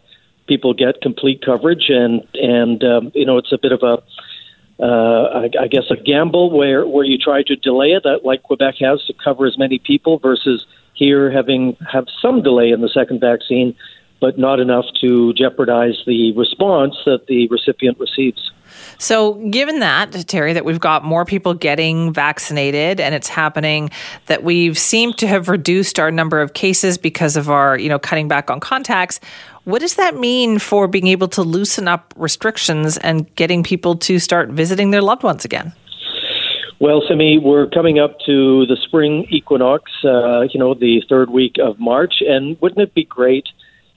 people 0.47 0.73
get 0.73 1.01
complete 1.01 1.41
coverage, 1.43 1.89
and 1.89 2.21
and 2.35 2.83
um, 2.83 3.11
you 3.13 3.25
know 3.25 3.37
it's 3.37 3.51
a 3.51 3.57
bit 3.57 3.71
of 3.71 3.83
a 3.83 4.01
uh, 4.77 5.45
I, 5.45 5.49
I 5.63 5.67
guess 5.67 5.85
a 5.89 5.95
gamble 5.95 6.55
where 6.55 6.85
where 6.85 7.05
you 7.05 7.17
try 7.17 7.43
to 7.43 7.55
delay 7.55 7.91
it, 7.91 8.03
that 8.03 8.25
like 8.25 8.43
Quebec 8.43 8.75
has 8.81 9.03
to 9.05 9.13
cover 9.13 9.45
as 9.45 9.57
many 9.57 9.79
people 9.79 10.19
versus 10.19 10.65
here 10.93 11.31
having 11.31 11.77
have 11.91 12.07
some 12.21 12.41
delay 12.41 12.71
in 12.71 12.81
the 12.81 12.89
second 12.89 13.19
vaccine, 13.19 13.75
but 14.19 14.37
not 14.37 14.59
enough 14.59 14.85
to 15.01 15.33
jeopardize 15.33 16.01
the 16.05 16.33
response 16.33 16.95
that 17.05 17.27
the 17.27 17.47
recipient 17.47 17.99
receives. 17.99 18.51
So, 18.97 19.33
given 19.49 19.79
that, 19.79 20.27
Terry, 20.27 20.53
that 20.53 20.65
we've 20.65 20.79
got 20.79 21.03
more 21.03 21.25
people 21.25 21.53
getting 21.53 22.13
vaccinated 22.13 22.99
and 22.99 23.13
it's 23.13 23.27
happening, 23.27 23.89
that 24.27 24.43
we've 24.43 24.77
seemed 24.77 25.17
to 25.19 25.27
have 25.27 25.49
reduced 25.49 25.99
our 25.99 26.11
number 26.11 26.41
of 26.41 26.53
cases 26.53 26.97
because 26.97 27.35
of 27.35 27.49
our, 27.49 27.77
you 27.77 27.89
know, 27.89 27.99
cutting 27.99 28.27
back 28.27 28.49
on 28.49 28.59
contacts, 28.59 29.19
what 29.65 29.81
does 29.81 29.95
that 29.95 30.15
mean 30.15 30.59
for 30.59 30.87
being 30.87 31.07
able 31.07 31.27
to 31.29 31.41
loosen 31.41 31.87
up 31.87 32.13
restrictions 32.15 32.97
and 32.97 33.33
getting 33.35 33.63
people 33.63 33.95
to 33.97 34.19
start 34.19 34.49
visiting 34.49 34.91
their 34.91 35.01
loved 35.01 35.23
ones 35.23 35.43
again? 35.43 35.73
Well, 36.79 37.01
Simi, 37.07 37.39
we're 37.39 37.67
coming 37.67 37.99
up 37.99 38.19
to 38.25 38.65
the 38.65 38.75
spring 38.75 39.25
equinox, 39.29 39.91
uh, 40.03 40.41
you 40.41 40.59
know, 40.59 40.73
the 40.73 41.01
third 41.09 41.29
week 41.29 41.55
of 41.57 41.79
March, 41.79 42.15
and 42.21 42.59
wouldn't 42.61 42.81
it 42.81 42.93
be 42.93 43.05
great 43.05 43.47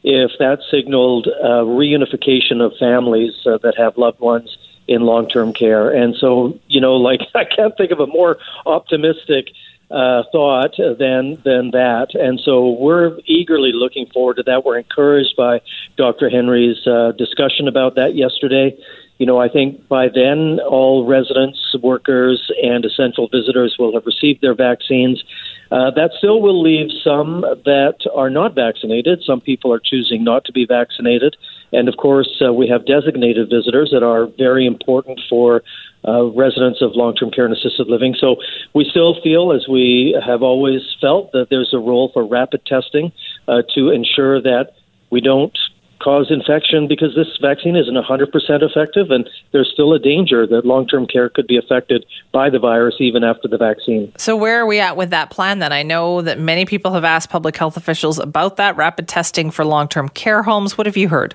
if 0.05 0.31
that 0.39 0.61
signaled 0.71 1.27
uh, 1.27 1.64
reunification 1.64 2.61
of 2.64 2.73
families 2.79 3.35
uh, 3.47 3.59
that 3.59 3.77
have 3.77 3.99
loved 3.99 4.21
ones 4.21 4.57
in 4.87 5.03
long 5.03 5.29
term 5.29 5.53
care? 5.53 5.91
And 5.91 6.14
so, 6.16 6.59
you 6.69 6.81
know, 6.81 6.95
like 6.95 7.21
I 7.35 7.45
can't 7.45 7.77
think 7.77 7.91
of 7.91 8.01
a 8.01 8.07
more 8.07 8.39
optimistic 8.64 9.49
uh, 9.91 10.22
thought 10.32 10.76
than 10.76 11.41
than 11.45 11.70
that. 11.72 12.09
And 12.14 12.41
so 12.45 12.70
we're 12.70 13.18
eagerly 13.26 13.72
looking 13.72 14.07
forward 14.12 14.36
to 14.36 14.43
that. 14.45 14.64
We're 14.64 14.78
encouraged 14.78 15.34
by 15.36 15.61
Dr. 15.97 16.28
Henry's 16.28 16.86
uh, 16.86 17.12
discussion 17.12 17.68
about 17.68 17.95
that 17.95 18.14
yesterday. 18.14 18.76
You 19.18 19.26
know, 19.26 19.41
I 19.41 19.49
think 19.49 19.89
by 19.89 20.09
then 20.09 20.61
all 20.61 21.05
residents, 21.05 21.74
workers, 21.82 22.53
and 22.62 22.84
essential 22.84 23.28
visitors 23.28 23.76
will 23.78 23.93
have 23.95 24.07
received 24.07 24.43
their 24.43 24.55
vaccines. 24.55 25.24
Uh, 25.72 25.91
that 25.91 26.12
still 26.16 26.41
will 26.41 26.62
leave 26.62 26.91
some 27.03 27.41
that 27.64 27.97
are 28.14 28.30
not 28.30 28.55
vaccinated. 28.55 29.22
Some 29.24 29.41
people 29.41 29.72
are 29.72 29.80
choosing 29.84 30.22
not 30.22 30.45
to 30.45 30.53
be 30.53 30.66
vaccinated. 30.66 31.36
And 31.73 31.89
of 31.89 31.97
course, 31.97 32.43
uh, 32.45 32.53
we 32.53 32.69
have 32.69 32.87
designated 32.87 33.51
visitors 33.51 33.91
that 33.93 34.03
are 34.03 34.27
very 34.39 34.66
important 34.66 35.21
for 35.29 35.62
uh, 36.07 36.25
residents 36.27 36.81
of 36.81 36.93
long 36.95 37.14
term 37.14 37.31
care 37.31 37.45
and 37.45 37.55
assisted 37.55 37.89
living. 37.89 38.14
So 38.19 38.37
we 38.75 38.87
still 38.89 39.21
feel, 39.23 39.53
as 39.53 39.66
we 39.69 40.19
have 40.25 40.43
always 40.43 40.83
felt, 41.01 41.33
that 41.33 41.49
there's 41.51 41.75
a 41.75 41.79
role 41.79 42.11
for 42.12 42.27
rapid 42.27 42.64
testing 42.66 43.12
uh, 43.47 43.62
to 43.75 43.91
ensure 43.91 44.41
that 44.41 44.73
we 45.11 45.21
don't 45.21 45.57
cause 46.01 46.31
infection 46.31 46.87
because 46.87 47.14
this 47.14 47.27
vaccine 47.41 47.77
isn't 47.77 47.95
100% 47.95 48.29
effective, 48.62 49.11
and 49.11 49.29
there's 49.53 49.69
still 49.73 49.93
a 49.93 49.99
danger 49.99 50.47
that 50.47 50.64
long 50.64 50.87
term 50.87 51.07
care 51.07 51.29
could 51.29 51.47
be 51.47 51.57
affected 51.57 52.05
by 52.33 52.51
the 52.51 52.59
virus 52.59 52.95
even 53.01 53.25
after 53.25 53.49
the 53.49 53.59
vaccine. 53.59 54.12
So, 54.16 54.37
where 54.37 54.61
are 54.61 54.66
we 54.66 54.81
at 54.81 54.97
with 54.97 55.11
that 55.11 55.31
plan 55.31 55.59
then? 55.59 55.73
I 55.73 55.83
know 55.83 56.23
that 56.23 56.39
many 56.39 56.64
people 56.64 56.93
have 56.93 57.05
asked 57.05 57.31
public 57.31 57.57
health 57.57 57.77
officials 57.77 58.19
about 58.19 58.57
that 58.57 58.77
rapid 58.77 59.09
testing 59.09 59.51
for 59.51 59.64
long 59.64 59.89
term 59.89 60.09
care 60.09 60.43
homes. 60.43 60.79
What 60.79 60.87
have 60.87 60.97
you 60.97 61.09
heard? 61.09 61.35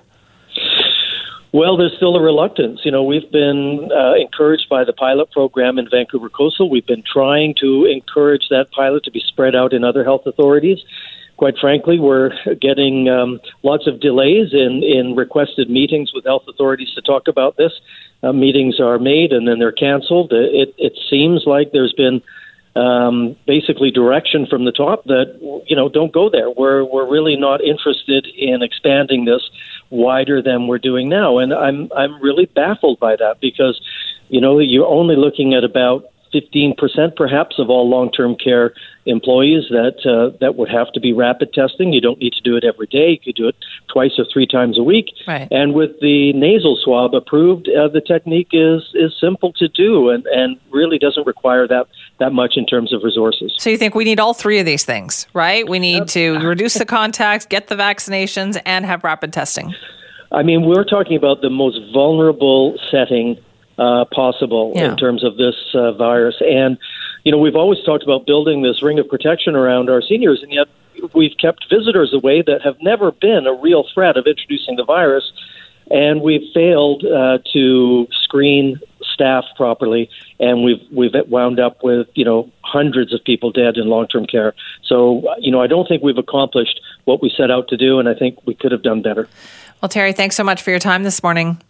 Well, 1.54 1.78
there's 1.78 1.94
still 1.96 2.16
a 2.16 2.22
reluctance. 2.22 2.82
You 2.84 2.92
know, 2.92 3.04
we've 3.04 3.32
been 3.32 3.88
uh, 3.96 4.16
encouraged 4.16 4.68
by 4.70 4.84
the 4.84 4.92
pilot 4.92 5.32
program 5.32 5.78
in 5.78 5.88
Vancouver 5.88 6.28
Coastal. 6.28 6.68
We've 6.68 6.86
been 6.86 7.04
trying 7.04 7.54
to 7.62 7.86
encourage 7.86 8.50
that 8.50 8.72
pilot 8.72 9.04
to 9.04 9.12
be 9.12 9.22
spread 9.28 9.56
out 9.56 9.72
in 9.72 9.84
other 9.84 10.04
health 10.04 10.24
authorities. 10.26 10.80
Quite 11.38 11.54
frankly, 11.62 12.00
we're 12.00 12.32
getting 12.60 13.08
um, 13.08 13.40
lots 13.62 13.86
of 13.86 14.00
delays 14.00 14.52
in, 14.52 14.82
in 14.84 15.16
requested 15.16 15.70
meetings 15.70 16.12
with 16.12 16.26
health 16.26 16.44
authorities 16.48 16.92
to 16.96 17.02
talk 17.02 17.28
about 17.28 17.56
this. 17.56 17.72
Uh, 18.24 18.34
meetings 18.34 18.80
are 18.80 18.98
made 18.98 19.32
and 19.32 19.48
then 19.48 19.60
they're 19.60 19.72
canceled. 19.72 20.34
It, 20.34 20.74
it 20.80 20.94
seems 21.08 21.44
like 21.46 21.72
there's 21.72 21.94
been 21.94 22.24
um, 22.76 23.36
basically 23.46 23.92
direction 23.92 24.48
from 24.50 24.66
the 24.66 24.72
top 24.72 25.04
that 25.06 25.38
you 25.68 25.76
know 25.76 25.90
don't 25.90 26.12
go 26.12 26.30
there. 26.30 26.50
We're 26.50 26.84
we're 26.84 27.08
really 27.08 27.36
not 27.36 27.62
interested 27.62 28.26
in 28.36 28.64
expanding 28.64 29.26
this 29.26 29.48
wider 29.94 30.42
than 30.42 30.68
we're 30.68 30.80
doing 30.80 31.08
now, 31.08 31.38
and 31.38 31.54
I'm 31.54 31.90
I'm 31.96 32.22
really 32.22 32.46
baffled 32.46 33.00
by 33.00 33.16
that 33.16 33.40
because 33.40 33.80
you 34.30 34.42
know 34.42 34.60
you're 34.60 34.88
only 34.88 35.16
looking 35.16 35.54
at 35.54 35.64
about 35.64 36.06
15% 36.34 37.16
perhaps 37.16 37.60
of 37.60 37.70
all 37.70 37.90
long-term 37.90 38.36
care 38.36 38.74
employees 39.06 39.66
that 39.70 40.00
uh, 40.06 40.36
that 40.40 40.56
would 40.56 40.70
have 40.70 40.92
to 40.94 41.00
be 41.00 41.12
rapid 41.12 41.54
testing. 41.54 41.92
You 41.92 42.02
don't 42.02 42.20
need 42.20 42.34
to 42.34 42.42
do 42.42 42.56
it 42.56 42.64
every 42.64 42.88
day. 42.88 43.10
You 43.10 43.20
could 43.20 43.36
do 43.36 43.48
it 43.48 43.56
twice 43.92 44.12
or 44.18 44.26
three 44.32 44.48
times 44.48 44.80
a 44.80 44.84
week. 44.84 45.08
Right. 45.28 45.48
And 45.52 45.74
with 45.74 46.00
the 46.00 46.32
nasal 46.34 46.78
swab 46.82 47.14
approved, 47.14 47.70
uh, 47.70 47.90
the 47.90 48.02
technique 48.02 48.50
is 48.52 48.82
is 48.94 49.14
simple 49.20 49.54
to 49.54 49.68
do 49.68 50.10
and 50.10 50.26
and 50.28 50.58
really 50.72 50.98
doesn't 50.98 51.28
require 51.28 51.68
that 51.68 51.88
that 52.20 52.32
much 52.32 52.54
in 52.56 52.66
terms 52.66 52.94
of 52.94 53.04
resources. 53.04 53.54
So 53.58 53.70
you 53.70 53.78
think 53.78 53.96
we 53.96 54.06
need 54.06 54.20
all 54.20 54.34
three 54.34 54.60
of 54.60 54.66
these 54.66 54.86
things, 54.86 55.28
right? 55.34 55.68
We 55.68 55.80
need 55.80 56.08
to 56.10 56.40
reduce 56.40 56.76
the 56.76 56.86
contacts, 56.86 57.46
get 57.46 57.68
the 57.68 57.76
vaccinations, 57.76 58.62
and 58.66 58.86
have 58.86 59.04
rapid 59.04 59.34
testing. 59.34 59.76
I 60.32 60.42
mean, 60.42 60.66
we're 60.66 60.84
talking 60.84 61.16
about 61.16 61.42
the 61.42 61.50
most 61.50 61.80
vulnerable 61.94 62.76
setting 62.90 63.38
uh, 63.78 64.06
possible 64.06 64.74
Yeah. 64.76 64.92
in 64.92 64.98
terms 64.98 65.24
of 65.24 65.38
this 65.38 65.56
uh, 65.74 65.92
virus. 65.94 66.36
And, 66.42 66.78
you 67.24 67.32
know, 67.32 67.38
we've 67.38 67.56
always 67.56 67.80
talked 67.84 68.04
about 68.04 68.26
building 68.26 68.62
this 68.62 68.82
ring 68.84 69.00
of 69.00 69.08
protection 69.08 69.56
around 69.56 69.90
our 69.90 70.02
seniors, 70.02 70.42
and 70.44 70.52
yet 70.52 70.68
we've 71.14 71.36
kept 71.40 71.66
visitors 71.70 72.14
away 72.14 72.42
that 72.44 72.62
have 72.64 72.78
never 72.82 73.12
been 73.12 73.48
a 73.48 73.54
real 73.54 73.86
threat 73.94 74.18
of 74.18 74.28
introducing 74.28 74.76
the 74.76 74.86
virus. 74.86 75.32
And 75.92 76.22
we've 76.22 76.50
failed 76.54 77.04
uh, 77.06 77.40
to 77.52 78.08
screen 78.24 78.80
staff 79.14 79.44
properly, 79.58 80.10
and 80.40 80.64
we've 80.64 80.82
we've 80.92 81.12
wound 81.28 81.60
up 81.60 81.84
with 81.84 82.08
you 82.16 82.24
know 82.24 82.50
hundreds 82.62 83.14
of 83.14 83.22
people 83.24 83.52
dead 83.52 83.76
in 83.76 83.88
long 83.88 84.08
term 84.08 84.26
care. 84.26 84.54
So 84.84 85.24
you 85.40 85.52
know 85.52 85.62
I 85.62 85.68
don't 85.68 85.86
think 85.88 86.02
we've 86.02 86.18
accomplished 86.18 86.80
what 87.04 87.22
we 87.22 87.30
set 87.36 87.52
out 87.52 87.68
to 87.68 87.78
do, 87.78 88.00
and 88.00 88.08
I 88.08 88.14
think 88.14 88.40
we 88.46 88.56
could 88.56 88.72
have 88.72 88.82
done 88.82 89.02
better. 89.02 89.28
Well, 89.82 89.90
Terry, 89.90 90.14
thanks 90.14 90.38
so 90.38 90.44
much 90.44 90.62
for 90.62 90.70
your 90.70 90.80
time 90.80 91.04
this 91.04 91.22
morning. 91.22 91.62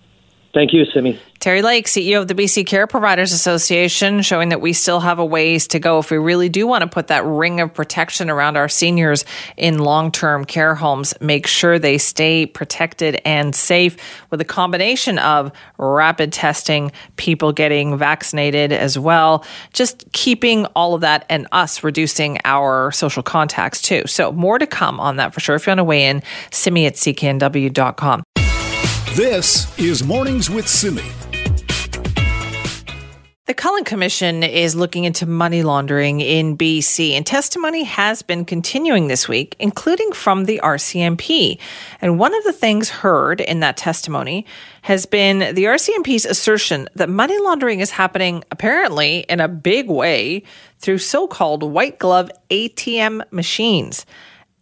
Thank 0.53 0.71
you, 0.71 0.85
Simi. 0.85 1.19
Terry 1.39 1.63
Lake, 1.63 1.87
CEO 1.87 2.21
of 2.21 2.27
the 2.27 2.35
BC 2.35 2.67
Care 2.67 2.85
Providers 2.85 3.33
Association, 3.33 4.21
showing 4.21 4.49
that 4.49 4.61
we 4.61 4.71
still 4.71 4.99
have 4.99 5.17
a 5.17 5.25
ways 5.25 5.67
to 5.69 5.79
go 5.79 5.97
if 5.97 6.11
we 6.11 6.17
really 6.17 6.47
do 6.47 6.67
want 6.67 6.83
to 6.83 6.87
put 6.87 7.07
that 7.07 7.25
ring 7.25 7.59
of 7.59 7.73
protection 7.73 8.29
around 8.29 8.55
our 8.55 8.69
seniors 8.69 9.25
in 9.57 9.79
long 9.79 10.11
term 10.11 10.45
care 10.45 10.75
homes. 10.75 11.15
Make 11.19 11.47
sure 11.47 11.79
they 11.79 11.97
stay 11.97 12.45
protected 12.45 13.19
and 13.25 13.55
safe 13.55 13.97
with 14.29 14.41
a 14.41 14.45
combination 14.45 15.17
of 15.17 15.51
rapid 15.79 16.31
testing, 16.31 16.91
people 17.15 17.51
getting 17.51 17.97
vaccinated 17.97 18.71
as 18.71 18.97
well, 18.97 19.43
just 19.73 20.05
keeping 20.11 20.65
all 20.75 20.93
of 20.93 21.01
that 21.01 21.25
and 21.29 21.47
us 21.51 21.83
reducing 21.83 22.37
our 22.45 22.91
social 22.91 23.23
contacts 23.23 23.81
too. 23.81 24.03
So, 24.05 24.31
more 24.31 24.59
to 24.59 24.67
come 24.67 24.99
on 24.99 25.15
that 25.15 25.33
for 25.33 25.39
sure. 25.39 25.55
If 25.55 25.65
you 25.65 25.71
want 25.71 25.79
to 25.79 25.83
weigh 25.83 26.05
in, 26.05 26.21
simi 26.51 26.85
at 26.85 26.93
cknw.com. 26.93 28.22
This 29.16 29.78
is 29.78 30.03
Mornings 30.03 30.49
with 30.49 30.68
Simi. 30.68 31.03
The 33.45 33.53
Cullen 33.53 33.84
Commission 33.84 34.41
is 34.41 34.76
looking 34.76 35.03
into 35.03 35.28
money 35.28 35.61
laundering 35.61 36.20
in 36.20 36.57
BC, 36.57 37.11
and 37.11 37.24
testimony 37.24 37.84
has 37.84 38.24
been 38.24 38.43
continuing 38.43 39.09
this 39.09 39.30
week, 39.30 39.55
including 39.59 40.14
from 40.14 40.45
the 40.45 40.59
RCMP. 40.64 41.59
And 42.01 42.18
one 42.18 42.34
of 42.34 42.43
the 42.43 42.53
things 42.53 42.89
heard 42.89 43.39
in 43.39 43.59
that 43.59 43.78
testimony 43.78 44.47
has 44.82 45.05
been 45.05 45.53
the 45.53 45.66
RCMP's 45.66 46.26
assertion 46.26 46.89
that 46.95 47.07
money 47.07 47.38
laundering 47.38 47.82
is 47.82 47.91
happening 47.91 48.43
apparently 48.49 49.20
in 49.30 49.39
a 49.39 49.47
big 49.47 49.91
way 49.91 50.41
through 50.80 50.97
so 50.97 51.28
called 51.28 51.61
white 51.61 51.99
glove 51.99 52.32
ATM 52.49 53.22
machines. 53.32 54.07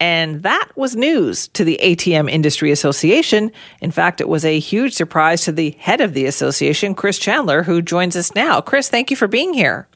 And 0.01 0.41
that 0.41 0.69
was 0.75 0.95
news 0.95 1.47
to 1.49 1.63
the 1.63 1.79
ATM 1.79 2.27
Industry 2.27 2.71
Association. 2.71 3.51
In 3.81 3.91
fact, 3.91 4.19
it 4.19 4.27
was 4.27 4.43
a 4.43 4.57
huge 4.57 4.93
surprise 4.93 5.43
to 5.43 5.51
the 5.51 5.75
head 5.77 6.01
of 6.01 6.15
the 6.15 6.25
association, 6.25 6.95
Chris 6.95 7.19
Chandler, 7.19 7.61
who 7.61 7.83
joins 7.83 8.15
us 8.15 8.33
now. 8.33 8.61
Chris, 8.61 8.89
thank 8.89 9.11
you 9.11 9.15
for 9.15 9.27
being 9.27 9.53
here. 9.53 9.87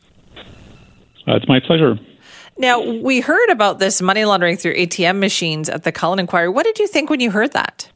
Uh, 1.28 1.36
it's 1.38 1.48
my 1.48 1.60
pleasure. 1.60 1.98
Now, 2.56 2.80
we 2.80 3.20
heard 3.20 3.50
about 3.50 3.80
this 3.80 4.00
money 4.00 4.26
laundering 4.26 4.58
through 4.58 4.76
ATM 4.76 5.18
machines 5.18 5.70
at 5.70 5.82
the 5.82 5.92
Cullen 5.92 6.20
Inquiry. 6.20 6.50
What 6.50 6.66
did 6.66 6.78
you 6.78 6.86
think 6.86 7.10
when 7.10 7.20
you 7.20 7.32
heard 7.32 7.54
that? 7.54 7.90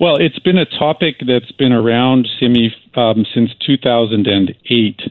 Well, 0.00 0.16
it's 0.16 0.38
been 0.38 0.56
a 0.56 0.64
topic 0.64 1.16
that's 1.26 1.52
been 1.52 1.72
around, 1.72 2.26
Simi, 2.40 2.74
um, 2.94 3.26
since 3.34 3.50
2008. 3.66 5.02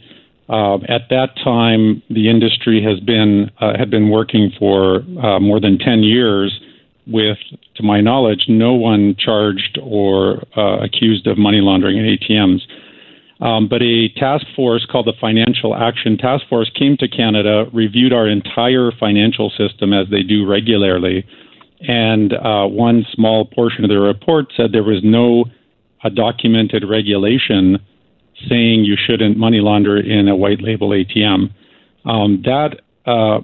Uh, 0.51 0.75
at 0.89 1.07
that 1.09 1.29
time, 1.41 2.03
the 2.09 2.29
industry 2.29 2.83
has 2.83 2.99
been 2.99 3.49
uh, 3.61 3.71
had 3.77 3.89
been 3.89 4.09
working 4.09 4.51
for 4.59 4.97
uh, 5.23 5.39
more 5.39 5.61
than 5.61 5.77
10 5.77 6.03
years 6.03 6.59
with, 7.07 7.37
to 7.75 7.83
my 7.83 8.01
knowledge, 8.01 8.45
no 8.49 8.73
one 8.73 9.15
charged 9.17 9.79
or 9.81 10.43
uh, 10.57 10.83
accused 10.83 11.25
of 11.25 11.37
money 11.37 11.61
laundering 11.61 11.97
in 11.97 12.17
ATMs. 12.17 12.61
Um, 13.39 13.69
but 13.69 13.81
a 13.81 14.09
task 14.17 14.45
force 14.53 14.85
called 14.91 15.07
the 15.07 15.13
Financial 15.19 15.73
Action 15.73 16.17
Task 16.17 16.45
Force 16.49 16.69
came 16.77 16.97
to 16.97 17.07
Canada, 17.07 17.65
reviewed 17.73 18.11
our 18.11 18.27
entire 18.27 18.91
financial 18.99 19.49
system 19.51 19.93
as 19.93 20.07
they 20.11 20.21
do 20.21 20.45
regularly, 20.45 21.25
and 21.79 22.33
uh, 22.33 22.67
one 22.67 23.05
small 23.13 23.45
portion 23.45 23.85
of 23.85 23.89
the 23.89 23.99
report 23.99 24.47
said 24.55 24.73
there 24.73 24.83
was 24.83 25.01
no 25.01 25.45
documented 26.13 26.83
regulation 26.87 27.79
saying 28.49 28.83
you 28.83 28.95
shouldn't 28.97 29.37
money 29.37 29.59
launder 29.59 29.97
in 29.97 30.27
a 30.27 30.35
white 30.35 30.61
label 30.61 30.89
ATM. 30.89 31.53
Um, 32.05 32.41
that 32.45 32.81
uh, 33.05 33.41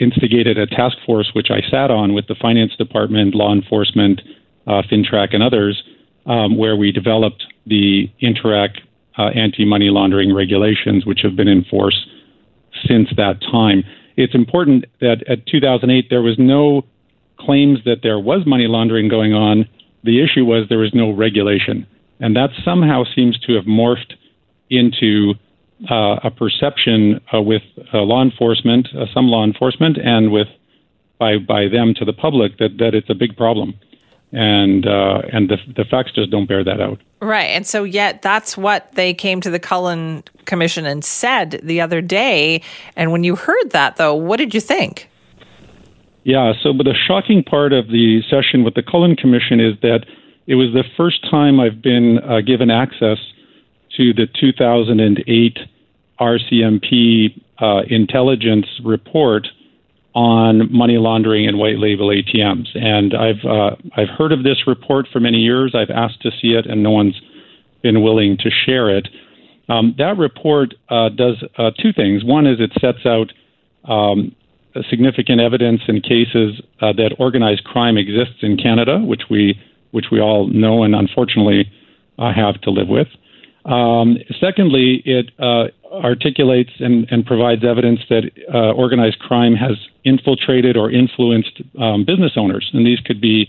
instigated 0.00 0.58
a 0.58 0.66
task 0.66 0.96
force, 1.06 1.30
which 1.34 1.48
I 1.50 1.60
sat 1.70 1.90
on 1.90 2.14
with 2.14 2.26
the 2.26 2.34
finance 2.34 2.74
department, 2.76 3.34
law 3.34 3.52
enforcement, 3.52 4.20
uh, 4.66 4.82
FINTRAC, 4.90 5.34
and 5.34 5.42
others, 5.42 5.82
um, 6.26 6.56
where 6.56 6.76
we 6.76 6.92
developed 6.92 7.44
the 7.66 8.10
Interac 8.20 8.78
uh, 9.18 9.28
anti 9.34 9.64
money 9.64 9.90
laundering 9.90 10.34
regulations, 10.34 11.04
which 11.04 11.20
have 11.22 11.36
been 11.36 11.48
in 11.48 11.64
force 11.64 12.06
since 12.86 13.08
that 13.16 13.40
time. 13.40 13.84
It's 14.16 14.34
important 14.34 14.86
that 15.00 15.24
at 15.28 15.46
2008 15.46 16.08
there 16.10 16.22
was 16.22 16.36
no 16.38 16.82
claims 17.38 17.78
that 17.84 18.00
there 18.02 18.18
was 18.18 18.42
money 18.46 18.66
laundering 18.66 19.08
going 19.08 19.32
on. 19.32 19.68
The 20.04 20.22
issue 20.22 20.44
was 20.44 20.66
there 20.68 20.78
was 20.78 20.94
no 20.94 21.10
regulation. 21.10 21.86
And 22.22 22.36
that 22.36 22.50
somehow 22.64 23.02
seems 23.16 23.36
to 23.40 23.54
have 23.54 23.64
morphed 23.64 24.14
into 24.70 25.34
uh, 25.90 26.20
a 26.22 26.30
perception 26.30 27.20
uh, 27.34 27.42
with 27.42 27.62
uh, 27.92 27.98
law 27.98 28.22
enforcement, 28.22 28.88
uh, 28.96 29.06
some 29.12 29.26
law 29.26 29.44
enforcement, 29.44 29.98
and 29.98 30.30
with 30.30 30.46
by 31.18 31.36
by 31.36 31.66
them 31.66 31.94
to 31.94 32.04
the 32.04 32.12
public 32.12 32.58
that, 32.58 32.78
that 32.78 32.94
it's 32.94 33.10
a 33.10 33.14
big 33.14 33.36
problem, 33.36 33.74
and 34.30 34.86
uh, 34.86 35.22
and 35.32 35.50
the 35.50 35.56
the 35.74 35.84
facts 35.84 36.12
just 36.12 36.30
don't 36.30 36.46
bear 36.46 36.62
that 36.62 36.80
out. 36.80 37.00
Right, 37.20 37.50
and 37.56 37.66
so 37.66 37.82
yet 37.82 38.22
that's 38.22 38.56
what 38.56 38.92
they 38.92 39.12
came 39.12 39.40
to 39.40 39.50
the 39.50 39.58
Cullen 39.58 40.22
Commission 40.44 40.86
and 40.86 41.04
said 41.04 41.60
the 41.64 41.80
other 41.80 42.00
day. 42.00 42.62
And 42.94 43.10
when 43.10 43.24
you 43.24 43.34
heard 43.34 43.70
that, 43.70 43.96
though, 43.96 44.14
what 44.14 44.36
did 44.36 44.54
you 44.54 44.60
think? 44.60 45.08
Yeah, 46.22 46.52
so 46.62 46.72
but 46.72 46.84
the 46.84 46.94
shocking 46.94 47.42
part 47.42 47.72
of 47.72 47.88
the 47.88 48.22
session 48.30 48.62
with 48.62 48.74
the 48.74 48.82
Cullen 48.82 49.16
Commission 49.16 49.58
is 49.58 49.74
that 49.82 50.06
it 50.46 50.54
was 50.56 50.72
the 50.72 50.84
first 50.96 51.22
time 51.30 51.60
I've 51.60 51.82
been 51.82 52.18
uh, 52.18 52.40
given 52.40 52.70
access 52.70 53.18
to 53.96 54.12
the 54.12 54.26
2008 54.40 55.58
RCMP 56.20 57.40
uh, 57.58 57.82
intelligence 57.88 58.66
report 58.84 59.46
on 60.14 60.72
money 60.72 60.98
laundering 60.98 61.46
and 61.46 61.58
white 61.58 61.78
label 61.78 62.08
ATMs. 62.08 62.68
And 62.76 63.14
I've 63.14 63.44
uh, 63.44 63.76
I've 63.96 64.08
heard 64.08 64.32
of 64.32 64.42
this 64.42 64.66
report 64.66 65.06
for 65.12 65.20
many 65.20 65.38
years. 65.38 65.74
I've 65.74 65.90
asked 65.90 66.20
to 66.22 66.30
see 66.30 66.48
it, 66.48 66.66
and 66.66 66.82
no 66.82 66.90
one's 66.90 67.20
been 67.82 68.02
willing 68.02 68.36
to 68.38 68.50
share 68.50 68.96
it. 68.96 69.08
Um, 69.68 69.94
that 69.98 70.18
report 70.18 70.74
uh, 70.90 71.08
does 71.08 71.42
uh, 71.56 71.70
two 71.80 71.92
things. 71.92 72.24
One 72.24 72.46
is 72.46 72.58
it 72.60 72.72
sets 72.80 73.06
out 73.06 73.32
um, 73.90 74.34
significant 74.90 75.40
evidence 75.40 75.80
in 75.88 76.00
cases 76.00 76.60
uh, 76.80 76.92
that 76.94 77.16
organized 77.18 77.64
crime 77.64 77.96
exists 77.96 78.42
in 78.42 78.56
Canada, 78.56 78.98
which 78.98 79.22
we 79.30 79.58
which 79.92 80.06
we 80.10 80.20
all 80.20 80.48
know 80.48 80.82
and 80.82 80.94
unfortunately 80.94 81.70
uh, 82.18 82.32
have 82.32 82.60
to 82.62 82.70
live 82.70 82.88
with. 82.88 83.08
Um, 83.64 84.18
secondly, 84.40 85.02
it 85.04 85.30
uh, 85.38 85.68
articulates 85.92 86.72
and, 86.80 87.06
and, 87.12 87.24
provides 87.24 87.62
evidence 87.64 88.00
that 88.08 88.30
uh, 88.52 88.72
organized 88.72 89.20
crime 89.20 89.54
has 89.54 89.76
infiltrated 90.04 90.76
or 90.76 90.90
influenced 90.90 91.62
um, 91.78 92.04
business 92.04 92.32
owners, 92.36 92.68
and 92.72 92.84
these 92.84 92.98
could 93.00 93.20
be 93.20 93.48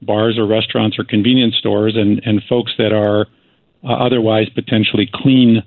bars 0.00 0.38
or 0.38 0.46
restaurants 0.46 0.98
or 0.98 1.04
convenience 1.04 1.56
stores, 1.56 1.94
and, 1.94 2.22
and 2.24 2.42
folks 2.48 2.72
that 2.78 2.92
are 2.92 3.26
uh, 3.84 3.92
otherwise 3.92 4.48
potentially 4.54 5.10
clean 5.12 5.62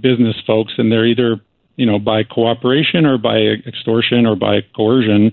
business 0.00 0.36
folks, 0.44 0.72
and 0.76 0.90
they're 0.90 1.06
either 1.06 1.40
you 1.76 1.86
know 1.86 1.98
by 1.98 2.24
cooperation 2.24 3.06
or 3.06 3.16
by 3.18 3.36
extortion 3.36 4.26
or 4.26 4.34
by 4.34 4.60
coercion 4.74 5.32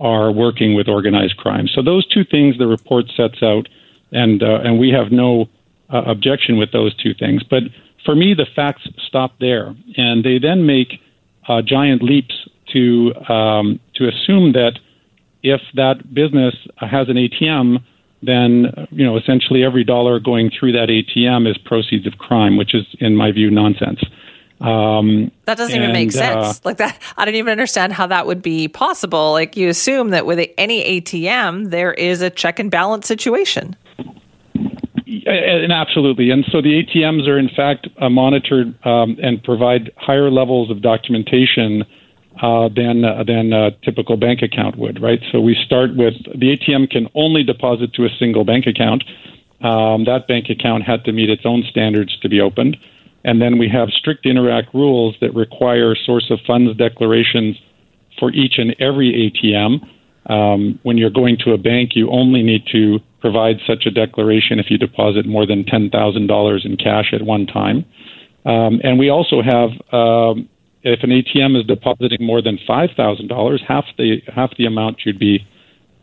are 0.00 0.32
working 0.32 0.74
with 0.74 0.88
organized 0.88 1.36
crime. 1.36 1.68
So 1.72 1.82
those 1.82 2.06
two 2.08 2.24
things 2.24 2.58
the 2.58 2.66
report 2.66 3.06
sets 3.16 3.42
out 3.42 3.68
and 4.12 4.42
uh, 4.42 4.60
and 4.62 4.78
we 4.78 4.90
have 4.90 5.10
no 5.10 5.48
uh, 5.92 6.02
objection 6.06 6.56
with 6.56 6.72
those 6.72 6.94
two 6.96 7.14
things. 7.14 7.42
But 7.42 7.64
for 8.04 8.14
me, 8.14 8.34
the 8.34 8.46
facts 8.54 8.88
stop 9.06 9.38
there, 9.40 9.74
and 9.96 10.24
they 10.24 10.38
then 10.38 10.66
make 10.66 11.00
uh, 11.48 11.62
giant 11.62 12.02
leaps 12.02 12.34
to 12.72 13.14
um, 13.28 13.80
to 13.94 14.08
assume 14.08 14.52
that 14.52 14.78
if 15.42 15.60
that 15.74 16.14
business 16.14 16.54
has 16.76 17.08
an 17.08 17.16
ATM, 17.16 17.82
then 18.22 18.86
you 18.90 19.04
know 19.04 19.16
essentially 19.16 19.64
every 19.64 19.84
dollar 19.84 20.20
going 20.20 20.50
through 20.50 20.72
that 20.72 20.88
ATM 20.88 21.50
is 21.50 21.58
proceeds 21.58 22.06
of 22.06 22.18
crime, 22.18 22.56
which 22.56 22.74
is, 22.74 22.84
in 23.00 23.16
my 23.16 23.32
view, 23.32 23.50
nonsense. 23.50 24.00
Um, 24.60 25.32
that 25.46 25.56
doesn't 25.56 25.74
and, 25.74 25.82
even 25.82 25.92
make 25.92 26.12
sense. 26.12 26.58
Uh, 26.58 26.60
like 26.64 26.76
that, 26.76 26.96
I 27.16 27.24
don't 27.24 27.34
even 27.34 27.50
understand 27.50 27.92
how 27.92 28.06
that 28.06 28.26
would 28.26 28.42
be 28.42 28.68
possible. 28.68 29.32
Like 29.32 29.56
you 29.56 29.68
assume 29.68 30.10
that 30.10 30.24
with 30.24 30.48
any 30.56 31.00
ATM, 31.00 31.70
there 31.70 31.92
is 31.92 32.22
a 32.22 32.30
check 32.30 32.60
and 32.60 32.70
balance 32.70 33.08
situation. 33.08 33.74
And 35.26 35.72
absolutely. 35.72 36.30
And 36.30 36.44
so 36.50 36.62
the 36.62 36.82
ATMs 36.82 37.28
are, 37.28 37.38
in 37.38 37.50
fact, 37.50 37.88
uh, 38.00 38.08
monitored 38.08 38.74
um, 38.86 39.16
and 39.22 39.42
provide 39.42 39.92
higher 39.96 40.30
levels 40.30 40.70
of 40.70 40.80
documentation 40.80 41.84
uh, 42.40 42.68
than, 42.74 43.04
uh, 43.04 43.22
than 43.24 43.52
a 43.52 43.72
typical 43.84 44.16
bank 44.16 44.40
account 44.42 44.78
would, 44.78 45.02
right? 45.02 45.20
So 45.30 45.40
we 45.40 45.54
start 45.66 45.94
with 45.96 46.14
the 46.24 46.56
ATM 46.56 46.90
can 46.90 47.08
only 47.14 47.42
deposit 47.42 47.92
to 47.94 48.06
a 48.06 48.08
single 48.18 48.44
bank 48.44 48.66
account. 48.66 49.04
Um, 49.60 50.04
that 50.06 50.26
bank 50.26 50.48
account 50.48 50.84
had 50.84 51.04
to 51.04 51.12
meet 51.12 51.28
its 51.28 51.42
own 51.44 51.62
standards 51.70 52.18
to 52.20 52.28
be 52.28 52.40
opened. 52.40 52.76
And 53.24 53.40
then 53.40 53.58
we 53.58 53.68
have 53.68 53.90
strict 53.90 54.24
Interac 54.24 54.72
rules 54.74 55.14
that 55.20 55.34
require 55.34 55.94
source 55.94 56.30
of 56.30 56.40
funds 56.46 56.76
declarations 56.76 57.56
for 58.18 58.32
each 58.32 58.54
and 58.58 58.74
every 58.80 59.30
ATM. 59.30 59.88
Um, 60.30 60.80
when 60.82 60.96
you're 60.96 61.10
going 61.10 61.36
to 61.44 61.52
a 61.52 61.58
bank, 61.58 61.94
you 61.94 62.10
only 62.10 62.42
need 62.42 62.66
to 62.72 63.00
provide 63.22 63.56
such 63.66 63.86
a 63.86 63.90
declaration 63.90 64.58
if 64.58 64.66
you 64.68 64.76
deposit 64.76 65.24
more 65.24 65.46
than 65.46 65.64
$10,000 65.64 66.66
in 66.66 66.76
cash 66.76 67.14
at 67.14 67.22
one 67.22 67.46
time. 67.46 67.86
Um, 68.44 68.80
and 68.82 68.98
we 68.98 69.08
also 69.08 69.40
have, 69.40 69.70
um, 69.94 70.48
if 70.82 71.02
an 71.04 71.10
ATM 71.10 71.58
is 71.58 71.64
depositing 71.64 72.26
more 72.26 72.42
than 72.42 72.58
$5,000, 72.68 73.60
half 73.66 73.84
the, 73.96 74.20
half 74.34 74.50
the 74.58 74.66
amount 74.66 74.98
you'd 75.06 75.18
be 75.18 75.46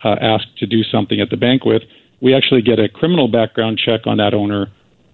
uh, 0.04 0.16
asked 0.22 0.58
to 0.58 0.66
do 0.66 0.82
something 0.84 1.20
at 1.20 1.30
the 1.30 1.38
bank 1.38 1.66
with, 1.66 1.84
we 2.22 2.34
actually 2.34 2.62
get 2.62 2.80
a 2.80 2.88
criminal 2.88 3.28
background 3.28 3.78
check 3.78 4.08
on 4.08 4.18
that 4.18 4.34
owner 4.34 4.68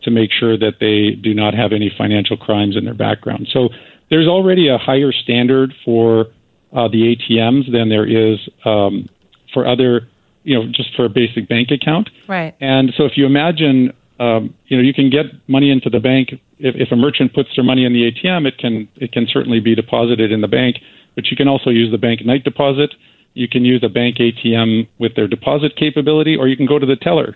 to 0.03 0.11
make 0.11 0.29
sure 0.31 0.57
that 0.57 0.75
they 0.79 1.19
do 1.19 1.33
not 1.33 1.55
have 1.55 1.73
any 1.73 1.91
financial 1.97 2.37
crimes 2.37 2.77
in 2.77 2.85
their 2.85 2.93
background. 2.93 3.47
So 3.51 3.69
there's 4.11 4.27
already 4.27 4.67
a 4.67 4.77
higher 4.77 5.11
standard 5.11 5.73
for 5.83 6.27
uh, 6.71 6.87
the 6.87 7.15
ATMs 7.15 7.71
than 7.71 7.89
there 7.89 8.05
is 8.05 8.37
um, 8.65 9.09
for 9.51 9.65
other 9.67 10.07
you 10.45 10.55
know, 10.57 10.71
just 10.71 10.95
for 10.95 11.05
a 11.05 11.09
basic 11.09 11.49
bank 11.49 11.69
account. 11.71 12.09
Right. 12.27 12.55
And 12.61 12.93
so 12.95 13.03
if 13.03 13.13
you 13.17 13.25
imagine, 13.25 13.91
um, 14.19 14.53
you 14.67 14.77
know, 14.77 14.83
you 14.83 14.93
can 14.93 15.09
get 15.09 15.25
money 15.49 15.71
into 15.71 15.89
the 15.89 15.99
bank. 15.99 16.29
If, 16.59 16.75
if 16.75 16.91
a 16.91 16.95
merchant 16.95 17.33
puts 17.33 17.49
their 17.55 17.65
money 17.65 17.83
in 17.83 17.91
the 17.91 18.09
ATM, 18.11 18.47
it 18.47 18.57
can 18.57 18.87
it 18.95 19.11
can 19.11 19.27
certainly 19.27 19.59
be 19.59 19.75
deposited 19.75 20.31
in 20.31 20.41
the 20.41 20.47
bank. 20.47 20.77
But 21.15 21.25
you 21.27 21.35
can 21.35 21.47
also 21.47 21.69
use 21.71 21.91
the 21.91 21.97
bank 21.97 22.25
night 22.25 22.43
deposit. 22.43 22.93
You 23.33 23.49
can 23.49 23.65
use 23.65 23.83
a 23.83 23.89
bank 23.89 24.17
ATM 24.17 24.87
with 24.99 25.15
their 25.15 25.27
deposit 25.27 25.75
capability, 25.75 26.37
or 26.37 26.47
you 26.47 26.55
can 26.55 26.67
go 26.67 26.79
to 26.79 26.85
the 26.85 26.95
teller. 26.95 27.35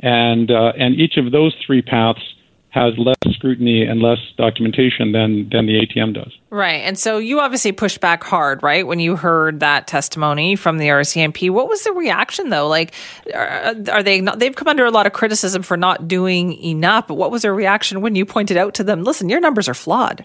And 0.00 0.50
uh, 0.50 0.72
and 0.76 0.98
each 0.98 1.16
of 1.16 1.30
those 1.30 1.54
three 1.64 1.82
paths 1.82 2.20
has 2.70 2.94
less 2.98 3.16
scrutiny 3.32 3.84
and 3.84 4.00
less 4.00 4.18
documentation 4.36 5.12
than 5.12 5.48
than 5.50 5.66
the 5.66 5.80
ATM 5.80 6.14
does. 6.14 6.32
Right. 6.50 6.82
And 6.82 6.98
so 6.98 7.18
you 7.18 7.40
obviously 7.40 7.72
pushed 7.72 8.00
back 8.00 8.22
hard, 8.22 8.62
right, 8.62 8.86
when 8.86 9.00
you 9.00 9.16
heard 9.16 9.60
that 9.60 9.86
testimony 9.86 10.56
from 10.56 10.78
the 10.78 10.86
RCMP. 10.86 11.50
What 11.50 11.68
was 11.68 11.82
the 11.82 11.92
reaction 11.92 12.50
though? 12.50 12.68
Like 12.68 12.94
are, 13.34 13.74
are 13.90 14.02
they 14.02 14.20
not, 14.20 14.38
they've 14.38 14.54
come 14.54 14.68
under 14.68 14.84
a 14.86 14.90
lot 14.90 15.06
of 15.06 15.12
criticism 15.12 15.62
for 15.62 15.76
not 15.76 16.06
doing 16.06 16.52
enough, 16.62 17.08
but 17.08 17.14
what 17.14 17.30
was 17.30 17.42
their 17.42 17.54
reaction 17.54 18.00
when 18.00 18.14
you 18.14 18.24
pointed 18.24 18.56
out 18.56 18.74
to 18.74 18.84
them, 18.84 19.02
"Listen, 19.02 19.28
your 19.28 19.40
numbers 19.40 19.68
are 19.68 19.74
flawed." 19.74 20.24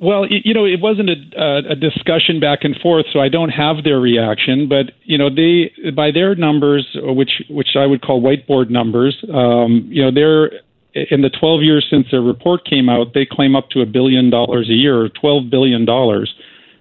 Well, 0.00 0.26
you 0.30 0.54
know, 0.54 0.64
it 0.64 0.80
wasn't 0.80 1.10
a, 1.10 1.72
a 1.72 1.76
discussion 1.76 2.40
back 2.40 2.60
and 2.62 2.74
forth, 2.76 3.04
so 3.12 3.20
I 3.20 3.28
don't 3.28 3.50
have 3.50 3.84
their 3.84 4.00
reaction. 4.00 4.66
But 4.66 4.92
you 5.04 5.18
know, 5.18 5.28
they 5.28 5.72
by 5.90 6.10
their 6.10 6.34
numbers, 6.34 6.86
which 6.94 7.42
which 7.50 7.76
I 7.76 7.84
would 7.84 8.00
call 8.00 8.22
whiteboard 8.22 8.70
numbers, 8.70 9.22
um, 9.34 9.86
you 9.90 10.02
know, 10.02 10.10
they're 10.10 10.52
in 10.94 11.22
the 11.22 11.30
12 11.30 11.62
years 11.62 11.86
since 11.90 12.06
their 12.10 12.22
report 12.22 12.64
came 12.64 12.88
out, 12.88 13.14
they 13.14 13.26
claim 13.26 13.54
up 13.54 13.70
to 13.70 13.80
a 13.80 13.86
billion 13.86 14.30
dollars 14.30 14.68
a 14.68 14.74
year, 14.74 15.00
or 15.00 15.08
12 15.08 15.50
billion 15.50 15.84
dollars. 15.84 16.34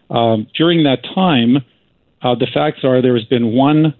Um, 0.09 0.47
during 0.55 0.83
that 0.83 1.03
time, 1.03 1.57
uh, 2.21 2.35
the 2.35 2.47
facts 2.53 2.79
are 2.83 3.01
there 3.01 3.15
has 3.15 3.25
been 3.25 3.53
one 3.53 3.93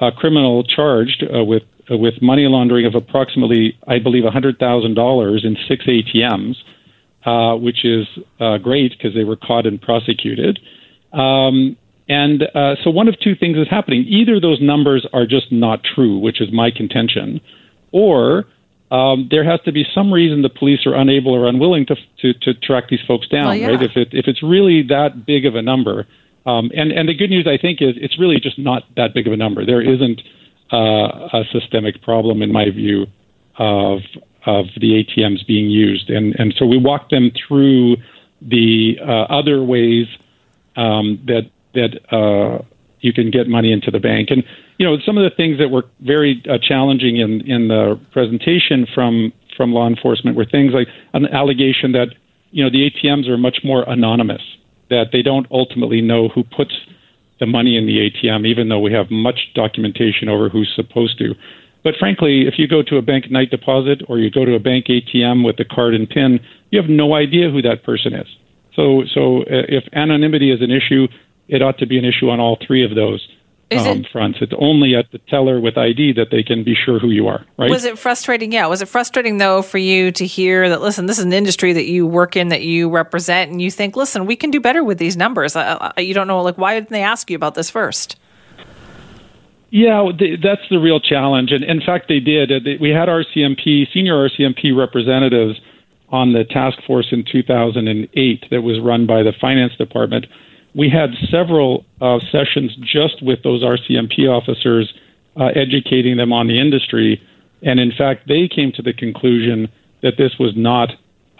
uh, 0.00 0.10
criminal 0.16 0.64
charged 0.64 1.22
uh, 1.22 1.44
with 1.44 1.62
uh, 1.90 1.96
with 1.96 2.14
money 2.22 2.46
laundering 2.46 2.86
of 2.86 2.94
approximately, 2.94 3.78
I 3.86 3.98
believe, 3.98 4.24
hundred 4.24 4.58
thousand 4.58 4.94
dollars 4.94 5.44
in 5.44 5.56
six 5.68 5.84
ATMs, 5.86 6.56
uh, 7.26 7.56
which 7.56 7.84
is 7.84 8.06
uh, 8.40 8.58
great 8.58 8.92
because 8.92 9.14
they 9.14 9.24
were 9.24 9.36
caught 9.36 9.66
and 9.66 9.80
prosecuted. 9.80 10.58
Um, 11.12 11.76
and 12.08 12.42
so, 12.82 12.90
one 12.90 13.06
of 13.06 13.14
two 13.20 13.36
things 13.36 13.56
is 13.56 13.68
happening: 13.68 14.04
either 14.08 14.40
those 14.40 14.60
numbers 14.60 15.06
are 15.12 15.26
just 15.26 15.52
not 15.52 15.84
true, 15.84 16.18
which 16.18 16.40
is 16.40 16.48
my 16.52 16.70
contention, 16.70 17.40
or 17.92 18.46
um, 18.90 19.28
there 19.30 19.44
has 19.44 19.60
to 19.64 19.72
be 19.72 19.84
some 19.94 20.12
reason 20.12 20.42
the 20.42 20.48
police 20.48 20.84
are 20.86 20.94
unable 20.94 21.32
or 21.32 21.48
unwilling 21.48 21.86
to 21.86 21.96
to, 22.20 22.34
to 22.34 22.54
track 22.54 22.88
these 22.88 23.00
folks 23.06 23.28
down, 23.28 23.46
well, 23.46 23.56
yeah. 23.56 23.68
right? 23.68 23.82
If 23.82 23.96
it 23.96 24.08
if 24.12 24.26
it's 24.26 24.42
really 24.42 24.82
that 24.88 25.24
big 25.26 25.46
of 25.46 25.54
a 25.54 25.62
number, 25.62 26.06
um, 26.46 26.70
and 26.74 26.90
and 26.90 27.08
the 27.08 27.14
good 27.14 27.30
news 27.30 27.46
I 27.46 27.60
think 27.60 27.80
is 27.80 27.94
it's 27.96 28.18
really 28.18 28.40
just 28.40 28.58
not 28.58 28.84
that 28.96 29.14
big 29.14 29.26
of 29.26 29.32
a 29.32 29.36
number. 29.36 29.64
There 29.64 29.80
isn't 29.80 30.20
uh, 30.72 31.28
a 31.32 31.44
systemic 31.52 32.02
problem 32.02 32.42
in 32.42 32.52
my 32.52 32.70
view 32.70 33.06
of 33.58 34.00
of 34.46 34.66
the 34.80 35.04
ATMs 35.04 35.46
being 35.46 35.70
used, 35.70 36.10
and 36.10 36.34
and 36.38 36.52
so 36.58 36.66
we 36.66 36.78
walk 36.78 37.10
them 37.10 37.30
through 37.46 37.96
the 38.42 38.98
uh, 39.00 39.32
other 39.32 39.62
ways 39.62 40.06
um, 40.76 41.22
that 41.26 41.50
that 41.74 42.00
uh, 42.10 42.64
you 43.00 43.12
can 43.12 43.30
get 43.30 43.48
money 43.48 43.72
into 43.72 43.90
the 43.90 43.98
bank. 43.98 44.28
And 44.30 44.42
you 44.78 44.86
know, 44.86 44.96
some 45.04 45.18
of 45.18 45.24
the 45.24 45.34
things 45.34 45.58
that 45.58 45.70
were 45.70 45.84
very 46.00 46.42
uh, 46.48 46.58
challenging 46.60 47.16
in 47.16 47.40
in 47.46 47.68
the 47.68 48.00
presentation 48.12 48.86
from 48.94 49.32
from 49.56 49.72
law 49.72 49.86
enforcement 49.86 50.36
were 50.36 50.46
things 50.46 50.72
like 50.72 50.88
an 51.12 51.26
allegation 51.26 51.92
that 51.92 52.08
you 52.50 52.64
know 52.64 52.70
the 52.70 52.90
ATMs 52.90 53.28
are 53.28 53.36
much 53.38 53.58
more 53.64 53.84
anonymous, 53.88 54.42
that 54.88 55.06
they 55.12 55.22
don't 55.22 55.46
ultimately 55.50 56.00
know 56.00 56.28
who 56.28 56.44
puts 56.44 56.72
the 57.40 57.46
money 57.46 57.76
in 57.76 57.86
the 57.86 58.10
ATM, 58.10 58.46
even 58.46 58.68
though 58.68 58.78
we 58.80 58.92
have 58.92 59.10
much 59.10 59.50
documentation 59.54 60.28
over 60.28 60.48
who's 60.48 60.70
supposed 60.76 61.18
to. 61.18 61.34
But 61.82 61.94
frankly, 61.98 62.46
if 62.46 62.54
you 62.58 62.68
go 62.68 62.82
to 62.82 62.98
a 62.98 63.02
bank 63.02 63.30
night 63.30 63.50
deposit 63.50 64.02
or 64.08 64.18
you 64.18 64.30
go 64.30 64.44
to 64.44 64.54
a 64.54 64.60
bank 64.60 64.86
ATM 64.86 65.44
with 65.44 65.56
the 65.56 65.64
card 65.64 65.94
and 65.94 66.08
PIN, 66.08 66.40
you 66.70 66.80
have 66.80 66.90
no 66.90 67.14
idea 67.14 67.50
who 67.50 67.62
that 67.62 67.82
person 67.82 68.12
is. 68.12 68.26
So, 68.76 69.02
so 69.12 69.42
uh, 69.42 69.66
if 69.68 69.84
anonymity 69.94 70.52
is 70.52 70.60
an 70.60 70.70
issue, 70.70 71.08
it 71.50 71.62
ought 71.62 71.78
to 71.78 71.86
be 71.86 71.98
an 71.98 72.04
issue 72.04 72.30
on 72.30 72.40
all 72.40 72.56
three 72.66 72.84
of 72.84 72.94
those. 72.94 73.26
Um, 73.72 74.04
fronts. 74.10 74.38
It's 74.40 74.52
only 74.58 74.96
at 74.96 75.12
the 75.12 75.18
teller 75.18 75.60
with 75.60 75.78
ID 75.78 76.14
that 76.14 76.32
they 76.32 76.42
can 76.42 76.64
be 76.64 76.74
sure 76.74 76.98
who 76.98 77.10
you 77.10 77.28
are, 77.28 77.46
right? 77.56 77.70
Was 77.70 77.84
it 77.84 78.00
frustrating? 78.00 78.50
Yeah. 78.50 78.66
Was 78.66 78.82
it 78.82 78.86
frustrating, 78.86 79.38
though, 79.38 79.62
for 79.62 79.78
you 79.78 80.10
to 80.10 80.26
hear 80.26 80.68
that, 80.68 80.80
listen, 80.80 81.06
this 81.06 81.20
is 81.20 81.24
an 81.24 81.32
industry 81.32 81.72
that 81.72 81.84
you 81.84 82.04
work 82.04 82.34
in, 82.34 82.48
that 82.48 82.62
you 82.62 82.90
represent, 82.90 83.48
and 83.52 83.62
you 83.62 83.70
think, 83.70 83.94
listen, 83.94 84.26
we 84.26 84.34
can 84.34 84.50
do 84.50 84.58
better 84.58 84.82
with 84.82 84.98
these 84.98 85.16
numbers? 85.16 85.54
Uh, 85.54 85.92
uh 85.96 86.00
you 86.00 86.14
don't 86.14 86.26
know, 86.26 86.42
like, 86.42 86.58
why 86.58 86.74
didn't 86.74 86.88
they 86.88 87.04
ask 87.04 87.30
you 87.30 87.36
about 87.36 87.54
this 87.54 87.70
first? 87.70 88.18
Yeah, 89.70 90.10
that's 90.42 90.68
the 90.68 90.78
real 90.78 90.98
challenge. 90.98 91.52
And 91.52 91.62
in 91.62 91.80
fact, 91.80 92.08
they 92.08 92.18
did. 92.18 92.50
We 92.80 92.90
had 92.90 93.08
RCMP, 93.08 93.86
senior 93.94 94.28
RCMP 94.28 94.76
representatives 94.76 95.60
on 96.08 96.32
the 96.32 96.42
task 96.42 96.78
force 96.88 97.06
in 97.12 97.24
2008 97.30 98.46
that 98.50 98.62
was 98.62 98.80
run 98.80 99.06
by 99.06 99.22
the 99.22 99.32
finance 99.40 99.76
department 99.76 100.26
we 100.74 100.88
had 100.88 101.10
several 101.30 101.84
uh, 102.00 102.18
sessions 102.30 102.76
just 102.76 103.22
with 103.22 103.42
those 103.42 103.62
RCMP 103.62 104.28
officers, 104.28 104.92
uh, 105.36 105.46
educating 105.54 106.16
them 106.16 106.32
on 106.32 106.46
the 106.46 106.60
industry. 106.60 107.20
And 107.62 107.80
in 107.80 107.92
fact, 107.96 108.28
they 108.28 108.48
came 108.48 108.72
to 108.72 108.82
the 108.82 108.92
conclusion 108.92 109.68
that 110.02 110.14
this 110.16 110.32
was 110.38 110.52
not 110.56 110.90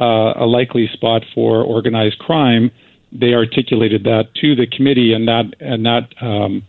uh, 0.01 0.35
a 0.37 0.47
likely 0.47 0.89
spot 0.93 1.25
for 1.35 1.63
organized 1.63 2.19
crime. 2.19 2.71
They 3.13 3.35
articulated 3.35 4.05
that 4.05 4.35
to 4.41 4.55
the 4.55 4.67
committee, 4.67 5.13
and 5.13 5.27
that 5.29 5.55
and 5.61 5.85
that 5.85 6.15
um, 6.21 6.63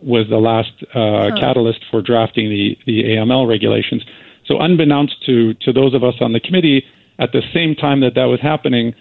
was 0.00 0.28
the 0.28 0.38
last 0.38 0.72
uh, 0.94 1.30
huh. 1.30 1.40
catalyst 1.40 1.84
for 1.90 2.00
drafting 2.00 2.48
the 2.48 2.78
the 2.86 3.02
AML 3.04 3.48
regulations. 3.48 4.04
So, 4.46 4.60
unbeknownst 4.60 5.24
to 5.26 5.54
to 5.54 5.72
those 5.72 5.94
of 5.94 6.04
us 6.04 6.14
on 6.20 6.32
the 6.32 6.40
committee, 6.40 6.84
at 7.18 7.32
the 7.32 7.42
same 7.52 7.74
time 7.74 8.00
that 8.00 8.14
that 8.14 8.26
was 8.26 8.40
happening, 8.40 8.94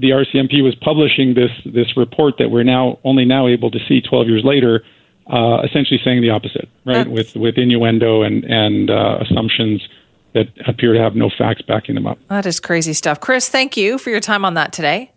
the 0.00 0.10
RCMP 0.10 0.62
was 0.62 0.74
publishing 0.74 1.34
this 1.34 1.50
this 1.64 1.96
report 1.96 2.34
that 2.38 2.50
we're 2.50 2.64
now 2.64 2.98
only 3.04 3.24
now 3.24 3.46
able 3.46 3.70
to 3.70 3.78
see 3.86 4.00
12 4.00 4.28
years 4.28 4.44
later, 4.44 4.82
uh, 5.26 5.62
essentially 5.62 6.00
saying 6.02 6.22
the 6.22 6.30
opposite, 6.30 6.68
right? 6.84 7.06
with 7.08 7.36
with 7.36 7.56
innuendo 7.58 8.22
and 8.22 8.44
and 8.44 8.90
uh, 8.90 9.18
assumptions 9.20 9.86
that 10.32 10.48
appear 10.66 10.92
to 10.94 11.00
have 11.00 11.14
no 11.14 11.28
facts 11.36 11.62
backing 11.62 11.94
them 11.94 12.06
up. 12.06 12.18
That 12.28 12.46
is 12.46 12.60
crazy 12.60 12.92
stuff, 12.92 13.20
Chris. 13.20 13.48
Thank 13.48 13.76
you 13.76 13.98
for 13.98 14.10
your 14.10 14.20
time 14.20 14.44
on 14.44 14.54
that 14.54 14.72
today. 14.72 15.12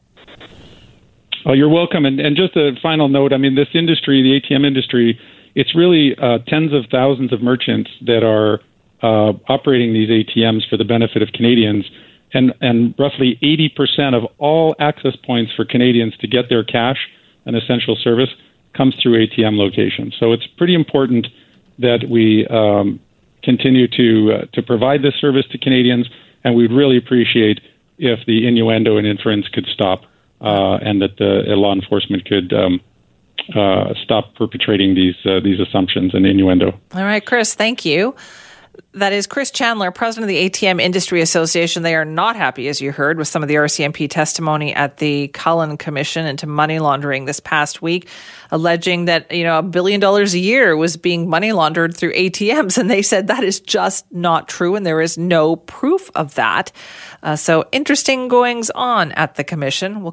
Oh, 1.46 1.54
you're 1.54 1.70
welcome. 1.70 2.06
And 2.06 2.20
and 2.20 2.36
just 2.36 2.56
a 2.56 2.72
final 2.82 3.08
note. 3.08 3.32
I 3.32 3.38
mean, 3.38 3.56
this 3.56 3.70
industry, 3.74 4.22
the 4.22 4.40
ATM 4.40 4.66
industry, 4.66 5.20
it's 5.56 5.76
really 5.76 6.16
uh, 6.18 6.40
tens 6.48 6.74
of 6.74 6.86
thousands 6.92 7.32
of 7.32 7.42
merchants 7.42 7.90
that 8.02 8.24
are 8.24 8.60
uh, 9.02 9.34
operating 9.48 9.94
these 9.94 10.10
ATMs 10.10 10.68
for 10.70 10.78
the 10.78 10.86
benefit 10.86 11.22
of 11.22 11.30
Canadians 11.34 11.86
and, 12.34 12.54
and 12.62 12.96
roughly 12.98 13.38
80% 13.42 14.16
of 14.16 14.24
all 14.38 14.76
access 14.80 15.16
points 15.16 15.52
for 15.56 15.66
Canadians 15.66 16.18
to 16.18 16.28
get 16.28 16.50
their 16.50 16.64
cash, 16.64 16.98
an 17.46 17.56
essential 17.56 17.96
service, 17.96 18.30
comes 18.76 18.96
through 19.02 19.28
ATM 19.28 19.58
locations. 19.58 20.16
So 20.20 20.32
it's 20.32 20.48
pretty 20.58 20.74
important 20.74 21.28
that 21.80 22.08
we 22.10 22.48
um, 22.48 23.00
continue 23.44 23.88
to 23.88 24.34
uh, 24.34 24.46
to 24.54 24.64
provide 24.64 25.02
this 25.02 25.16
service 25.16 25.46
to 25.52 25.58
Canadians, 25.58 26.10
and 26.44 26.56
we'd 26.56 26.72
really 26.72 26.98
appreciate 26.98 27.60
if 27.98 28.26
the 28.26 28.48
innuendo 28.48 28.98
and 28.98 29.06
inference 29.06 29.48
could 29.48 29.68
stop, 29.68 30.04
uh, 30.42 30.78
and 30.82 31.02
that 31.02 31.18
the 31.18 31.44
uh, 31.48 31.56
law 31.56 31.74
enforcement 31.74 32.26
could. 32.26 32.54
Um, 32.54 32.82
uh, 33.58 33.94
stop 34.02 34.34
perpetrating 34.36 34.96
these 34.96 35.16
uh, 35.26 35.42
these 35.44 35.60
assumptions 35.60 36.14
and 36.14 36.26
innuendo. 36.26 36.80
All 36.94 37.04
right, 37.04 37.26
Chris, 37.26 37.56
thank 37.56 37.84
you. 37.84 38.16
That 38.94 39.14
is 39.14 39.28
Chris 39.28 39.52
Chandler, 39.52 39.92
president 39.92 40.24
of 40.24 40.28
the 40.30 40.50
ATM 40.50 40.82
Industry 40.82 41.22
Association. 41.22 41.84
They 41.84 41.96
are 41.96 42.06
not 42.06 42.36
happy, 42.36 42.68
as 42.68 42.82
you 42.82 42.92
heard, 42.92 43.18
with 43.18 43.28
some 43.28 43.42
of 43.44 43.50
the 43.50 43.56
RCMP 43.56 44.10
testimony 44.10 44.74
at 44.74 44.98
the 44.98 45.28
Cullen 45.30 45.78
Commission 45.78 46.26
into 46.26 46.48
money 46.48 46.80
laundering 46.80 47.26
this 47.26 47.40
past 47.40 47.82
week, 47.82 48.08
alleging 48.52 49.06
that, 49.06 49.32
you 49.32 49.44
know, 49.44 49.60
a 49.60 49.64
billion 49.64 50.00
dollars 50.00 50.34
a 50.34 50.40
year 50.40 50.76
was 50.76 50.98
being 50.98 51.30
money 51.30 51.52
laundered 51.52 51.96
through 51.96 52.14
ATMs. 52.14 52.78
And 52.78 52.90
they 52.90 53.02
said 53.02 53.28
that 53.28 53.44
is 53.44 53.60
just 53.60 54.12
not 54.12 54.48
true. 54.48 54.76
And 54.76 54.86
there 54.86 55.02
is 55.02 55.18
no 55.18 55.56
proof 55.56 56.10
of 56.16 56.36
that. 56.36 56.72
Uh, 57.24 57.36
so 57.36 57.66
interesting 57.72 58.28
goings 58.28 58.70
on 58.72 59.12
at 59.14 59.36
the 59.36 59.44
commission. 59.44 60.02
We'll 60.02 60.12